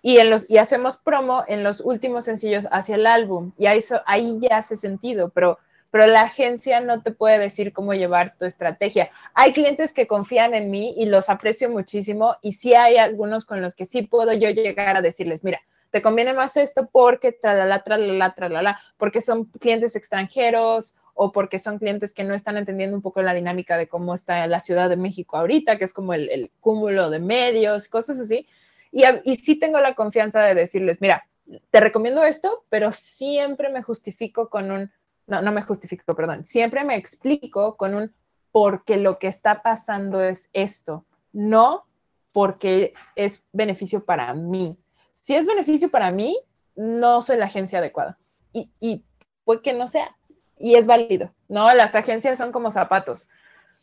y, 0.03 0.19
en 0.19 0.29
los, 0.29 0.47
y 0.47 0.59
hacemos 0.59 0.97
promo 0.97 1.43
en 1.47 1.63
los 1.63 1.81
últimos 1.81 2.25
sencillos 2.25 2.67
hacia 2.69 2.93
el 2.93 3.07
álbum. 3.07 3.53
Y 3.57 3.65
ahí, 3.65 3.83
ahí 4.05 4.37
ya 4.39 4.57
hace 4.57 4.77
sentido, 4.77 5.29
pero 5.29 5.57
pero 5.97 6.11
la 6.11 6.21
agencia 6.21 6.79
no 6.79 7.01
te 7.01 7.09
puede 7.09 7.39
decir 7.39 7.73
cómo 7.73 7.95
llevar 7.95 8.35
tu 8.37 8.45
estrategia. 8.45 9.09
Hay 9.33 9.51
clientes 9.51 9.93
que 9.93 10.05
confían 10.05 10.53
en 10.53 10.69
mí 10.69 10.93
y 10.95 11.07
los 11.07 11.27
aprecio 11.27 11.71
muchísimo 11.71 12.35
y 12.43 12.53
sí 12.53 12.75
hay 12.75 12.97
algunos 12.97 13.45
con 13.45 13.63
los 13.63 13.73
que 13.73 13.87
sí 13.87 14.03
puedo 14.03 14.31
yo 14.33 14.51
llegar 14.51 14.95
a 14.95 15.01
decirles, 15.01 15.43
mira, 15.43 15.59
te 15.89 16.03
conviene 16.03 16.35
más 16.35 16.55
esto 16.55 16.87
porque 16.91 17.31
tralala, 17.31 17.81
tralala, 17.81 18.35
tralala, 18.35 18.79
porque 18.97 19.21
son 19.21 19.45
clientes 19.45 19.95
extranjeros 19.95 20.93
o 21.15 21.31
porque 21.31 21.57
son 21.57 21.79
clientes 21.79 22.13
que 22.13 22.23
no 22.23 22.35
están 22.35 22.57
entendiendo 22.57 22.95
un 22.95 23.01
poco 23.01 23.23
la 23.23 23.33
dinámica 23.33 23.75
de 23.75 23.87
cómo 23.87 24.13
está 24.13 24.45
la 24.45 24.59
Ciudad 24.59 24.89
de 24.89 24.97
México 24.97 25.35
ahorita, 25.35 25.79
que 25.79 25.85
es 25.85 25.93
como 25.93 26.13
el, 26.13 26.51
cúmulo 26.59 27.09
de 27.09 27.17
medios, 27.17 27.87
cosas 27.87 28.19
así. 28.19 28.47
Y, 28.91 29.01
y 29.23 29.37
sí 29.37 29.55
tengo 29.55 29.79
la 29.79 29.95
confianza 29.95 30.43
de 30.43 30.53
decirles, 30.53 31.01
mira, 31.01 31.25
te 31.71 31.79
recomiendo 31.79 32.23
esto, 32.23 32.65
pero 32.69 32.91
siempre 32.91 33.69
me 33.69 33.81
justifico 33.81 34.49
con 34.49 34.69
un, 34.69 34.91
no, 35.27 35.41
no 35.41 35.51
me 35.51 35.61
justifico, 35.61 36.15
perdón, 36.15 36.45
siempre 36.45 36.83
me 36.83 36.95
explico 36.95 37.77
con 37.77 37.93
un 37.93 38.13
porque 38.51 38.97
lo 38.97 39.19
que 39.19 39.27
está 39.27 39.61
pasando 39.61 40.21
es 40.21 40.49
esto, 40.53 41.05
no 41.31 41.85
porque 42.31 42.93
es 43.15 43.43
beneficio 43.51 44.03
para 44.03 44.33
mí. 44.33 44.77
Si 45.13 45.35
es 45.35 45.45
beneficio 45.45 45.89
para 45.89 46.11
mí, 46.11 46.39
no 46.75 47.21
soy 47.21 47.37
la 47.37 47.45
agencia 47.45 47.79
adecuada. 47.79 48.17
Y, 48.53 49.03
puede 49.43 49.61
que 49.61 49.73
no 49.73 49.87
sea. 49.87 50.15
Y 50.57 50.75
es 50.75 50.87
válido, 50.87 51.31
¿no? 51.47 51.71
Las 51.73 51.95
agencias 51.95 52.37
son 52.37 52.51
como 52.51 52.71
zapatos. 52.71 53.27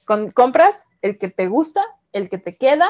Con, 0.07 0.31
compras 0.31 0.89
el 1.03 1.19
que 1.19 1.29
te 1.29 1.47
gusta, 1.47 1.83
el 2.13 2.29
que 2.29 2.39
te 2.39 2.57
queda 2.57 2.89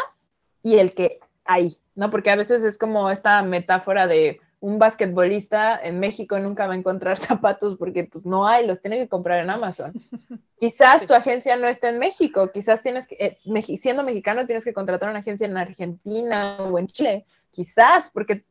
y 0.62 0.78
el 0.78 0.94
que 0.94 1.20
hay, 1.44 1.76
¿no? 1.94 2.10
Porque 2.10 2.30
a 2.30 2.36
veces 2.36 2.64
es 2.64 2.78
como 2.78 3.10
esta 3.10 3.42
metáfora 3.42 4.06
de 4.06 4.40
un 4.64 4.78
basquetbolista 4.78 5.78
en 5.78 6.00
México 6.00 6.38
nunca 6.38 6.66
va 6.66 6.72
a 6.72 6.76
encontrar 6.76 7.18
zapatos 7.18 7.76
porque 7.76 8.04
pues 8.04 8.24
no 8.24 8.48
hay, 8.48 8.66
los 8.66 8.80
tiene 8.80 8.96
que 8.96 9.08
comprar 9.08 9.40
en 9.40 9.50
Amazon. 9.50 9.92
Quizás 10.58 11.06
tu 11.06 11.12
agencia 11.12 11.56
no 11.56 11.68
esté 11.68 11.88
en 11.88 11.98
México, 11.98 12.50
quizás 12.50 12.80
tienes 12.80 13.06
que, 13.06 13.16
eh, 13.18 13.76
siendo 13.76 14.02
mexicano 14.02 14.46
tienes 14.46 14.64
que 14.64 14.72
contratar 14.72 15.10
una 15.10 15.18
agencia 15.18 15.46
en 15.46 15.58
Argentina 15.58 16.56
o 16.58 16.78
en 16.78 16.86
Chile, 16.86 17.26
quizás, 17.50 18.10
porque 18.10 18.44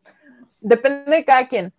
depende 0.60 1.10
de 1.10 1.26
cada 1.26 1.48
quien. 1.48 1.74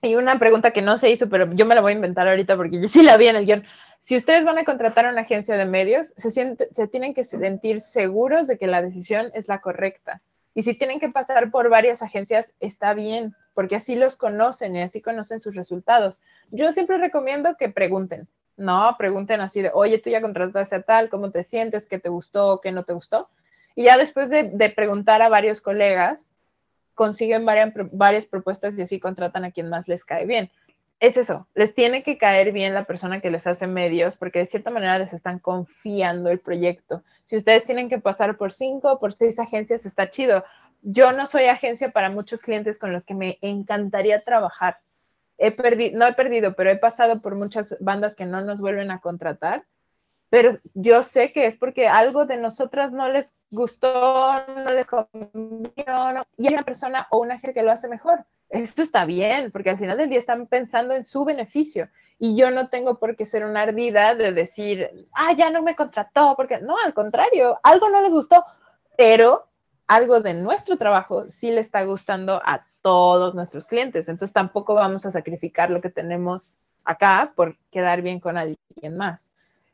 Y 0.00 0.14
una 0.14 0.38
pregunta 0.38 0.70
que 0.70 0.82
no 0.82 0.98
se 0.98 1.10
hizo, 1.10 1.28
pero 1.28 1.52
yo 1.52 1.66
me 1.66 1.74
la 1.74 1.80
voy 1.80 1.92
a 1.92 1.96
inventar 1.96 2.28
ahorita 2.28 2.54
porque 2.54 2.80
yo 2.80 2.88
sí 2.88 3.02
la 3.02 3.16
vi 3.16 3.26
en 3.26 3.36
el 3.36 3.46
guion. 3.46 3.64
Si 3.98 4.14
ustedes 4.14 4.44
van 4.44 4.58
a 4.58 4.64
contratar 4.64 5.06
a 5.06 5.10
una 5.10 5.22
agencia 5.22 5.56
de 5.56 5.64
medios, 5.64 6.14
se, 6.16 6.30
se 6.30 6.86
tienen 6.88 7.12
que 7.12 7.24
sentir 7.24 7.80
seguros 7.80 8.46
de 8.46 8.58
que 8.58 8.68
la 8.68 8.82
decisión 8.82 9.32
es 9.34 9.48
la 9.48 9.60
correcta. 9.60 10.22
Y 10.54 10.62
si 10.62 10.74
tienen 10.74 11.00
que 11.00 11.08
pasar 11.08 11.50
por 11.50 11.70
varias 11.70 12.02
agencias, 12.02 12.54
está 12.60 12.94
bien, 12.94 13.34
porque 13.54 13.76
así 13.76 13.94
los 13.94 14.16
conocen 14.16 14.76
y 14.76 14.82
así 14.82 15.00
conocen 15.00 15.40
sus 15.40 15.54
resultados. 15.54 16.20
Yo 16.50 16.72
siempre 16.72 16.98
recomiendo 16.98 17.56
que 17.56 17.68
pregunten, 17.68 18.28
no, 18.56 18.94
pregunten 18.98 19.40
así 19.40 19.62
de, 19.62 19.70
oye, 19.72 19.98
tú 19.98 20.10
ya 20.10 20.20
contrataste 20.20 20.76
a 20.76 20.82
tal, 20.82 21.08
¿cómo 21.08 21.30
te 21.30 21.42
sientes? 21.42 21.86
¿Qué 21.86 21.98
te 21.98 22.10
gustó? 22.10 22.60
¿Qué 22.60 22.70
no 22.70 22.84
te 22.84 22.92
gustó? 22.92 23.30
Y 23.74 23.84
ya 23.84 23.96
después 23.96 24.28
de, 24.28 24.72
preguntar 24.76 25.22
a 25.22 25.30
varios 25.30 25.62
colegas, 25.62 26.32
consiguen 26.94 27.46
varias, 27.46 27.72
varias 27.92 28.26
propuestas 28.26 28.78
y 28.78 28.82
así 28.82 29.00
contratan 29.00 29.44
a 29.44 29.50
quien 29.50 29.70
más 29.70 29.88
les 29.88 30.04
cae 30.04 30.26
bien 30.26 30.50
es 31.02 31.16
eso, 31.16 31.48
les 31.56 31.74
tiene 31.74 32.04
que 32.04 32.16
caer 32.16 32.52
bien 32.52 32.74
la 32.74 32.84
persona 32.84 33.20
que 33.20 33.32
les 33.32 33.48
hace 33.48 33.66
medios, 33.66 34.14
porque 34.14 34.38
de 34.38 34.46
cierta 34.46 34.70
manera 34.70 35.00
les 35.00 35.12
están 35.12 35.40
confiando 35.40 36.30
el 36.30 36.38
proyecto. 36.38 37.02
Si 37.24 37.36
ustedes 37.36 37.64
tienen 37.64 37.88
que 37.88 37.98
pasar 37.98 38.36
por 38.36 38.52
cinco 38.52 38.92
o 38.92 39.00
por 39.00 39.12
seis 39.12 39.40
agencias, 39.40 39.84
está 39.84 40.10
chido. 40.10 40.44
Yo 40.80 41.10
no 41.10 41.26
soy 41.26 41.46
agencia 41.46 41.90
para 41.90 42.08
muchos 42.08 42.40
clientes 42.40 42.78
con 42.78 42.92
los 42.92 43.04
que 43.04 43.14
me 43.14 43.38
encantaría 43.40 44.22
trabajar. 44.22 44.78
He 45.38 45.50
perdido, 45.50 45.98
no 45.98 46.06
he 46.06 46.12
perdido, 46.12 46.54
pero 46.54 46.70
he 46.70 46.76
pasado 46.76 47.20
por 47.20 47.34
muchas 47.34 47.76
bandas 47.80 48.14
que 48.14 48.24
no 48.24 48.40
nos 48.42 48.60
vuelven 48.60 48.92
a 48.92 49.00
contratar. 49.00 49.64
Pero 50.32 50.50
yo 50.72 51.02
sé 51.02 51.30
que 51.30 51.44
es 51.44 51.58
porque 51.58 51.86
algo 51.86 52.24
de 52.24 52.38
nosotras 52.38 52.90
no 52.90 53.06
les 53.08 53.34
gustó, 53.50 54.46
no 54.48 54.72
les 54.72 54.86
convino, 54.86 56.24
y 56.38 56.46
hay 56.46 56.54
una 56.54 56.62
persona 56.62 57.06
o 57.10 57.18
una 57.18 57.34
agencia 57.34 57.52
que 57.52 57.62
lo 57.62 57.70
hace 57.70 57.86
mejor 57.86 58.24
esto 58.52 58.82
está 58.82 59.06
bien, 59.06 59.50
porque 59.50 59.70
al 59.70 59.78
final 59.78 59.96
del 59.96 60.10
día 60.10 60.18
están 60.18 60.46
pensando 60.46 60.94
en 60.94 61.04
su 61.04 61.24
beneficio. 61.24 61.88
Y 62.18 62.36
yo 62.36 62.50
no 62.50 62.68
tengo 62.68 62.98
por 62.98 63.16
qué 63.16 63.26
ser 63.26 63.44
una 63.44 63.62
ardida 63.62 64.14
de 64.14 64.32
decir, 64.32 65.08
ah, 65.12 65.32
ya 65.32 65.50
no 65.50 65.62
me 65.62 65.74
contrató, 65.74 66.34
porque 66.36 66.60
no, 66.60 66.76
al 66.84 66.94
contrario, 66.94 67.58
algo 67.62 67.88
no 67.88 68.02
les 68.02 68.12
gustó, 68.12 68.44
pero 68.96 69.48
algo 69.88 70.20
de 70.20 70.34
nuestro 70.34 70.76
trabajo 70.76 71.24
sí 71.28 71.50
le 71.50 71.60
está 71.60 71.82
gustando 71.84 72.40
a 72.44 72.66
todos 72.82 73.34
nuestros 73.34 73.66
clientes. 73.66 74.08
Entonces 74.08 74.34
tampoco 74.34 74.74
vamos 74.74 75.06
a 75.06 75.12
sacrificar 75.12 75.70
lo 75.70 75.80
que 75.80 75.90
tenemos 75.90 76.60
acá 76.84 77.32
por 77.34 77.56
quedar 77.70 78.02
bien 78.02 78.20
con 78.20 78.36
alguien 78.36 78.96
más. 78.96 79.32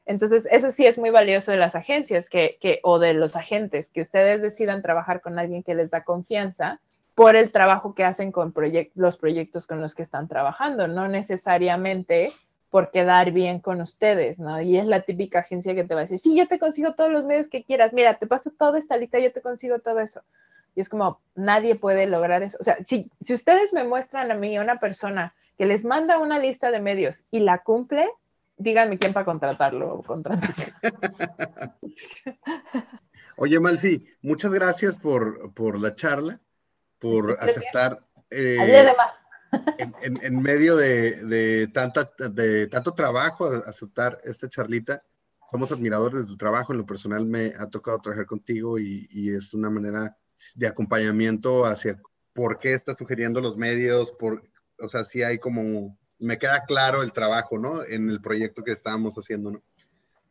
Entonces, 0.08 0.48
eso 0.50 0.70
sí 0.70 0.86
es 0.86 0.96
muy 0.96 1.10
valioso 1.10 1.50
de 1.50 1.58
las 1.58 1.74
agencias 1.74 2.30
que, 2.30 2.56
que, 2.62 2.80
o 2.82 2.98
de 2.98 3.12
los 3.12 3.36
agentes, 3.36 3.90
que 3.90 4.00
ustedes 4.00 4.40
decidan 4.40 4.80
trabajar 4.80 5.20
con 5.20 5.38
alguien 5.38 5.62
que 5.62 5.74
les 5.74 5.90
da 5.90 6.02
confianza 6.02 6.80
por 7.14 7.36
el 7.36 7.52
trabajo 7.52 7.94
que 7.94 8.04
hacen 8.04 8.32
con 8.32 8.54
los 8.94 9.16
proyectos 9.18 9.66
con 9.66 9.82
los 9.82 9.94
que 9.94 10.02
están 10.02 10.26
trabajando, 10.26 10.88
no 10.88 11.08
necesariamente 11.08 12.32
por 12.70 12.90
quedar 12.90 13.32
bien 13.32 13.60
con 13.60 13.82
ustedes, 13.82 14.38
¿no? 14.38 14.62
Y 14.62 14.78
es 14.78 14.86
la 14.86 15.02
típica 15.02 15.40
agencia 15.40 15.74
que 15.74 15.84
te 15.84 15.92
va 15.92 16.00
a 16.00 16.04
decir, 16.04 16.18
sí, 16.18 16.34
yo 16.34 16.48
te 16.48 16.58
consigo 16.58 16.94
todos 16.94 17.12
los 17.12 17.26
medios 17.26 17.48
que 17.48 17.62
quieras, 17.62 17.92
mira, 17.92 18.14
te 18.14 18.26
paso 18.26 18.50
toda 18.50 18.78
esta 18.78 18.96
lista, 18.96 19.18
yo 19.18 19.30
te 19.30 19.42
consigo 19.42 19.78
todo 19.78 20.00
eso. 20.00 20.22
Y 20.74 20.80
es 20.80 20.88
como, 20.88 21.20
nadie 21.34 21.74
puede 21.74 22.06
lograr 22.06 22.42
eso. 22.42 22.56
O 22.60 22.64
sea, 22.64 22.78
si, 22.82 23.10
si 23.20 23.34
ustedes 23.34 23.74
me 23.74 23.84
muestran 23.84 24.30
a 24.30 24.34
mí 24.34 24.58
una 24.58 24.80
persona 24.80 25.34
que 25.58 25.66
les 25.66 25.84
manda 25.84 26.16
una 26.16 26.38
lista 26.38 26.70
de 26.70 26.80
medios 26.80 27.24
y 27.30 27.40
la 27.40 27.58
cumple, 27.58 28.08
díganme 28.58 28.98
quién 28.98 29.12
para 29.12 29.24
contratarlo 29.24 30.02
contratarlo. 30.02 30.64
Oye, 33.36 33.60
Malfi, 33.60 34.04
muchas 34.22 34.52
gracias 34.52 34.96
por, 34.96 35.54
por 35.54 35.80
la 35.80 35.94
charla 35.94 36.40
por 36.98 37.38
aceptar 37.40 38.04
eh, 38.30 38.92
en, 40.02 40.42
medio 40.42 40.76
de, 40.76 41.68
tanta, 41.72 42.10
de 42.30 42.66
tanto 42.66 42.94
trabajo, 42.94 43.46
aceptar 43.66 44.20
esta 44.24 44.48
charlita. 44.48 45.02
Somos 45.50 45.72
admiradores 45.72 46.20
de 46.20 46.26
tu 46.26 46.36
trabajo, 46.36 46.72
en 46.72 46.78
lo 46.78 46.86
personal 46.86 47.24
me 47.24 47.54
ha 47.58 47.68
tocado 47.68 48.00
trabajar 48.00 48.26
contigo 48.26 48.78
y, 48.78 49.30
es 49.34 49.54
una 49.54 49.70
manera 49.70 50.16
de 50.54 50.66
acompañamiento 50.66 51.64
hacia 51.64 52.00
por 52.34 52.58
qué 52.58 52.74
estás 52.74 52.98
sugiriendo 52.98 53.40
los 53.40 53.56
medios, 53.56 54.12
por, 54.12 54.42
o 54.78 54.88
sea, 54.88 55.04
si 55.04 55.22
hay 55.22 55.38
como, 55.38 55.96
me 56.18 56.38
queda 56.38 56.64
claro 56.64 57.02
el 57.02 57.12
trabajo, 57.12 57.58
¿no? 57.58 57.84
En 57.84 58.10
el 58.10 58.20
proyecto 58.20 58.64
que 58.64 58.72
estábamos 58.72 59.14
haciendo, 59.16 59.50
¿no? 59.52 59.62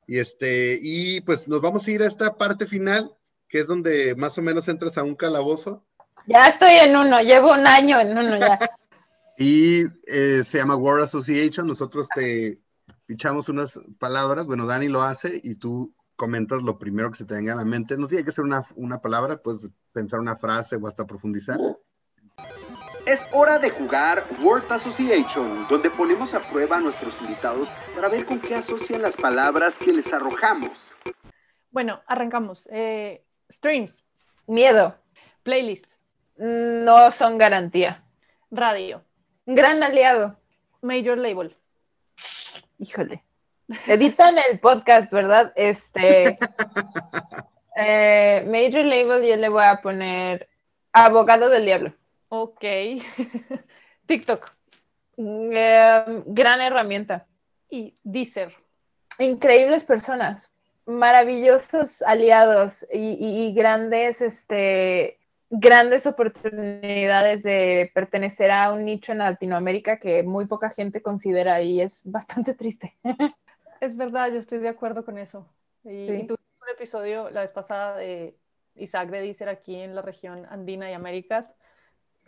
Y 0.08 0.20
este, 0.20 0.80
y 0.82 1.22
pues 1.22 1.48
nos 1.48 1.62
vamos 1.62 1.88
a 1.88 1.92
ir 1.92 2.02
a 2.02 2.08
esta 2.08 2.36
parte 2.36 2.66
final, 2.66 3.14
que 3.50 3.60
es 3.60 3.68
donde 3.68 4.16
más 4.16 4.38
o 4.38 4.42
menos 4.42 4.68
entras 4.68 4.98
a 4.98 5.04
un 5.04 5.16
calabozo 5.16 5.84
ya 6.28 6.50
estoy 6.50 6.74
en 6.74 6.96
uno, 6.96 7.22
llevo 7.22 7.54
un 7.54 7.66
año 7.66 8.00
en 8.02 8.18
uno 8.18 8.38
ya. 8.38 8.60
y 9.38 9.86
eh, 10.06 10.44
se 10.44 10.58
llama 10.58 10.76
World 10.76 11.06
Association. 11.06 11.66
Nosotros 11.66 12.08
te 12.14 12.60
pichamos 13.06 13.48
unas 13.48 13.80
palabras. 13.98 14.46
Bueno, 14.46 14.66
Dani 14.66 14.90
lo 14.90 15.04
hace 15.04 15.40
y 15.42 15.56
tú 15.56 15.96
comentas 16.18 16.64
lo 16.64 16.78
primero 16.78 17.12
que 17.12 17.18
se 17.18 17.26
te 17.26 17.36
venga 17.36 17.54
a 17.54 17.56
la 17.58 17.64
mente. 17.64 17.98
No 17.98 18.08
tiene 18.08 18.26
que 18.26 18.34
ser 18.34 18.44
una, 18.44 18.66
una 18.76 19.00
palabra, 19.00 19.38
puedes 19.38 19.70
pensar 19.94 20.20
una 20.20 20.36
frase 20.36 20.76
o 20.76 20.86
hasta 20.88 21.08
profundizar. 21.08 21.60
Es 23.08 23.26
hora 23.32 23.58
de 23.58 23.70
jugar 23.70 24.26
Word 24.41 24.70
Association, 24.70 25.66
donde 25.70 25.89
ponemos 25.89 26.34
a 26.34 26.41
prueba 26.41 26.76
a 26.76 26.82
nuestros 26.82 27.18
invitados 27.22 27.70
para 27.95 28.10
ver 28.10 28.26
con 28.26 28.41
qué 28.41 28.55
asocian 28.55 29.01
las 29.01 29.16
palabras 29.16 29.78
que 29.78 29.93
les 29.93 30.12
arrojamos. 30.12 30.93
Bueno, 31.72 32.01
arrancamos. 32.05 32.68
Eh, 32.70 33.24
streams. 33.49 34.03
Miedo. 34.45 34.97
Playlist 35.43 35.89
no 36.36 37.10
son 37.14 37.38
garantía. 37.38 38.03
Radio. 38.51 39.05
Gran 39.45 39.82
aliado. 39.84 40.38
Major 40.82 41.18
Label. 41.18 41.55
Híjole. 42.78 43.24
Editan 43.88 44.36
el 44.51 44.60
podcast, 44.60 45.10
¿verdad? 45.12 45.53
Este. 45.55 46.38
Eh, 47.80 48.43
Major 48.47 48.84
Label, 48.84 49.24
yo 49.24 49.36
le 49.36 49.49
voy 49.49 49.64
a 49.64 49.84
poner 49.84 50.49
Abogado 50.91 51.47
del 51.47 51.66
Diablo. 51.66 51.93
Ok. 52.30 52.64
TikTok. 54.06 54.52
Em, 55.18 56.24
gran 56.28 56.62
herramienta. 56.62 57.28
Y 57.70 57.98
Deezer. 58.04 58.54
Increíbles 59.20 59.84
personas, 59.84 60.52
maravillosos 60.86 62.02
aliados 62.04 62.86
y, 62.94 63.18
y 63.20 63.54
grandes 63.54 64.22
este, 64.22 65.18
grandes 65.50 66.06
oportunidades 66.06 67.44
de 67.44 67.92
pertenecer 67.94 68.52
a 68.52 68.72
un 68.74 68.86
nicho 68.86 69.12
en 69.12 69.20
Latinoamérica 69.20 70.00
que 70.00 70.24
muy 70.24 70.46
poca 70.46 70.70
gente 70.70 71.02
considera 71.02 71.62
y 71.62 71.82
es 71.82 72.04
bastante 72.06 72.54
triste. 72.54 72.94
Es 73.80 73.96
verdad, 73.96 74.32
yo 74.32 74.40
estoy 74.40 74.58
de 74.58 74.70
acuerdo 74.70 75.06
con 75.06 75.20
eso. 75.20 75.48
Y, 75.84 76.08
sí. 76.08 76.14
tuvimos 76.24 76.62
un 76.64 76.70
episodio 76.74 77.30
la 77.30 77.42
vez 77.42 77.52
pasada 77.52 77.96
de 77.96 78.36
Isaac 78.74 79.12
de 79.12 79.22
Dícer 79.22 79.50
aquí 79.50 79.76
en 79.76 79.94
la 79.94 80.02
región 80.02 80.48
andina 80.50 80.90
y 80.90 80.94
Américas 80.94 81.54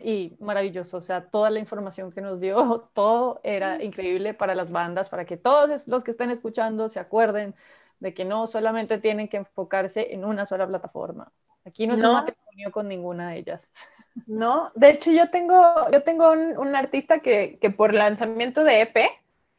y 0.02 0.36
maravilloso, 0.40 0.98
o 0.98 1.02
sea, 1.02 1.26
toda 1.30 1.50
la 1.50 1.60
información 1.60 2.12
que 2.12 2.22
nos 2.22 2.40
dio, 2.40 2.90
todo 2.94 3.40
era 3.44 3.84
increíble 3.84 4.34
para 4.34 4.56
las 4.56 4.72
bandas, 4.72 5.10
para 5.10 5.26
que 5.26 5.38
todos 5.38 5.88
los 5.88 6.04
que 6.04 6.12
estén 6.12 6.32
escuchando 6.32 6.90
se 6.90 7.00
acuerden 7.00 7.56
de 8.00 8.14
que 8.14 8.26
no 8.26 8.48
solamente 8.48 8.98
tienen 8.98 9.28
que 9.28 9.38
enfocarse 9.38 10.14
en 10.14 10.24
una 10.24 10.46
sola 10.46 10.68
plataforma. 10.68 11.32
Aquí 11.66 11.86
no 11.86 11.96
es 11.96 12.02
un 12.02 12.14
matrimonio 12.14 12.72
con 12.72 12.88
ninguna 12.88 13.32
de 13.32 13.38
ellas. 13.40 13.72
No, 14.26 14.72
de 14.76 14.90
hecho 14.90 15.12
yo 15.12 15.30
tengo, 15.30 15.56
yo 15.94 16.04
tengo 16.04 16.32
un, 16.32 16.76
artista 16.76 17.20
que, 17.20 17.58
que, 17.62 17.70
por 17.70 17.94
lanzamiento 17.94 18.66
de 18.66 18.82
EP 18.82 18.98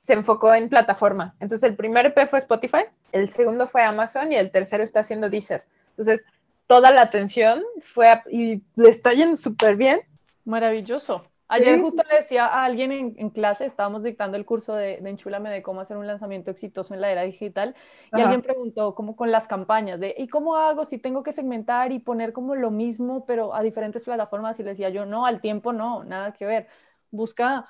se 0.00 0.12
enfocó 0.12 0.52
en 0.52 0.68
plataforma. 0.68 1.34
Entonces 1.40 1.70
el 1.70 1.76
primer 1.76 2.06
EP 2.06 2.28
fue 2.28 2.40
Spotify, 2.40 2.82
el 3.12 3.30
segundo 3.30 3.68
fue 3.68 3.82
Amazon 3.82 4.32
y 4.32 4.36
el 4.36 4.50
tercero 4.50 4.82
está 4.82 5.00
haciendo 5.00 5.30
Deezer. 5.30 5.64
Entonces 5.90 6.24
toda 6.66 6.90
la 6.90 7.02
atención 7.02 7.64
fue 7.80 8.22
y 8.30 8.62
le 8.76 8.88
está 8.90 9.12
yendo 9.12 9.36
súper 9.36 9.76
bien. 9.76 10.02
Maravilloso. 10.50 11.24
Ayer 11.48 11.80
justo 11.80 12.02
le 12.08 12.16
decía 12.16 12.46
a 12.46 12.64
alguien 12.64 12.92
en, 12.92 13.30
clase, 13.30 13.66
estábamos 13.66 14.04
dictando 14.04 14.36
el 14.36 14.44
curso 14.44 14.74
de, 14.74 15.00
de 15.00 15.10
Enchúlame 15.10 15.50
de 15.50 15.62
cómo 15.62 15.80
hacer 15.80 15.96
un 15.96 16.06
lanzamiento 16.06 16.52
exitoso 16.52 16.94
en 16.94 17.00
la 17.00 17.10
era 17.10 17.22
digital, 17.22 17.74
y 18.12 18.20
alguien 18.20 18.40
preguntó 18.40 18.94
cómo 18.94 19.16
con 19.16 19.32
las 19.32 19.48
campañas, 19.48 19.98
de 19.98 20.14
¿y 20.16 20.28
cómo 20.28 20.56
hago 20.56 20.84
si 20.84 20.98
tengo 20.98 21.24
que 21.24 21.32
segmentar 21.32 21.90
y 21.90 21.98
poner 21.98 22.32
como 22.32 22.54
lo 22.54 22.70
mismo, 22.70 23.24
pero 23.26 23.52
a 23.52 23.62
diferentes 23.62 24.04
plataformas? 24.04 24.60
Y 24.60 24.62
le 24.62 24.70
decía 24.70 24.90
yo, 24.90 25.06
no, 25.06 25.26
al 25.26 25.40
tiempo 25.40 25.72
no, 25.72 26.04
nada 26.04 26.32
que 26.32 26.46
ver. 26.46 26.68
Busca 27.10 27.68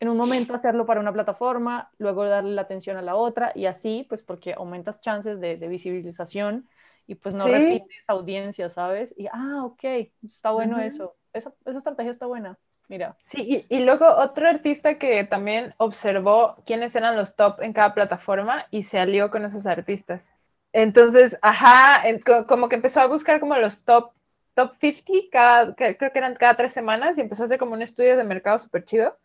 en 0.00 0.08
un 0.08 0.16
momento 0.16 0.54
hacerlo 0.54 0.86
para 0.86 1.00
una 1.00 1.12
plataforma, 1.12 1.90
luego 1.98 2.24
darle 2.24 2.54
la 2.54 2.62
atención 2.62 2.96
a 2.96 3.02
la 3.02 3.16
otra 3.16 3.52
y 3.54 3.66
así, 3.66 4.06
pues 4.08 4.22
porque 4.22 4.54
aumentas 4.54 5.00
chances 5.00 5.40
de, 5.40 5.56
visibilización 5.56 6.68
y 7.06 7.14
pues 7.14 7.34
no 7.34 7.46
repites 7.46 8.08
audiencia, 8.08 8.70
¿sabes? 8.70 9.14
Y, 9.16 9.26
ah, 9.32 9.62
ok, 9.64 9.84
está 10.24 10.52
bueno 10.52 10.78
eso. 10.80 11.16
Esa, 11.32 11.52
esa 11.64 11.78
estrategia 11.78 12.10
está 12.10 12.26
buena. 12.26 12.58
Mira. 12.88 13.16
Sí, 13.24 13.66
y, 13.68 13.78
luego 13.80 14.06
otro 14.06 14.46
artista 14.46 14.98
que 14.98 15.24
también 15.24 15.74
observó 15.78 16.56
quiénes 16.66 16.94
eran 16.94 17.16
los 17.16 17.34
top 17.34 17.62
en 17.62 17.72
cada 17.72 17.94
plataforma 17.94 18.66
y 18.70 18.82
se 18.82 18.98
alió 18.98 19.30
con 19.30 19.44
esos 19.44 19.64
artistas. 19.66 20.28
Entonces, 20.72 21.38
ajá, 21.40 22.02
como 22.46 22.68
que 22.68 22.76
empezó 22.76 23.00
a 23.00 23.06
buscar 23.06 23.40
como 23.40 23.56
los 23.56 23.84
top, 23.84 24.10
top 24.54 24.74
50, 24.80 25.30
cada, 25.30 25.74
creo 25.74 26.12
que 26.12 26.18
eran 26.18 26.34
cada 26.34 26.54
tres 26.54 26.72
semanas 26.72 27.16
y 27.16 27.22
empezó 27.22 27.44
a 27.44 27.46
hacer 27.46 27.58
como 27.58 27.72
un 27.72 27.82
estudio 27.82 28.16
de 28.16 28.24
mercado 28.24 28.58
súper 28.58 28.84
chido 28.84 29.16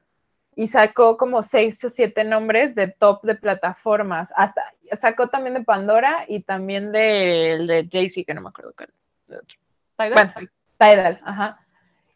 y 0.59 0.67
sacó 0.67 1.15
como 1.15 1.41
seis 1.41 1.81
o 1.85 1.89
siete 1.89 2.25
nombres 2.25 2.75
de 2.75 2.87
top 2.87 3.23
de 3.23 3.35
plataformas. 3.35 4.33
Hasta 4.35 4.61
sacó 4.99 5.27
también 5.27 5.53
de 5.53 5.63
Pandora 5.63 6.25
y 6.27 6.41
también 6.41 6.91
de, 6.91 7.63
de 7.65 7.87
Jay-Z, 7.89 8.25
que 8.25 8.33
no 8.33 8.41
me 8.41 8.49
acuerdo 8.49 8.73
cuál. 8.75 8.89
Tidal. 9.97 10.13
Bueno, 10.13 10.33
Tidal, 10.77 11.21
ajá 11.23 11.59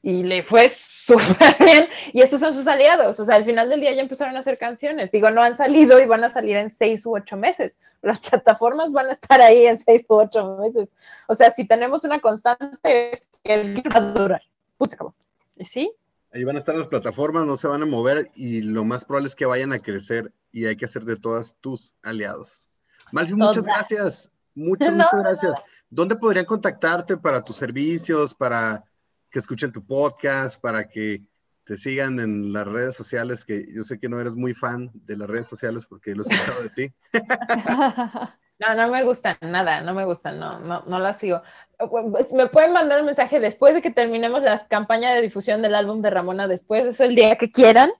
y 0.05 0.21
le 0.21 0.43
fue 0.43 0.67
súper 0.73 1.55
bien. 1.59 1.87
Y 2.11 2.21
esos 2.21 2.39
son 2.39 2.53
sus 2.53 2.67
aliados. 2.67 3.19
O 3.19 3.25
sea, 3.25 3.35
al 3.35 3.45
final 3.45 3.69
del 3.69 3.79
día 3.79 3.93
ya 3.93 4.01
empezaron 4.01 4.35
a 4.35 4.39
hacer 4.39 4.57
canciones. 4.57 5.11
Digo, 5.11 5.31
no 5.31 5.41
han 5.41 5.55
salido 5.55 5.99
y 5.99 6.05
van 6.05 6.25
a 6.25 6.29
salir 6.29 6.57
en 6.57 6.69
seis 6.69 7.05
u 7.05 7.15
ocho 7.15 7.37
meses. 7.37 7.79
Las 8.01 8.19
plataformas 8.19 8.91
van 8.91 9.07
a 9.07 9.13
estar 9.13 9.41
ahí 9.41 9.65
en 9.65 9.79
seis 9.79 10.05
u 10.09 10.15
ocho 10.15 10.57
meses. 10.57 10.89
O 11.27 11.33
sea, 11.33 11.51
si 11.51 11.65
tenemos 11.65 12.03
una 12.03 12.19
constante, 12.19 13.23
el 13.45 13.81
va 13.95 13.99
a 13.99 14.01
durar. 14.01 14.41
Putz, 14.77 14.93
acabó. 14.93 15.15
¿Y 15.55 15.65
sí? 15.65 15.93
Ahí 16.33 16.43
van 16.43 16.55
a 16.55 16.59
estar 16.59 16.75
las 16.75 16.87
plataformas, 16.87 17.45
no 17.45 17.57
se 17.57 17.67
van 17.67 17.83
a 17.83 17.85
mover 17.85 18.31
y 18.33 18.61
lo 18.61 18.83
más 18.83 19.05
probable 19.05 19.27
es 19.27 19.35
que 19.35 19.45
vayan 19.45 19.71
a 19.71 19.79
crecer 19.79 20.33
y 20.51 20.65
hay 20.65 20.75
que 20.75 20.85
hacer 20.85 21.03
de 21.03 21.15
todas 21.15 21.55
tus 21.61 21.95
aliados. 22.01 22.71
Malfi, 23.11 23.35
muchas 23.35 23.65
gracias. 23.65 24.31
Muchas, 24.55 24.93
muchas 24.93 25.19
gracias. 25.19 25.53
¿Dónde 25.91 26.15
podrían 26.15 26.45
contactarte 26.45 27.17
para 27.17 27.43
tus 27.43 27.57
servicios, 27.57 28.33
para 28.33 28.83
que 29.29 29.37
escuchen 29.37 29.71
tu 29.71 29.85
podcast, 29.85 30.59
para 30.59 30.87
que 30.89 31.21
te 31.65 31.77
sigan 31.77 32.19
en 32.19 32.51
las 32.51 32.67
redes 32.67 32.95
sociales, 32.95 33.45
que 33.45 33.71
yo 33.71 33.83
sé 33.83 33.99
que 33.99 34.09
no 34.09 34.19
eres 34.19 34.33
muy 34.33 34.55
fan 34.55 34.89
de 34.93 35.17
las 35.17 35.29
redes 35.29 35.47
sociales 35.47 35.85
porque 35.85 36.15
lo 36.15 36.23
he 36.23 36.33
escuchado 36.33 36.63
de 36.63 36.69
ti. 36.69 36.93
No, 38.59 38.75
no 38.75 38.87
me 38.89 39.03
gustan 39.03 39.37
nada, 39.41 39.81
no 39.81 39.93
me 39.93 40.05
gustan, 40.05 40.39
no, 40.39 40.59
no, 40.59 40.83
no 40.85 40.99
las 40.99 41.17
sigo. 41.17 41.41
Me 42.33 42.47
pueden 42.47 42.71
mandar 42.71 42.99
un 42.99 43.07
mensaje 43.07 43.39
después 43.39 43.73
de 43.73 43.81
que 43.81 43.91
terminemos 43.91 44.41
la 44.43 44.67
campaña 44.67 45.13
de 45.13 45.21
difusión 45.21 45.61
del 45.61 45.75
álbum 45.75 46.01
de 46.01 46.09
Ramona, 46.09 46.47
después 46.47 46.83
de 46.83 46.89
eso 46.91 47.03
el 47.03 47.15
día 47.15 47.35
que 47.35 47.49
quieran. 47.49 47.91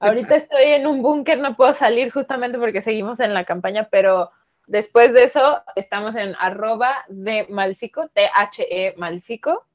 Ahorita 0.00 0.36
estoy 0.36 0.64
en 0.64 0.86
un 0.86 1.00
búnker, 1.00 1.38
no 1.38 1.56
puedo 1.56 1.72
salir 1.72 2.12
justamente 2.12 2.58
porque 2.58 2.82
seguimos 2.82 3.20
en 3.20 3.32
la 3.32 3.44
campaña, 3.44 3.88
pero 3.90 4.30
después 4.66 5.12
de 5.14 5.24
eso 5.24 5.62
estamos 5.76 6.14
en 6.16 6.34
arroba 6.38 7.04
de 7.08 7.46
Malfico, 7.48 8.08
T-H-E 8.08 8.94
Malfico, 8.98 9.66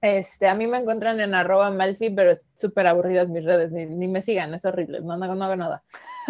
este, 0.00 0.46
a 0.46 0.54
mí 0.54 0.66
me 0.66 0.78
encuentran 0.78 1.20
en 1.20 1.34
arroba 1.34 1.70
Malfi, 1.70 2.10
pero 2.10 2.38
súper 2.54 2.86
aburridas 2.86 3.28
mis 3.28 3.44
redes, 3.44 3.72
ni, 3.72 4.08
me 4.08 4.22
sigan, 4.22 4.52
es 4.54 4.64
horrible, 4.64 5.00
no, 5.00 5.16
no, 5.16 5.34
no 5.34 5.44
hago 5.44 5.56
nada. 5.56 5.82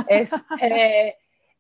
Este, 0.09 1.17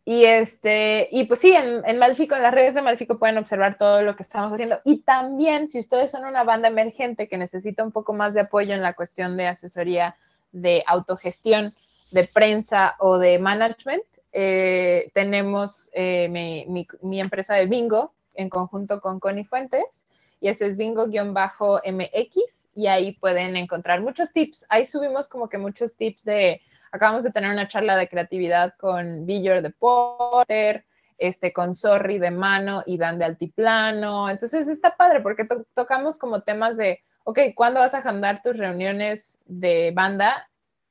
y, 0.08 0.24
este, 0.24 1.08
y 1.10 1.24
pues 1.24 1.40
sí, 1.40 1.52
en, 1.52 1.82
en 1.84 1.98
Malfico, 1.98 2.36
en 2.36 2.42
las 2.44 2.54
redes 2.54 2.76
de 2.76 2.80
Malfico 2.80 3.18
pueden 3.18 3.38
observar 3.38 3.76
todo 3.76 4.02
lo 4.02 4.14
que 4.14 4.22
estamos 4.22 4.52
haciendo. 4.52 4.78
Y 4.84 4.98
también, 4.98 5.66
si 5.66 5.80
ustedes 5.80 6.12
son 6.12 6.24
una 6.24 6.44
banda 6.44 6.68
emergente 6.68 7.28
que 7.28 7.36
necesita 7.36 7.82
un 7.82 7.90
poco 7.90 8.12
más 8.12 8.32
de 8.32 8.42
apoyo 8.42 8.72
en 8.72 8.82
la 8.82 8.92
cuestión 8.92 9.36
de 9.36 9.48
asesoría 9.48 10.16
de 10.52 10.84
autogestión, 10.86 11.72
de 12.12 12.22
prensa 12.22 12.94
o 13.00 13.18
de 13.18 13.40
management, 13.40 14.04
eh, 14.30 15.10
tenemos 15.12 15.90
eh, 15.92 16.28
mi, 16.28 16.86
mi, 17.02 17.20
empresa 17.20 17.54
de 17.54 17.66
bingo 17.66 18.14
en 18.34 18.48
conjunto 18.48 19.00
con 19.00 19.18
Connie 19.18 19.44
Fuentes 19.44 20.06
y 20.40 20.48
ese 20.48 20.68
es 20.68 20.76
bingo-mx 20.76 22.68
y 22.76 22.86
ahí 22.86 23.12
pueden 23.14 23.56
encontrar 23.56 24.02
muchos 24.02 24.32
tips. 24.32 24.66
Ahí 24.68 24.86
subimos 24.86 25.26
como 25.26 25.48
que 25.48 25.58
muchos 25.58 25.96
tips 25.96 26.22
de, 26.22 26.60
acabamos 26.92 27.24
de 27.24 27.30
tener 27.30 27.50
una 27.50 27.68
charla 27.68 27.96
de 27.96 28.08
creatividad 28.08 28.74
con 28.76 29.26
Billor 29.26 29.62
de 29.62 29.70
Porter, 29.70 30.86
este, 31.18 31.52
con 31.52 31.74
Sorry 31.74 32.18
de 32.18 32.30
mano 32.30 32.82
y 32.86 32.98
Dan 32.98 33.18
de 33.18 33.24
altiplano. 33.24 34.28
Entonces 34.28 34.68
está 34.68 34.96
padre 34.96 35.20
porque 35.20 35.46
tocamos 35.74 36.18
como 36.18 36.42
temas 36.42 36.76
de, 36.76 37.02
ok, 37.24 37.38
¿cuándo 37.54 37.80
vas 37.80 37.94
a 37.94 37.98
agendar 37.98 38.42
tus 38.42 38.56
reuniones 38.56 39.38
de 39.44 39.92
banda 39.94 40.48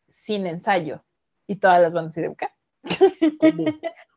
sin 0.07 0.47
ensayo? 0.47 1.03
Y 1.47 1.57
todas 1.57 1.81
las 1.81 1.93
bandas, 1.93 2.17
¿y 2.17 2.23
qué? 2.35 3.37
¿Cómo? 3.37 3.65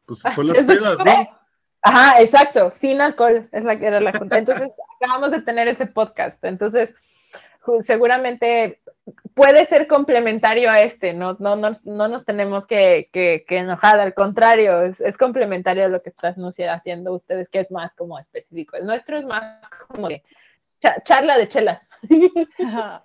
Pues 0.07 0.21
son 0.21 0.47
las 0.47 0.67
¿no? 1.05 1.39
Ajá, 1.83 2.21
exacto, 2.21 2.73
sin 2.75 3.01
alcohol, 3.01 3.49
es 3.53 3.65
la 3.65 3.79
que 3.79 3.87
era 3.87 4.01
la. 4.01 4.11
Entonces, 4.11 4.71
acabamos 5.01 5.31
de 5.31 5.43
tener 5.43 5.69
ese 5.69 5.87
podcast. 5.87 6.43
Entonces, 6.45 6.95
seguramente 7.83 8.81
puede 9.35 9.65
ser 9.65 9.87
complementario 9.87 10.71
a 10.71 10.81
este, 10.81 11.15
no, 11.15 11.37
no, 11.39 11.57
no, 11.57 11.79
no 11.85 12.09
nos 12.09 12.25
tenemos 12.25 12.67
que, 12.67 13.09
que, 13.13 13.45
enojar, 13.49 14.01
al 14.01 14.15
contrario, 14.15 14.83
es, 14.83 15.17
complementario 15.17 15.85
a 15.85 15.89
lo 15.89 16.03
que 16.03 16.11
estás 16.11 16.39
no 16.39 16.51
haciendo 16.71 17.15
ustedes, 17.15 17.49
que 17.49 17.61
es 17.61 17.71
más 17.71 17.95
como 17.95 18.19
específico. 18.19 18.77
El 18.77 18.87
nuestro 18.87 19.19
es 19.19 19.25
más 19.25 19.61
como 19.89 20.09
de 20.09 20.23
charla 21.05 21.39
de 21.39 21.49
chelas. 21.49 21.89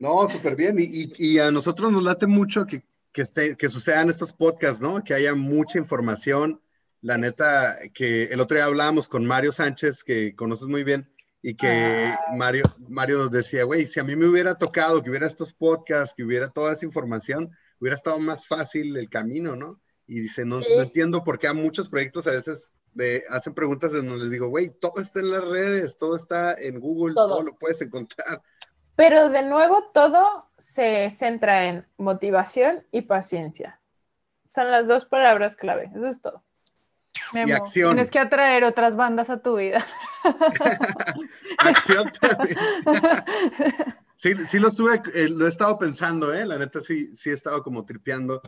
No, 0.00 0.28
súper 0.28 0.54
bien. 0.54 0.76
Y, 0.78 1.12
y, 1.16 1.38
a 1.38 1.50
nosotros 1.50 1.90
nos 1.90 2.02
late 2.02 2.26
mucho 2.26 2.66
que, 2.66 2.82
que, 3.12 3.22
esté, 3.22 3.56
que 3.56 3.70
sucedan 3.70 4.10
estos 4.10 4.32
podcasts, 4.32 4.82
¿no? 4.82 5.02
Que 5.02 5.14
haya 5.14 5.34
mucha 5.34 5.78
información 5.78 6.60
la 7.00 7.16
neta, 7.16 7.76
que 7.92 8.24
el 8.24 8.40
otro 8.40 8.56
día 8.56 8.64
hablábamos 8.64 9.08
con 9.08 9.24
Mario 9.24 9.52
Sánchez, 9.52 10.04
que 10.04 10.34
conoces 10.34 10.68
muy 10.68 10.84
bien, 10.84 11.13
y 11.46 11.56
que 11.56 12.06
ah. 12.06 12.18
Mario, 12.32 12.64
Mario 12.88 13.18
nos 13.18 13.30
decía, 13.30 13.64
güey, 13.64 13.86
si 13.86 14.00
a 14.00 14.02
mí 14.02 14.16
me 14.16 14.26
hubiera 14.26 14.54
tocado 14.54 15.02
que 15.02 15.10
hubiera 15.10 15.26
estos 15.26 15.52
podcasts, 15.52 16.14
que 16.16 16.24
hubiera 16.24 16.48
toda 16.48 16.72
esa 16.72 16.86
información, 16.86 17.50
hubiera 17.78 17.96
estado 17.96 18.18
más 18.18 18.46
fácil 18.46 18.96
el 18.96 19.10
camino, 19.10 19.54
¿no? 19.54 19.78
Y 20.06 20.20
dice, 20.20 20.46
no, 20.46 20.60
entiendo 20.62 21.22
por 21.22 21.38
qué 21.38 21.48
a 21.48 21.52
muchos 21.52 21.90
proyectos 21.90 22.26
a 22.26 22.30
veces 22.30 22.72
hacen 23.28 23.52
preguntas 23.52 23.92
en 23.92 24.08
donde 24.08 24.24
les 24.24 24.30
digo, 24.30 24.48
güey, 24.48 24.70
todo 24.70 25.02
está 25.02 25.20
en 25.20 25.32
las 25.32 25.44
redes, 25.44 25.98
todo 25.98 26.16
está 26.16 26.54
en 26.54 26.80
Google, 26.80 27.14
todo 27.14 27.42
lo 27.42 27.54
puedes 27.56 27.82
encontrar. 27.82 28.40
Pero 28.96 29.28
de 29.28 29.42
nuevo, 29.42 29.90
todo 29.92 30.48
se 30.56 31.10
centra 31.10 31.66
en 31.66 31.86
motivación 31.98 32.86
y 32.90 33.02
paciencia. 33.02 33.82
Son 34.48 34.70
las 34.70 34.88
dos 34.88 35.04
palabras 35.04 35.56
clave, 35.56 35.90
eso 35.94 36.06
es 36.06 36.22
todo 36.22 36.42
y 37.32 37.52
acción. 37.52 37.90
Tienes 37.90 38.10
que 38.10 38.18
atraer 38.18 38.64
otras 38.64 38.96
bandas 38.96 39.30
a 39.30 39.38
tu 39.38 39.56
vida. 39.56 39.86
acción 41.58 42.10
también. 42.20 42.56
sí, 44.16 44.34
sí 44.46 44.58
lo 44.58 44.68
estuve, 44.68 45.02
eh, 45.14 45.28
lo 45.28 45.46
he 45.46 45.48
estado 45.48 45.78
pensando, 45.78 46.32
¿eh? 46.32 46.46
La 46.46 46.58
neta 46.58 46.80
sí, 46.80 47.14
sí 47.16 47.30
he 47.30 47.32
estado 47.34 47.62
como 47.62 47.84
tripeando 47.84 48.42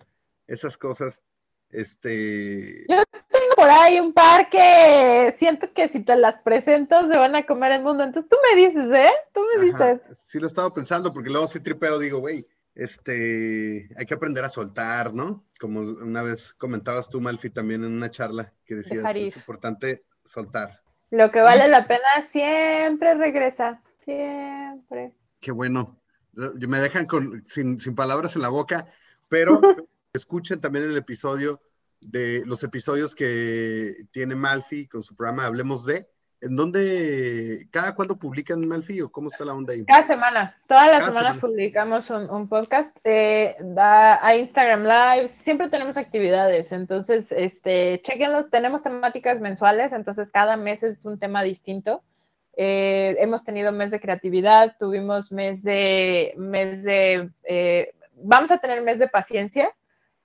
esas 0.47 0.77
cosas. 0.77 1.23
Este. 1.71 2.85
Yo 2.89 3.03
tengo 3.11 3.55
por 3.57 3.69
ahí 3.69 3.99
un 3.99 4.13
par 4.13 4.49
que 4.49 5.35
siento 5.37 5.73
que 5.73 5.89
si 5.89 6.01
te 6.01 6.17
las 6.17 6.39
presento 6.39 7.01
se 7.11 7.19
van 7.19 7.35
a 7.35 7.45
comer 7.45 7.73
el 7.73 7.83
mundo. 7.83 8.05
Entonces 8.05 8.31
tú 8.31 8.37
me 8.49 8.61
dices, 8.61 8.89
¿eh? 8.93 9.13
Tú 9.35 9.41
me 9.55 9.65
dices. 9.65 10.01
Sí 10.27 10.39
lo 10.39 10.47
he 10.47 10.49
estado 10.49 10.73
pensando 10.73 11.13
porque 11.13 11.31
luego 11.31 11.49
sí 11.49 11.61
tripeo, 11.61 11.99
digo, 11.99 12.21
güey, 12.21 12.47
este, 12.77 13.89
hay 13.97 14.07
que 14.07 14.15
aprender 14.15 14.45
a 14.45 14.51
soltar, 14.51 15.15
¿no? 15.15 15.45
Como 15.59 15.81
una 15.81 16.23
vez 16.23 16.53
comentabas 16.53 17.09
tú, 17.09 17.21
Malfi, 17.23 17.49
también 17.49 17.83
en 17.83 17.93
una 17.93 18.11
charla 18.11 18.53
que 18.67 18.77
decías, 18.77 19.17
es 19.17 19.37
importante 19.37 20.05
soltar. 20.23 20.83
Lo 21.11 21.31
que 21.31 21.41
vale 21.41 21.69
la 21.69 21.89
pena 21.89 22.25
siempre 22.29 23.15
regresa, 23.15 23.83
siempre. 24.05 25.15
Qué 25.41 25.53
bueno. 25.53 25.99
Me 26.33 26.79
dejan 26.79 27.07
con, 27.07 27.45
sin, 27.47 27.79
sin 27.79 27.95
palabras 27.95 28.37
en 28.37 28.43
la 28.43 28.51
boca, 28.51 28.87
pero 29.29 29.59
escuchen 30.13 30.61
también 30.61 30.85
el 30.85 30.97
episodio 30.99 31.63
de 32.01 32.43
los 32.45 32.63
episodios 32.63 33.15
que 33.15 34.07
tiene 34.11 34.35
Malfi 34.35 34.87
con 34.87 35.03
su 35.03 35.17
programa 35.17 35.47
Hablemos 35.47 35.87
de, 35.87 36.11
¿En 36.41 36.55
dónde, 36.55 37.67
cada 37.71 37.95
cuándo 37.95 38.17
publican 38.17 38.67
Malfi 38.69 39.01
o 39.01 39.11
cómo 39.11 39.29
está 39.29 39.45
la 39.45 39.55
onda 39.55 39.73
ahí? 39.73 39.87
Cada 39.87 40.03
semana, 40.03 40.57
todas 40.67 40.89
las 40.89 41.07
semanas 41.07 41.39
publicamos 41.39 42.11
un, 42.11 42.49
podcast, 42.49 42.95
eh, 43.05 43.57
da 43.61 44.25
a 44.25 44.37
Instagram 44.37 44.83
Live, 44.83 45.29
siempre 45.29 45.71
tenemos 45.71 45.97
actividades, 45.97 46.73
entonces, 46.73 47.33
este, 47.33 48.03
chequenlo, 48.03 48.47
tenemos 48.47 48.83
temáticas 48.83 49.41
mensuales, 49.41 49.95
entonces 49.95 50.31
cada 50.31 50.59
mes 50.59 50.83
es 50.83 51.05
un 51.07 51.19
tema 51.19 51.43
distinto. 51.43 52.03
Eh, 52.59 53.17
hemos 53.19 53.45
tenido 53.45 53.73
mes 53.73 53.91
de 53.91 54.01
creatividad, 54.01 54.77
tuvimos 54.79 55.33
mes 55.33 55.63
de, 55.63 56.35
mes 56.37 56.83
de, 56.83 57.31
eh, 57.45 57.95
vamos 58.15 58.51
a 58.51 58.59
tener 58.59 58.83
mes 58.83 58.99
de 58.99 59.09
paciencia 59.09 59.75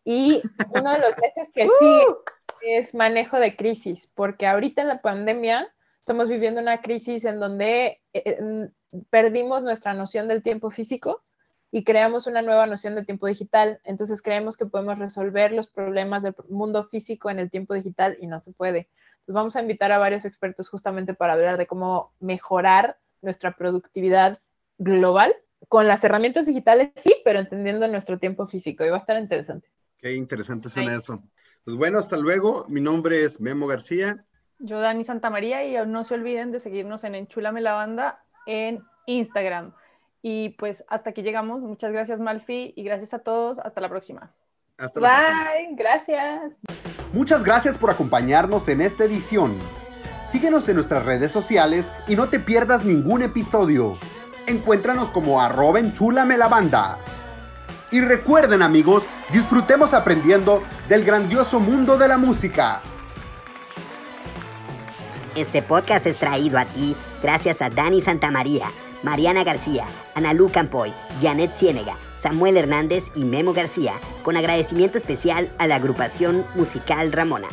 y 0.03 0.41
uno 0.73 0.91
de 0.91 0.99
los 0.99 1.17
meses 1.17 1.51
que 1.53 1.63
sí 1.63 1.69
¡Uh! 2.07 2.15
es 2.61 2.93
manejo 2.93 3.39
de 3.39 3.55
crisis, 3.55 4.11
porque 4.13 4.47
ahorita 4.47 4.81
en 4.81 4.87
la 4.89 5.01
pandemia 5.01 5.71
estamos 6.01 6.29
viviendo 6.29 6.59
una 6.59 6.81
crisis 6.81 7.25
en 7.25 7.39
donde 7.39 8.01
eh, 8.13 8.69
perdimos 9.09 9.61
nuestra 9.61 9.93
noción 9.93 10.27
del 10.27 10.41
tiempo 10.43 10.71
físico 10.71 11.23
y 11.71 11.83
creamos 11.83 12.27
una 12.27 12.41
nueva 12.41 12.65
noción 12.65 12.95
de 12.95 13.05
tiempo 13.05 13.27
digital. 13.27 13.79
Entonces 13.83 14.21
creemos 14.21 14.57
que 14.57 14.65
podemos 14.65 14.97
resolver 14.97 15.51
los 15.51 15.67
problemas 15.67 16.23
del 16.23 16.35
mundo 16.49 16.85
físico 16.85 17.29
en 17.29 17.39
el 17.39 17.49
tiempo 17.49 17.75
digital 17.75 18.17
y 18.19 18.27
no 18.27 18.41
se 18.41 18.51
puede. 18.51 18.89
Entonces 19.19 19.35
vamos 19.35 19.55
a 19.55 19.61
invitar 19.61 19.91
a 19.91 19.99
varios 19.99 20.25
expertos 20.25 20.69
justamente 20.69 21.13
para 21.13 21.33
hablar 21.33 21.57
de 21.57 21.67
cómo 21.67 22.11
mejorar 22.19 22.97
nuestra 23.21 23.55
productividad 23.55 24.39
global 24.79 25.35
con 25.69 25.87
las 25.87 26.03
herramientas 26.03 26.47
digitales, 26.47 26.89
sí, 26.95 27.15
pero 27.23 27.39
entendiendo 27.39 27.87
nuestro 27.87 28.17
tiempo 28.17 28.47
físico 28.47 28.83
y 28.83 28.89
va 28.89 28.97
a 28.97 29.01
estar 29.01 29.21
interesante. 29.21 29.69
Qué 29.99 30.15
interesante 30.15 30.67
suena 30.67 30.95
eso. 30.95 31.23
Pues 31.63 31.77
bueno, 31.77 31.99
hasta 31.99 32.17
luego. 32.17 32.65
Mi 32.67 32.81
nombre 32.81 33.23
es 33.23 33.39
Memo 33.39 33.67
García. 33.67 34.25
Yo, 34.63 34.79
Dani 34.79 35.03
Santamaría, 35.03 35.65
y 35.65 35.87
no 35.87 36.03
se 36.03 36.13
olviden 36.13 36.51
de 36.51 36.59
seguirnos 36.59 37.03
en 37.03 37.15
Enchulame 37.15 37.61
la 37.61 37.73
Banda 37.73 38.23
en 38.45 38.83
Instagram. 39.05 39.73
Y 40.21 40.49
pues 40.49 40.83
hasta 40.87 41.09
aquí 41.09 41.23
llegamos. 41.23 41.61
Muchas 41.61 41.91
gracias, 41.91 42.19
Malfi, 42.19 42.73
y 42.75 42.83
gracias 42.83 43.13
a 43.13 43.19
todos. 43.19 43.59
Hasta 43.59 43.81
la 43.81 43.89
próxima. 43.89 44.31
Hasta 44.77 44.99
Bye, 44.99 45.69
gracias. 45.71 46.53
Muchas 47.13 47.43
gracias 47.43 47.75
por 47.77 47.89
acompañarnos 47.89 48.67
en 48.67 48.81
esta 48.81 49.03
edición. 49.03 49.57
Síguenos 50.31 50.69
en 50.69 50.75
nuestras 50.75 51.05
redes 51.05 51.31
sociales 51.31 51.85
y 52.07 52.15
no 52.15 52.29
te 52.29 52.39
pierdas 52.39 52.85
ningún 52.85 53.21
episodio. 53.23 53.93
Encuéntranos 54.47 55.09
como 55.09 55.41
arroba 55.41 55.79
enchulame 55.79 56.37
la 56.37 56.47
banda. 56.47 56.99
Y 57.91 57.99
recuerden 57.99 58.61
amigos, 58.61 59.03
disfrutemos 59.33 59.93
aprendiendo 59.93 60.63
del 60.87 61.03
grandioso 61.03 61.59
mundo 61.59 61.97
de 61.97 62.07
la 62.07 62.17
música. 62.17 62.81
Este 65.35 65.61
podcast 65.61 66.05
es 66.07 66.17
traído 66.17 66.59
a 66.59 66.65
ti 66.65 66.93
gracias 67.23 67.61
a 67.61 67.69
Dani 67.69 68.01
Santamaría, 68.01 68.65
Mariana 69.01 69.45
García, 69.45 69.85
Analú 70.13 70.49
Campoy, 70.51 70.91
Janet 71.21 71.55
Ciénega, 71.55 71.95
Samuel 72.21 72.57
Hernández 72.57 73.05
y 73.15 73.23
Memo 73.23 73.53
García, 73.53 73.93
con 74.23 74.35
agradecimiento 74.35 74.97
especial 74.97 75.49
a 75.57 75.67
la 75.67 75.75
agrupación 75.75 76.45
musical 76.55 77.13
Ramona. 77.13 77.47